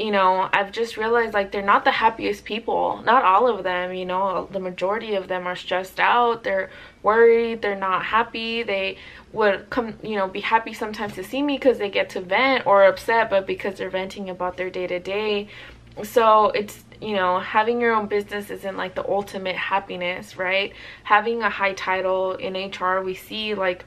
you 0.00 0.10
know 0.10 0.48
i've 0.54 0.72
just 0.72 0.96
realized 0.96 1.34
like 1.34 1.52
they're 1.52 1.70
not 1.74 1.84
the 1.84 1.90
happiest 1.90 2.44
people. 2.44 3.02
Not 3.04 3.24
all 3.24 3.46
of 3.48 3.64
them 3.64 3.92
you 3.92 4.06
know. 4.06 4.48
The 4.50 4.60
majority 4.60 5.14
of 5.14 5.28
them 5.28 5.46
are 5.46 5.56
stressed 5.56 6.00
out. 6.00 6.44
They're 6.44 6.70
worried. 7.02 7.62
They're 7.62 7.76
not 7.90 8.04
happy. 8.04 8.62
They 8.62 8.96
would 9.32 9.68
come 9.70 9.98
you 10.02 10.16
know 10.16 10.26
be 10.28 10.40
happy 10.40 10.72
sometimes 10.72 11.14
to 11.14 11.24
see 11.24 11.42
me 11.42 11.56
because 11.56 11.78
they 11.78 11.90
get 11.90 12.10
to 12.10 12.20
vent 12.20 12.66
or 12.66 12.84
upset 12.84 13.30
but 13.30 13.46
because 13.46 13.76
they're 13.78 13.90
venting 13.90 14.28
about 14.30 14.56
their 14.56 14.70
day 14.70 14.86
to 14.86 14.98
day 14.98 15.48
so 16.02 16.50
it's 16.50 16.84
you 17.00 17.14
know 17.14 17.38
having 17.38 17.80
your 17.80 17.92
own 17.94 18.06
business 18.06 18.50
isn't 18.50 18.76
like 18.76 18.94
the 18.94 19.06
ultimate 19.08 19.56
happiness 19.56 20.36
right? 20.36 20.72
Having 21.04 21.42
a 21.42 21.50
high 21.50 21.74
title 21.74 22.34
in 22.34 22.54
hr 22.54 23.02
we 23.02 23.14
see 23.14 23.54
like 23.54 23.84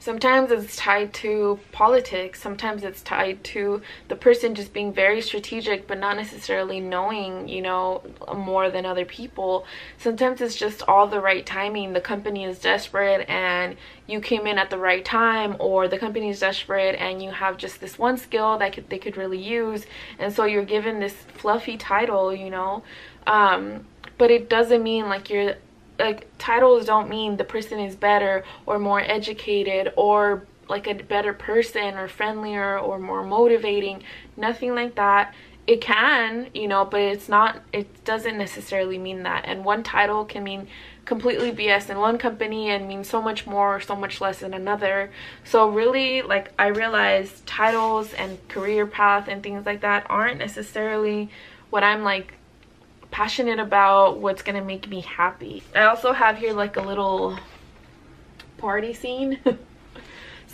Sometimes 0.00 0.50
it's 0.50 0.76
tied 0.76 1.12
to 1.12 1.60
politics. 1.72 2.40
Sometimes 2.40 2.84
it's 2.84 3.02
tied 3.02 3.44
to 3.44 3.82
the 4.08 4.16
person 4.16 4.54
just 4.54 4.72
being 4.72 4.94
very 4.94 5.20
strategic 5.20 5.86
but 5.86 5.98
not 5.98 6.16
necessarily 6.16 6.80
knowing, 6.80 7.46
you 7.48 7.60
know, 7.60 8.02
more 8.34 8.70
than 8.70 8.86
other 8.86 9.04
people. 9.04 9.66
Sometimes 9.98 10.40
it's 10.40 10.56
just 10.56 10.82
all 10.88 11.06
the 11.06 11.20
right 11.20 11.44
timing. 11.44 11.92
The 11.92 12.00
company 12.00 12.44
is 12.44 12.58
desperate 12.58 13.28
and 13.28 13.76
you 14.06 14.20
came 14.20 14.46
in 14.46 14.56
at 14.56 14.70
the 14.70 14.78
right 14.78 15.04
time 15.04 15.54
or 15.58 15.86
the 15.86 15.98
company 15.98 16.30
is 16.30 16.40
desperate 16.40 16.96
and 16.98 17.22
you 17.22 17.30
have 17.30 17.58
just 17.58 17.82
this 17.82 17.98
one 17.98 18.16
skill 18.16 18.56
that 18.56 18.72
could, 18.72 18.88
they 18.88 18.98
could 18.98 19.18
really 19.18 19.38
use 19.38 19.84
and 20.18 20.32
so 20.32 20.46
you're 20.46 20.64
given 20.64 20.98
this 20.98 21.14
fluffy 21.34 21.76
title, 21.76 22.34
you 22.34 22.48
know. 22.48 22.82
Um, 23.26 23.84
but 24.16 24.30
it 24.30 24.48
doesn't 24.48 24.82
mean 24.82 25.10
like 25.10 25.28
you're 25.28 25.56
like 26.00 26.26
titles 26.38 26.86
don't 26.86 27.08
mean 27.08 27.36
the 27.36 27.44
person 27.44 27.78
is 27.78 27.94
better 27.94 28.44
or 28.66 28.78
more 28.78 29.00
educated 29.00 29.92
or 29.96 30.46
like 30.68 30.86
a 30.86 30.94
better 30.94 31.32
person 31.32 31.94
or 31.94 32.08
friendlier 32.08 32.78
or 32.78 32.98
more 32.98 33.24
motivating 33.24 34.02
nothing 34.36 34.74
like 34.74 34.94
that 34.94 35.34
it 35.70 35.80
can, 35.80 36.48
you 36.52 36.66
know, 36.66 36.84
but 36.84 37.00
it's 37.00 37.28
not, 37.28 37.62
it 37.72 38.04
doesn't 38.04 38.36
necessarily 38.36 38.98
mean 38.98 39.22
that. 39.22 39.44
And 39.46 39.64
one 39.64 39.84
title 39.84 40.24
can 40.24 40.42
mean 40.42 40.66
completely 41.04 41.52
BS 41.52 41.90
in 41.90 41.98
one 41.98 42.18
company 42.18 42.70
and 42.70 42.88
mean 42.88 43.04
so 43.04 43.22
much 43.22 43.46
more 43.46 43.76
or 43.76 43.80
so 43.80 43.94
much 43.94 44.20
less 44.20 44.42
in 44.42 44.52
another. 44.52 45.12
So 45.44 45.68
really, 45.68 46.22
like, 46.22 46.52
I 46.58 46.68
realized 46.68 47.46
titles 47.46 48.12
and 48.14 48.36
career 48.48 48.84
path 48.84 49.28
and 49.28 49.44
things 49.44 49.64
like 49.64 49.82
that 49.82 50.06
aren't 50.10 50.38
necessarily 50.38 51.30
what 51.70 51.84
I'm 51.84 52.02
like 52.02 52.34
passionate 53.10 53.58
about, 53.58 54.18
what's 54.18 54.42
gonna 54.42 54.64
make 54.64 54.88
me 54.88 55.00
happy. 55.00 55.62
I 55.74 55.84
also 55.84 56.12
have 56.12 56.38
here 56.38 56.52
like 56.52 56.76
a 56.76 56.82
little 56.82 57.38
party 58.58 58.92
scene. 58.92 59.38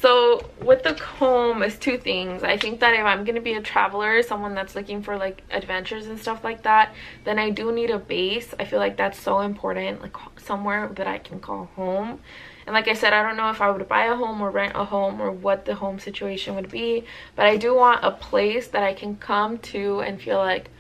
so 0.01 0.51
with 0.63 0.83
the 0.83 0.95
comb 0.95 1.63
is 1.63 1.79
two 1.79 1.97
things 1.97 2.43
i 2.43 2.57
think 2.57 2.81
that 2.81 2.93
if 2.95 3.01
i'm 3.01 3.25
to 3.25 3.41
be 3.41 3.55
a 3.55 3.63
traveler 3.63 4.23
someone 4.23 4.55
that's 4.55 4.75
looking 4.75 5.03
for 5.03 5.17
like 5.17 5.43
adventures 5.51 6.07
and 6.07 6.19
stuff 6.19 6.45
like 6.45 6.63
that 6.63 6.95
then 7.25 7.39
i 7.39 7.49
do 7.49 7.73
need 7.73 7.91
a 7.91 7.99
base 7.99 8.55
i 8.61 8.65
feel 8.65 8.79
like 8.79 8.97
that's 8.97 9.19
so 9.19 9.41
important 9.41 10.03
like 10.03 10.15
somewhere 10.39 10.89
that 10.95 11.07
i 11.07 11.19
can 11.19 11.41
call 11.41 11.65
home 11.77 12.21
and 12.67 12.75
like 12.75 12.89
i 12.89 12.93
said 12.93 13.13
i 13.13 13.23
don't 13.23 13.37
know 13.37 13.49
if 13.51 13.61
i 13.61 13.71
would 13.71 13.89
buy 13.89 14.05
a 14.05 14.15
home 14.15 14.41
or 14.43 14.51
rent 14.51 14.73
a 14.77 14.85
home 14.85 15.21
or 15.21 15.31
what 15.31 15.65
the 15.65 15.75
home 15.75 15.99
situation 15.99 16.55
would 16.55 16.71
be 16.71 17.03
but 17.35 17.47
i 17.47 17.57
do 17.57 17.75
want 17.75 18.05
a 18.05 18.11
place 18.11 18.69
that 18.69 18.83
i 18.83 18.93
can 18.93 19.17
come 19.17 19.57
to 19.59 20.01
and 20.01 20.21
feel 20.21 20.39
like 20.39 20.71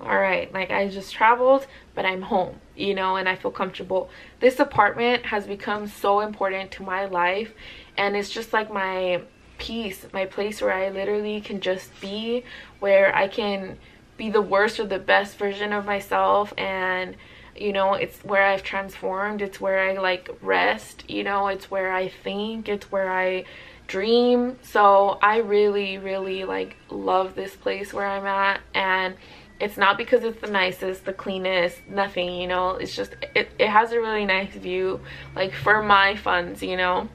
all 0.00 0.18
right 0.18 0.52
like 0.52 0.70
i 0.70 0.88
just 0.88 1.12
traveled 1.12 1.66
but 1.94 2.04
i'm 2.04 2.22
home 2.22 2.56
you 2.76 2.94
know 2.94 3.16
and 3.16 3.28
i 3.28 3.36
feel 3.36 3.50
comfortable. 3.50 4.08
This 4.40 4.58
apartment 4.58 5.26
has 5.26 5.46
become 5.46 5.86
so 5.86 6.20
important 6.20 6.70
to 6.72 6.82
my 6.82 7.04
life 7.04 7.52
and 7.96 8.16
it's 8.16 8.30
just 8.30 8.52
like 8.52 8.72
my 8.72 9.22
peace 9.58 10.06
my 10.12 10.24
place 10.24 10.62
where 10.62 10.72
i 10.72 10.88
literally 10.88 11.40
can 11.40 11.60
just 11.60 11.88
be 12.00 12.42
where 12.78 13.14
i 13.14 13.28
can 13.28 13.76
be 14.16 14.30
the 14.30 14.40
worst 14.40 14.80
or 14.80 14.86
the 14.86 14.98
best 14.98 15.36
version 15.36 15.72
of 15.72 15.84
myself 15.84 16.54
and 16.56 17.14
you 17.54 17.72
know 17.72 17.92
it's 17.92 18.24
where 18.24 18.44
i've 18.46 18.62
transformed 18.62 19.42
it's 19.42 19.60
where 19.60 19.78
i 19.78 19.92
like 19.98 20.30
rest 20.40 21.04
you 21.08 21.22
know 21.22 21.48
it's 21.48 21.70
where 21.70 21.92
i 21.92 22.08
think 22.08 22.68
it's 22.68 22.90
where 22.90 23.10
i 23.10 23.44
dream. 23.86 24.56
So 24.62 25.18
i 25.20 25.38
really 25.38 25.98
really 25.98 26.44
like 26.44 26.76
love 26.90 27.34
this 27.34 27.56
place 27.56 27.92
where 27.92 28.06
i'm 28.06 28.24
at 28.24 28.60
and 28.72 29.16
it's 29.60 29.76
not 29.76 29.98
because 29.98 30.24
it's 30.24 30.40
the 30.40 30.50
nicest 30.50 31.04
the 31.04 31.12
cleanest 31.12 31.78
nothing 31.88 32.32
you 32.32 32.46
know. 32.46 32.70
It's 32.70 32.94
just 32.94 33.14
it, 33.34 33.50
it 33.58 33.68
has 33.68 33.92
a 33.92 34.00
really 34.00 34.24
nice 34.24 34.52
view 34.54 35.00
like 35.36 35.52
for 35.52 35.82
my 35.82 36.16
funds 36.16 36.62
you 36.62 36.76
know. 36.76 37.08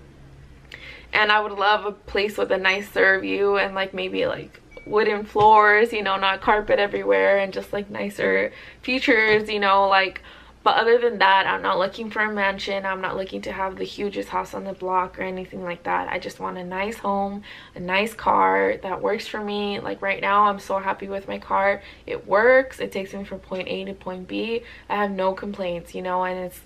And 1.13 1.31
i 1.31 1.39
would 1.39 1.53
love 1.53 1.85
a 1.85 1.91
place 1.91 2.37
with 2.37 2.51
a 2.51 2.57
nicer 2.57 3.19
view 3.19 3.57
and 3.57 3.73
like 3.73 3.93
maybe 3.93 4.25
like 4.25 4.61
wooden 4.85 5.25
floors 5.25 5.91
you 5.91 6.03
know 6.03 6.15
not 6.17 6.41
carpet 6.41 6.77
everywhere 6.77 7.39
and 7.39 7.51
just 7.51 7.73
like 7.73 7.89
nicer 7.89 8.51
features 8.83 9.49
you 9.49 9.59
know 9.59 9.87
like 9.87 10.21
but 10.65 10.77
other 10.77 10.97
than 10.97 11.19
that, 11.19 11.45
I'm 11.45 11.61
not 11.61 11.77
looking 11.77 12.09
for 12.09 12.21
a 12.21 12.33
mansion. 12.33 12.87
I'm 12.87 12.99
not 12.99 13.15
looking 13.15 13.39
to 13.43 13.51
have 13.51 13.75
the 13.75 13.83
hugest 13.83 14.29
house 14.29 14.55
on 14.55 14.63
the 14.63 14.73
block 14.73 15.19
or 15.19 15.21
anything 15.21 15.63
like 15.63 15.83
that. 15.83 16.11
I 16.11 16.17
just 16.17 16.39
want 16.39 16.57
a 16.57 16.63
nice 16.63 16.97
home, 16.97 17.43
a 17.75 17.79
nice 17.79 18.15
car 18.15 18.77
that 18.81 18.99
works 18.99 19.27
for 19.27 19.39
me. 19.39 19.79
Like 19.79 20.01
right 20.01 20.19
now, 20.19 20.45
I'm 20.45 20.57
so 20.57 20.79
happy 20.79 21.07
with 21.07 21.27
my 21.27 21.37
car. 21.37 21.83
It 22.07 22.25
works. 22.25 22.79
It 22.79 22.91
takes 22.91 23.13
me 23.13 23.23
from 23.25 23.41
point 23.41 23.67
A 23.67 23.85
to 23.85 23.93
point 23.93 24.27
B. 24.27 24.63
I 24.89 24.95
have 24.95 25.11
no 25.11 25.33
complaints, 25.33 25.93
you 25.93 26.01
know, 26.01 26.23
and 26.23 26.39
it's 26.39 26.61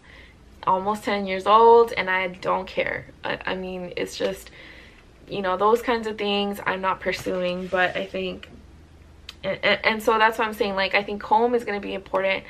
almost 0.66 1.04
10 1.04 1.28
years 1.28 1.46
old 1.46 1.92
and 1.92 2.10
I 2.10 2.28
don't 2.28 2.68
care. 2.68 3.06
I, 3.26 3.38
I 3.48 3.56
mean, 3.56 3.92
it's 3.98 4.16
just, 4.16 4.50
you 5.28 5.42
know, 5.42 5.58
those 5.58 5.82
kinds 5.82 6.08
of 6.08 6.18
things 6.18 6.62
I'm 6.66 6.80
not 6.80 7.02
pursuing, 7.02 7.68
but 7.68 7.98
I 7.98 8.06
think, 8.06 8.48
and, 9.44 9.60
and, 9.62 9.86
and 9.86 10.02
so 10.02 10.18
that's 10.18 10.38
what 10.40 10.48
I'm 10.48 10.54
saying. 10.54 10.76
Like, 10.76 10.96
I 10.96 11.04
think 11.04 11.22
home 11.22 11.54
is 11.54 11.66
going 11.66 11.82
to 11.82 11.86
be 11.86 11.94
important 11.94 12.46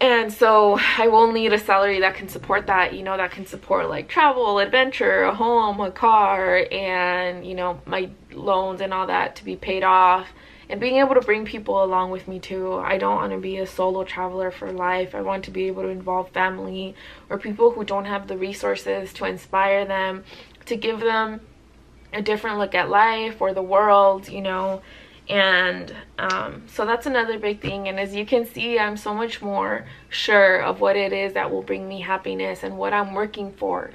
and 0.00 0.32
so 0.32 0.78
I 0.96 1.08
will 1.08 1.30
need 1.30 1.52
a 1.52 1.58
salary 1.58 2.00
that 2.00 2.14
can 2.14 2.28
support 2.28 2.66
that, 2.68 2.94
you 2.94 3.02
know, 3.02 3.18
that 3.18 3.32
can 3.32 3.44
support 3.44 3.90
like 3.90 4.08
travel, 4.08 4.58
adventure, 4.58 5.24
a 5.24 5.34
home, 5.34 5.78
a 5.80 5.90
car, 5.90 6.66
and, 6.72 7.46
you 7.46 7.54
know, 7.54 7.80
my 7.84 8.08
loans 8.32 8.80
and 8.80 8.94
all 8.94 9.06
that 9.08 9.36
to 9.36 9.44
be 9.44 9.56
paid 9.56 9.84
off. 9.84 10.28
And 10.70 10.80
being 10.80 10.96
able 10.96 11.16
to 11.16 11.20
bring 11.20 11.44
people 11.44 11.82
along 11.82 12.12
with 12.12 12.28
me 12.28 12.38
too. 12.38 12.74
I 12.74 12.96
don't 12.96 13.16
want 13.16 13.32
to 13.32 13.38
be 13.38 13.58
a 13.58 13.66
solo 13.66 14.04
traveler 14.04 14.50
for 14.50 14.72
life. 14.72 15.14
I 15.14 15.20
want 15.20 15.44
to 15.46 15.50
be 15.50 15.64
able 15.64 15.82
to 15.82 15.88
involve 15.88 16.30
family 16.30 16.94
or 17.28 17.38
people 17.38 17.72
who 17.72 17.84
don't 17.84 18.04
have 18.04 18.28
the 18.28 18.38
resources 18.38 19.12
to 19.14 19.24
inspire 19.24 19.84
them, 19.84 20.24
to 20.66 20.76
give 20.76 21.00
them 21.00 21.40
a 22.12 22.22
different 22.22 22.58
look 22.58 22.74
at 22.74 22.88
life 22.88 23.40
or 23.40 23.52
the 23.52 23.62
world, 23.62 24.28
you 24.28 24.40
know 24.40 24.80
and 25.30 25.94
um, 26.18 26.64
so 26.66 26.84
that's 26.84 27.06
another 27.06 27.38
big 27.38 27.60
thing. 27.60 27.88
And 27.88 27.98
as 28.00 28.14
you 28.14 28.26
can 28.26 28.44
see 28.44 28.78
i'm 28.78 28.96
so 28.96 29.14
much 29.14 29.40
more 29.40 29.86
sure 30.08 30.62
of 30.62 30.80
what 30.80 30.96
it 30.96 31.12
is 31.12 31.34
that 31.34 31.50
will 31.50 31.62
bring 31.62 31.88
me 31.88 32.00
happiness 32.00 32.62
and 32.62 32.76
what 32.76 32.92
i'm 32.92 33.14
working 33.14 33.52
for 33.52 33.90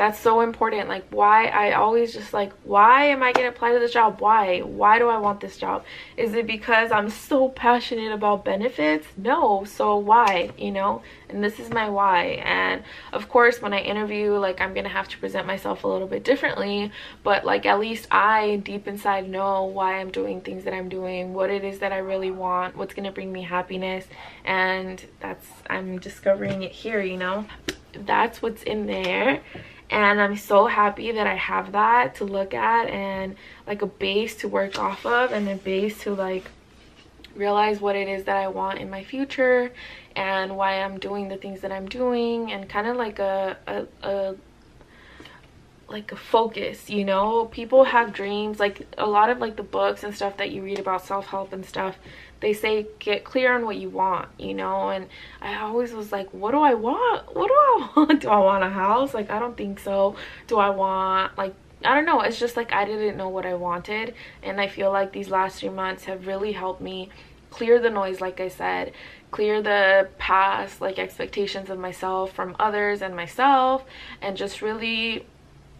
that's 0.00 0.18
so 0.18 0.40
important. 0.40 0.88
Like 0.88 1.04
why 1.10 1.48
i 1.48 1.72
always 1.72 2.14
just 2.14 2.32
like 2.32 2.54
why 2.64 3.04
am 3.04 3.22
i 3.22 3.32
gonna 3.32 3.50
apply 3.50 3.74
to 3.74 3.78
this 3.78 3.92
job? 3.92 4.18
Why? 4.22 4.60
Why 4.60 4.98
do 4.98 5.10
i 5.10 5.18
want 5.18 5.40
this 5.40 5.58
job? 5.58 5.84
Is 6.16 6.32
it 6.32 6.46
because 6.46 6.90
i'm 6.90 7.10
so 7.10 7.50
passionate 7.50 8.10
about 8.10 8.42
benefits? 8.42 9.06
No. 9.18 9.64
So 9.64 9.98
why 9.98 10.52
you 10.56 10.70
know? 10.70 11.02
And 11.28 11.44
this 11.44 11.60
is 11.60 11.68
my 11.68 11.90
why. 11.90 12.40
And 12.46 12.82
of 13.12 13.28
course 13.28 13.60
when 13.60 13.74
i 13.74 13.80
interview 13.80 14.32
like 14.38 14.62
i'm 14.62 14.72
gonna 14.72 14.88
have 14.88 15.06
to 15.08 15.18
present 15.18 15.46
myself 15.46 15.84
a 15.84 15.86
little 15.86 16.08
bit 16.08 16.24
differently. 16.24 16.90
But 17.22 17.44
like 17.44 17.66
at 17.66 17.78
least 17.78 18.08
i 18.10 18.56
deep 18.64 18.88
inside 18.88 19.28
know 19.28 19.64
why 19.64 20.00
i'm 20.00 20.10
doing 20.10 20.40
things 20.40 20.64
that 20.64 20.72
i'm 20.72 20.88
doing 20.88 21.34
what 21.34 21.50
it 21.50 21.62
is 21.62 21.78
that 21.80 21.92
i 21.92 21.98
really 21.98 22.30
want 22.30 22.74
what's 22.74 22.94
gonna 22.94 23.12
bring 23.12 23.30
me 23.30 23.42
happiness. 23.42 24.06
And 24.46 25.04
that's 25.20 25.46
i'm 25.68 25.98
discovering 25.98 26.62
it 26.62 26.72
here 26.72 27.02
you 27.02 27.18
know? 27.18 27.44
That's 27.92 28.40
what's 28.40 28.62
in 28.62 28.86
there 28.86 29.42
and 29.90 30.20
i'm 30.20 30.36
so 30.36 30.66
happy 30.66 31.12
that 31.12 31.26
i 31.26 31.34
have 31.34 31.72
that 31.72 32.14
to 32.14 32.24
look 32.24 32.54
at 32.54 32.88
and 32.88 33.36
like 33.66 33.82
a 33.82 33.86
base 33.86 34.36
to 34.36 34.48
work 34.48 34.78
off 34.78 35.04
of 35.04 35.32
and 35.32 35.48
a 35.48 35.56
base 35.56 36.02
to 36.02 36.14
like 36.14 36.44
realize 37.34 37.80
what 37.80 37.96
it 37.96 38.08
is 38.08 38.24
that 38.24 38.36
i 38.36 38.48
want 38.48 38.78
in 38.78 38.88
my 38.90 39.02
future 39.02 39.70
and 40.16 40.56
why 40.56 40.82
i'm 40.82 40.98
doing 40.98 41.28
the 41.28 41.36
things 41.36 41.60
that 41.60 41.72
i'm 41.72 41.88
doing 41.88 42.52
and 42.52 42.68
kind 42.68 42.86
of 42.86 42.96
like 42.96 43.18
a, 43.18 43.56
a, 43.66 44.08
a 44.08 44.34
like 45.90 46.12
a 46.12 46.16
focus 46.16 46.88
you 46.90 47.04
know? 47.04 47.46
People 47.46 47.84
have 47.84 48.12
dreams 48.12 48.58
like 48.58 48.86
a 48.98 49.06
lot 49.06 49.30
of 49.30 49.38
like 49.38 49.56
the 49.56 49.62
books 49.62 50.04
and 50.04 50.14
stuff 50.14 50.36
that 50.38 50.50
you 50.50 50.62
read 50.62 50.78
about 50.78 51.04
self-help 51.04 51.52
and 51.52 51.64
stuff 51.64 51.96
they 52.40 52.52
say 52.54 52.86
get 52.98 53.22
clear 53.24 53.54
on 53.54 53.64
what 53.64 53.76
you 53.76 53.90
want 53.90 54.28
you 54.38 54.54
know? 54.54 54.90
And 54.90 55.06
i 55.40 55.56
always 55.56 55.92
was 55.92 56.12
like 56.12 56.32
what 56.32 56.52
do 56.52 56.60
i 56.60 56.74
want? 56.74 57.34
What 57.34 57.48
do 57.48 57.54
i 57.54 57.90
want? 57.96 58.20
Do 58.20 58.28
i 58.28 58.38
want 58.38 58.64
a 58.64 58.70
house? 58.70 59.14
Like 59.14 59.30
i 59.30 59.38
don't 59.38 59.56
think 59.56 59.80
so. 59.80 60.16
Do 60.46 60.58
i 60.58 60.70
want 60.70 61.36
like 61.36 61.54
I 61.84 61.94
don't 61.94 62.04
know, 62.04 62.20
it's 62.20 62.38
just 62.38 62.56
like 62.56 62.72
I 62.72 62.84
didn't 62.84 63.16
know 63.16 63.30
what 63.30 63.46
I 63.46 63.54
wanted 63.54 64.14
and 64.42 64.60
I 64.60 64.68
feel 64.68 64.92
like 64.92 65.12
these 65.12 65.30
last 65.30 65.60
three 65.60 65.70
months 65.70 66.04
have 66.04 66.26
really 66.26 66.52
helped 66.52 66.82
me 66.82 67.08
clear 67.48 67.80
the 67.80 67.90
noise 67.90 68.20
like 68.20 68.38
I 68.40 68.48
said, 68.48 68.92
clear 69.30 69.62
the 69.62 70.08
past 70.18 70.80
like 70.80 70.98
expectations 70.98 71.70
of 71.70 71.78
myself 71.78 72.32
from 72.32 72.56
others 72.58 73.00
and 73.00 73.14
myself 73.14 73.84
and 74.20 74.36
just 74.36 74.60
really 74.60 75.26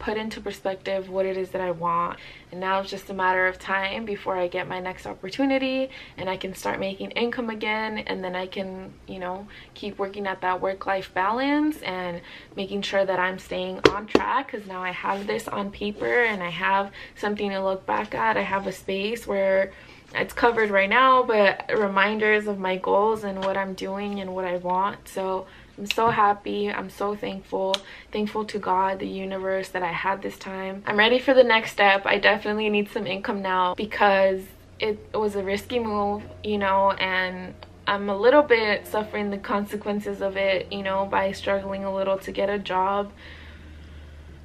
put 0.01 0.17
into 0.17 0.41
perspective 0.41 1.09
what 1.09 1.27
it 1.27 1.37
is 1.37 1.51
that 1.51 1.61
I 1.61 1.71
want. 1.71 2.19
And 2.51 2.59
now 2.59 2.81
it's 2.81 2.91
just 2.91 3.11
a 3.11 3.15
matter 3.15 3.47
of 3.47 3.59
time 3.59 4.05
before 4.05 4.37
I 4.37 4.49
get 4.49 4.67
my 4.67 4.81
next 4.81 5.07
opportunity 5.07 5.91
and 6.17 6.29
I 6.29 6.37
can 6.37 6.55
start 6.55 6.81
making 6.81 7.13
income 7.13 7.51
again 7.51 7.99
and 7.99 8.25
then 8.25 8.35
I 8.35 8.47
can, 8.47 8.93
you 9.07 9.19
know, 9.19 9.47
keep 9.75 9.99
working 9.99 10.27
at 10.27 10.41
that 10.41 10.61
work-life 10.61 11.15
balance 11.15 11.81
and 11.83 12.23
making 12.57 12.83
sure 12.83 13.05
that 13.05 13.21
I'm 13.21 13.39
staying 13.39 13.81
on 13.91 14.07
track 14.07 14.51
because 14.51 14.67
now 14.67 14.83
I 14.83 14.91
have 14.91 15.27
this 15.27 15.47
on 15.47 15.71
paper 15.71 16.25
and 16.25 16.43
I 16.43 16.51
have 16.51 16.91
something 17.15 17.51
to 17.51 17.63
look 17.63 17.87
back 17.87 18.15
at. 18.15 18.37
I 18.37 18.43
have 18.43 18.67
a 18.67 18.73
space 18.73 19.27
where 19.27 19.73
it's 20.13 20.33
covered 20.33 20.71
right 20.71 20.91
now 20.91 21.23
but 21.23 21.71
reminders 21.73 22.49
of 22.49 22.59
my 22.59 22.77
goals 22.77 23.23
and 23.23 23.45
what 23.45 23.57
I'm 23.57 23.75
doing 23.75 24.21
and 24.21 24.35
what 24.35 24.45
I 24.45 24.57
want. 24.57 25.07
So 25.09 25.47
I'm 25.81 25.87
so 25.87 26.11
happy. 26.11 26.70
I'm 26.70 26.91
so 26.91 27.16
thankful. 27.16 27.74
Thankful 28.12 28.45
to 28.45 28.59
God, 28.59 28.99
the 28.99 29.09
universe 29.09 29.68
that 29.70 29.83
I 29.83 29.93
had 29.93 30.20
this 30.20 30.37
time. 30.37 30.83
I'm 30.87 30.99
ready 30.99 31.18
for 31.18 31.33
the 31.33 31.43
next 31.43 31.72
step. 31.72 32.03
I 32.05 32.18
definitely 32.18 32.68
need 32.68 32.91
some 32.91 33.07
income 33.07 33.41
now 33.41 33.74
because 33.76 34.43
it 34.78 34.99
was 35.14 35.37
a 35.37 35.43
risky 35.43 35.78
move, 35.78 36.22
you 36.45 36.59
know, 36.59 36.91
and 36.91 37.55
I'm 37.87 38.11
a 38.11 38.16
little 38.16 38.43
bit 38.43 38.87
suffering 38.87 39.31
the 39.31 39.39
consequences 39.39 40.20
of 40.20 40.37
it, 40.37 40.70
you 40.70 40.83
know, 40.83 41.07
by 41.07 41.33
struggling 41.33 41.87
a 41.87 41.95
little 41.95 42.18
to 42.18 42.31
get 42.31 42.51
a 42.51 42.59
job. 42.59 43.11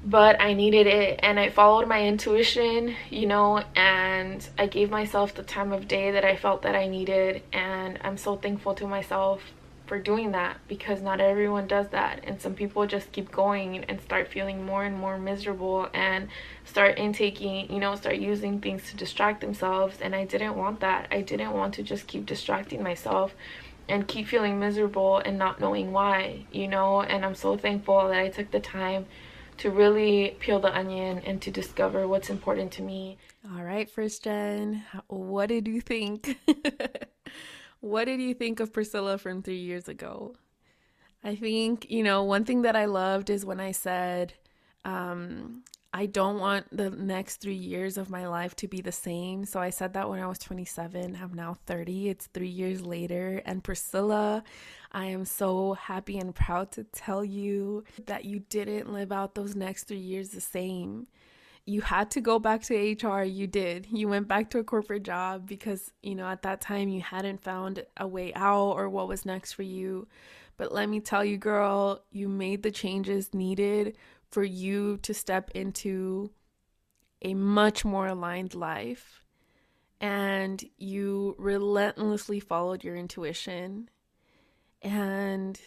But 0.06 0.40
I 0.40 0.54
needed 0.54 0.86
it 0.86 1.20
and 1.22 1.38
I 1.38 1.50
followed 1.50 1.86
my 1.86 2.02
intuition, 2.02 2.94
you 3.10 3.26
know, 3.26 3.62
and 3.74 4.48
I 4.56 4.68
gave 4.68 4.88
myself 4.88 5.34
the 5.34 5.42
time 5.42 5.74
of 5.74 5.86
day 5.86 6.12
that 6.12 6.24
I 6.24 6.34
felt 6.34 6.62
that 6.62 6.74
I 6.74 6.88
needed. 6.88 7.42
And 7.52 7.98
I'm 8.02 8.16
so 8.16 8.36
thankful 8.36 8.72
to 8.76 8.86
myself 8.86 9.42
for 9.86 9.98
doing 9.98 10.32
that 10.32 10.58
because 10.68 11.00
not 11.00 11.20
everyone 11.20 11.66
does 11.66 11.88
that. 11.88 12.20
And 12.24 12.40
some 12.40 12.54
people 12.54 12.86
just 12.86 13.12
keep 13.12 13.30
going 13.30 13.84
and 13.84 14.00
start 14.00 14.28
feeling 14.28 14.64
more 14.64 14.84
and 14.84 14.96
more 14.96 15.18
miserable 15.18 15.88
and 15.94 16.28
start 16.64 16.98
intaking 16.98 17.72
you 17.72 17.78
know 17.78 17.94
start 17.94 18.16
using 18.16 18.60
things 18.60 18.90
to 18.90 18.96
distract 18.96 19.40
themselves. 19.40 19.98
And 20.00 20.14
I 20.14 20.24
didn't 20.24 20.56
want 20.56 20.80
that. 20.80 21.08
I 21.10 21.20
didn't 21.20 21.52
want 21.52 21.74
to 21.74 21.82
just 21.82 22.06
keep 22.06 22.26
distracting 22.26 22.82
myself 22.82 23.34
and 23.88 24.08
keep 24.08 24.26
feeling 24.26 24.58
miserable 24.58 25.18
and 25.18 25.38
not 25.38 25.60
knowing 25.60 25.92
why 25.92 26.44
you 26.52 26.68
know? 26.68 27.02
And 27.02 27.24
I'm 27.24 27.34
so 27.34 27.56
thankful 27.56 28.08
that 28.08 28.18
I 28.18 28.28
took 28.28 28.50
the 28.50 28.60
time 28.60 29.06
to 29.58 29.70
really 29.70 30.36
peel 30.40 30.60
the 30.60 30.76
onion 30.76 31.22
and 31.24 31.40
to 31.40 31.50
discover 31.50 32.06
what's 32.06 32.28
important 32.28 32.72
to 32.72 32.82
me. 32.82 33.16
All 33.54 33.62
right 33.62 33.88
first 33.88 34.24
gen 34.24 34.84
what 35.06 35.46
did 35.46 35.68
you 35.68 35.80
think 35.80 36.38
What 37.80 38.06
did 38.06 38.20
you 38.20 38.34
think 38.34 38.60
of 38.60 38.72
Priscilla 38.72 39.18
from 39.18 39.42
three 39.42 39.60
years 39.60 39.88
ago? 39.88 40.34
I 41.22 41.34
think, 41.34 41.90
you 41.90 42.02
know, 42.02 42.22
one 42.22 42.44
thing 42.44 42.62
that 42.62 42.76
I 42.76 42.84
loved 42.84 43.30
is 43.30 43.44
when 43.44 43.60
I 43.60 43.72
said, 43.72 44.34
um, 44.84 45.64
I 45.92 46.06
don't 46.06 46.38
want 46.38 46.66
the 46.76 46.90
next 46.90 47.36
three 47.36 47.54
years 47.54 47.96
of 47.96 48.10
my 48.10 48.26
life 48.26 48.54
to 48.56 48.68
be 48.68 48.80
the 48.82 48.92
same. 48.92 49.46
So 49.46 49.60
I 49.60 49.70
said 49.70 49.94
that 49.94 50.10
when 50.10 50.20
I 50.20 50.26
was 50.26 50.38
27. 50.38 51.18
I'm 51.20 51.32
now 51.32 51.56
30. 51.66 52.10
It's 52.10 52.26
three 52.26 52.48
years 52.48 52.82
later. 52.82 53.40
And 53.46 53.64
Priscilla, 53.64 54.44
I 54.92 55.06
am 55.06 55.24
so 55.24 55.72
happy 55.72 56.18
and 56.18 56.34
proud 56.34 56.70
to 56.72 56.84
tell 56.84 57.24
you 57.24 57.84
that 58.04 58.26
you 58.26 58.40
didn't 58.40 58.92
live 58.92 59.10
out 59.10 59.34
those 59.34 59.56
next 59.56 59.84
three 59.84 59.96
years 59.96 60.30
the 60.30 60.40
same 60.40 61.06
you 61.66 61.80
had 61.80 62.12
to 62.12 62.20
go 62.20 62.38
back 62.38 62.62
to 62.62 62.74
HR. 62.74 63.24
You 63.24 63.48
did. 63.48 63.88
You 63.90 64.08
went 64.08 64.28
back 64.28 64.50
to 64.50 64.60
a 64.60 64.64
corporate 64.64 65.02
job 65.02 65.46
because, 65.46 65.92
you 66.00 66.14
know, 66.14 66.26
at 66.26 66.42
that 66.42 66.60
time 66.60 66.88
you 66.88 67.00
hadn't 67.00 67.42
found 67.42 67.84
a 67.96 68.06
way 68.06 68.32
out 68.34 68.72
or 68.72 68.88
what 68.88 69.08
was 69.08 69.26
next 69.26 69.52
for 69.52 69.64
you. 69.64 70.06
But 70.56 70.72
let 70.72 70.88
me 70.88 71.00
tell 71.00 71.24
you, 71.24 71.36
girl, 71.36 72.04
you 72.12 72.28
made 72.28 72.62
the 72.62 72.70
changes 72.70 73.34
needed 73.34 73.96
for 74.30 74.44
you 74.44 74.98
to 74.98 75.12
step 75.12 75.50
into 75.54 76.30
a 77.20 77.34
much 77.34 77.84
more 77.84 78.06
aligned 78.06 78.54
life. 78.54 79.22
And 80.00 80.64
you 80.78 81.34
relentlessly 81.36 82.38
followed 82.38 82.84
your 82.84 82.94
intuition. 82.94 83.90
And 84.82 85.60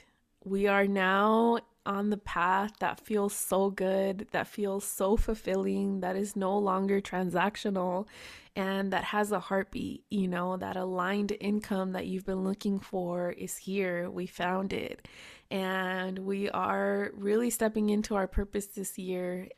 we 0.45 0.67
are 0.67 0.87
now 0.87 1.59
on 1.85 2.09
the 2.09 2.17
path 2.17 2.71
that 2.79 2.99
feels 2.99 3.33
so 3.33 3.69
good, 3.69 4.27
that 4.31 4.47
feels 4.47 4.83
so 4.83 5.17
fulfilling, 5.17 6.01
that 6.01 6.15
is 6.15 6.35
no 6.35 6.57
longer 6.57 7.01
transactional, 7.01 8.07
and 8.55 8.91
that 8.93 9.05
has 9.05 9.31
a 9.31 9.39
heartbeat. 9.39 10.03
You 10.09 10.27
know, 10.27 10.57
that 10.57 10.75
aligned 10.75 11.35
income 11.39 11.93
that 11.93 12.07
you've 12.07 12.25
been 12.25 12.43
looking 12.43 12.79
for 12.79 13.31
is 13.31 13.57
here. 13.57 14.09
We 14.09 14.27
found 14.27 14.73
it. 14.73 15.07
And 15.49 16.19
we 16.19 16.49
are 16.49 17.11
really 17.13 17.49
stepping 17.49 17.89
into 17.89 18.15
our 18.15 18.27
purpose 18.27 18.67
this 18.67 18.97
year. 18.97 19.49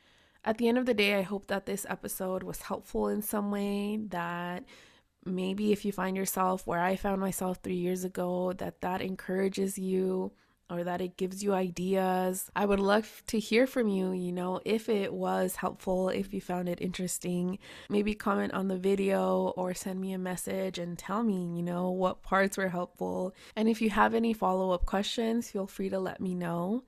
At 0.46 0.58
the 0.58 0.68
end 0.68 0.78
of 0.78 0.86
the 0.86 0.94
day, 0.94 1.16
I 1.16 1.22
hope 1.24 1.48
that 1.48 1.66
this 1.66 1.86
episode 1.90 2.44
was 2.44 2.62
helpful 2.62 3.08
in 3.10 3.22
some 3.22 3.52
way, 3.52 3.98
that 4.10 4.64
maybe 5.26 5.72
if 5.72 5.86
you 5.86 5.92
find 5.92 6.16
yourself 6.16 6.66
where 6.66 6.80
I 6.80 6.96
found 6.96 7.20
myself 7.22 7.60
three 7.62 7.76
years 7.76 8.04
ago, 8.04 8.54
that 8.54 8.82
that 8.82 9.02
encourages 9.02 9.78
you 9.78 10.32
or 10.72 10.84
that 10.86 11.02
it 11.02 11.18
gives 11.18 11.44
you 11.44 11.54
ideas. 11.54 12.50
I 12.56 12.66
would 12.66 12.80
love 12.80 13.22
to 13.28 13.40
hear 13.40 13.68
from 13.68 13.90
you, 13.90 14.14
you 14.14 14.32
know, 14.32 14.62
if 14.64 14.88
it 14.88 15.14
was 15.14 15.58
helpful, 15.58 16.10
if 16.10 16.34
you 16.34 16.40
found 16.40 16.70
it 16.70 16.82
interesting. 16.82 17.60
Maybe 17.90 18.14
comment 18.14 18.54
on 18.54 18.70
the 18.70 18.78
video 18.78 19.54
or 19.58 19.74
send 19.74 20.00
me 20.00 20.14
a 20.14 20.18
message 20.18 20.80
and 20.80 20.98
tell 20.98 21.24
me, 21.24 21.58
you 21.58 21.62
know, 21.62 21.92
what 21.92 22.24
parts 22.24 22.58
were 22.58 22.70
helpful. 22.70 23.36
And 23.56 23.68
if 23.68 23.82
you 23.82 23.90
have 23.90 24.14
any 24.14 24.34
follow 24.34 24.72
up 24.72 24.86
questions, 24.86 25.52
feel 25.52 25.68
free 25.68 25.90
to 25.90 26.00
let 26.00 26.22
me 26.22 26.34
know. 26.34 26.84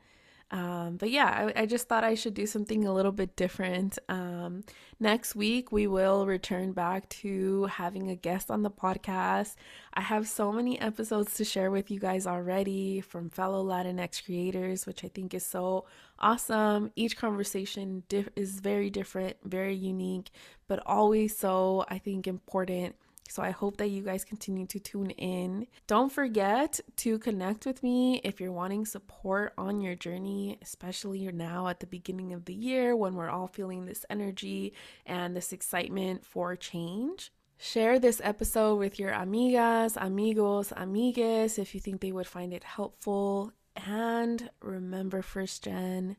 Um, 0.53 0.97
but 0.97 1.09
yeah, 1.09 1.51
I, 1.55 1.63
I, 1.63 1.65
just 1.65 1.89
thought 1.89 2.03
I 2.03 2.13
should 2.13 2.35
do 2.35 2.45
something 2.45 2.85
a 2.85 2.93
little 2.93 3.11
bit 3.11 3.35
different. 3.35 3.97
Um, 4.07 4.63
next 4.99 5.35
week, 5.35 5.71
we 5.71 5.87
will 5.87 6.27
return 6.27 6.73
back 6.73 7.09
to 7.09 7.65
having 7.65 8.11
a 8.11 8.15
guest 8.15 8.51
on 8.51 8.61
the 8.61 8.69
podcast. 8.69 9.55
I 9.95 10.01
have 10.01 10.27
so 10.27 10.51
many 10.51 10.79
episodes 10.79 11.33
to 11.35 11.43
share 11.43 11.71
with 11.71 11.89
you 11.89 11.99
guys 11.99 12.27
already 12.27 13.01
from 13.01 13.31
fellow 13.31 13.65
Latinx 13.65 14.23
creators, 14.23 14.85
which 14.85 15.03
I 15.03 15.07
think 15.07 15.33
is 15.33 15.43
so 15.43 15.85
awesome. 16.19 16.91
Each 16.95 17.17
conversation 17.17 18.03
dif- 18.07 18.29
is 18.35 18.59
very 18.59 18.91
different, 18.91 19.37
very 19.43 19.73
unique, 19.73 20.29
but 20.67 20.83
always 20.85 21.35
so, 21.35 21.83
I 21.89 21.97
think, 21.97 22.27
important 22.27 22.95
so 23.29 23.41
I 23.41 23.51
hope 23.51 23.77
that 23.77 23.89
you 23.89 24.03
guys 24.03 24.23
continue 24.23 24.65
to 24.67 24.79
tune 24.79 25.09
in. 25.11 25.67
Don't 25.87 26.11
forget 26.11 26.79
to 26.97 27.17
connect 27.19 27.65
with 27.65 27.81
me 27.81 28.21
if 28.23 28.39
you're 28.39 28.51
wanting 28.51 28.85
support 28.85 29.53
on 29.57 29.81
your 29.81 29.95
journey, 29.95 30.57
especially 30.61 31.27
now 31.31 31.67
at 31.67 31.79
the 31.79 31.87
beginning 31.87 32.33
of 32.33 32.45
the 32.45 32.53
year 32.53 32.95
when 32.95 33.15
we're 33.15 33.29
all 33.29 33.47
feeling 33.47 33.85
this 33.85 34.05
energy 34.09 34.73
and 35.05 35.35
this 35.35 35.51
excitement 35.51 36.25
for 36.25 36.55
change. 36.55 37.31
Share 37.57 37.97
this 37.97 38.19
episode 38.23 38.75
with 38.75 38.99
your 38.99 39.11
amigas, 39.11 39.95
amigos, 39.95 40.73
amigues 40.75 41.57
if 41.57 41.73
you 41.73 41.79
think 41.79 42.01
they 42.01 42.11
would 42.11 42.27
find 42.27 42.53
it 42.53 42.63
helpful. 42.63 43.51
And 43.75 44.49
remember, 44.61 45.21
first 45.21 45.63
gen, 45.63 46.17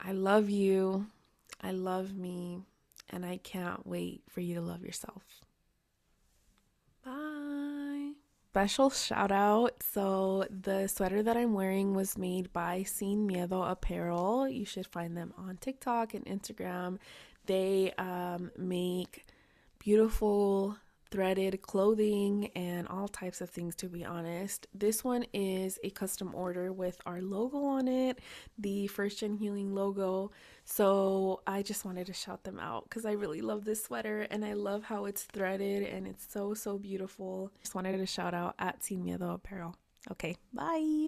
I 0.00 0.12
love 0.12 0.50
you, 0.50 1.06
I 1.60 1.70
love 1.70 2.14
me, 2.14 2.62
and 3.08 3.24
I 3.24 3.36
can't 3.36 3.86
wait 3.86 4.22
for 4.28 4.40
you 4.40 4.56
to 4.56 4.60
love 4.60 4.82
yourself. 4.82 5.41
Bye. 7.04 8.12
Special 8.50 8.90
shout 8.90 9.32
out. 9.32 9.82
So, 9.82 10.46
the 10.50 10.86
sweater 10.86 11.22
that 11.22 11.36
I'm 11.36 11.54
wearing 11.54 11.94
was 11.94 12.18
made 12.18 12.52
by 12.52 12.82
Sin 12.82 13.26
Miedo 13.26 13.70
Apparel. 13.70 14.48
You 14.48 14.64
should 14.64 14.86
find 14.86 15.16
them 15.16 15.32
on 15.38 15.56
TikTok 15.56 16.14
and 16.14 16.24
Instagram. 16.26 16.98
They 17.46 17.92
um, 17.98 18.50
make 18.56 19.24
beautiful 19.78 20.76
threaded 21.12 21.60
clothing 21.62 22.50
and 22.56 22.88
all 22.88 23.06
types 23.06 23.40
of 23.40 23.50
things 23.50 23.76
to 23.76 23.86
be 23.86 24.04
honest. 24.04 24.66
This 24.74 25.04
one 25.04 25.26
is 25.32 25.78
a 25.84 25.90
custom 25.90 26.34
order 26.34 26.72
with 26.72 26.98
our 27.06 27.20
logo 27.20 27.58
on 27.58 27.86
it, 27.86 28.18
the 28.58 28.86
First 28.88 29.20
Gen 29.20 29.36
Healing 29.36 29.74
logo. 29.74 30.32
So 30.64 31.42
I 31.46 31.62
just 31.62 31.84
wanted 31.84 32.06
to 32.06 32.14
shout 32.14 32.44
them 32.44 32.58
out 32.58 32.84
because 32.88 33.04
I 33.04 33.12
really 33.12 33.42
love 33.42 33.64
this 33.64 33.84
sweater 33.84 34.26
and 34.30 34.44
I 34.44 34.54
love 34.54 34.84
how 34.84 35.04
it's 35.04 35.24
threaded 35.24 35.82
and 35.84 36.06
it's 36.06 36.26
so, 36.32 36.54
so 36.54 36.78
beautiful. 36.78 37.52
Just 37.60 37.74
wanted 37.74 37.98
to 37.98 38.06
shout 38.06 38.32
out 38.32 38.54
at 38.58 38.82
Sin 38.82 39.04
Miedo 39.04 39.34
Apparel. 39.34 39.76
Okay, 40.10 40.36
bye. 40.52 41.00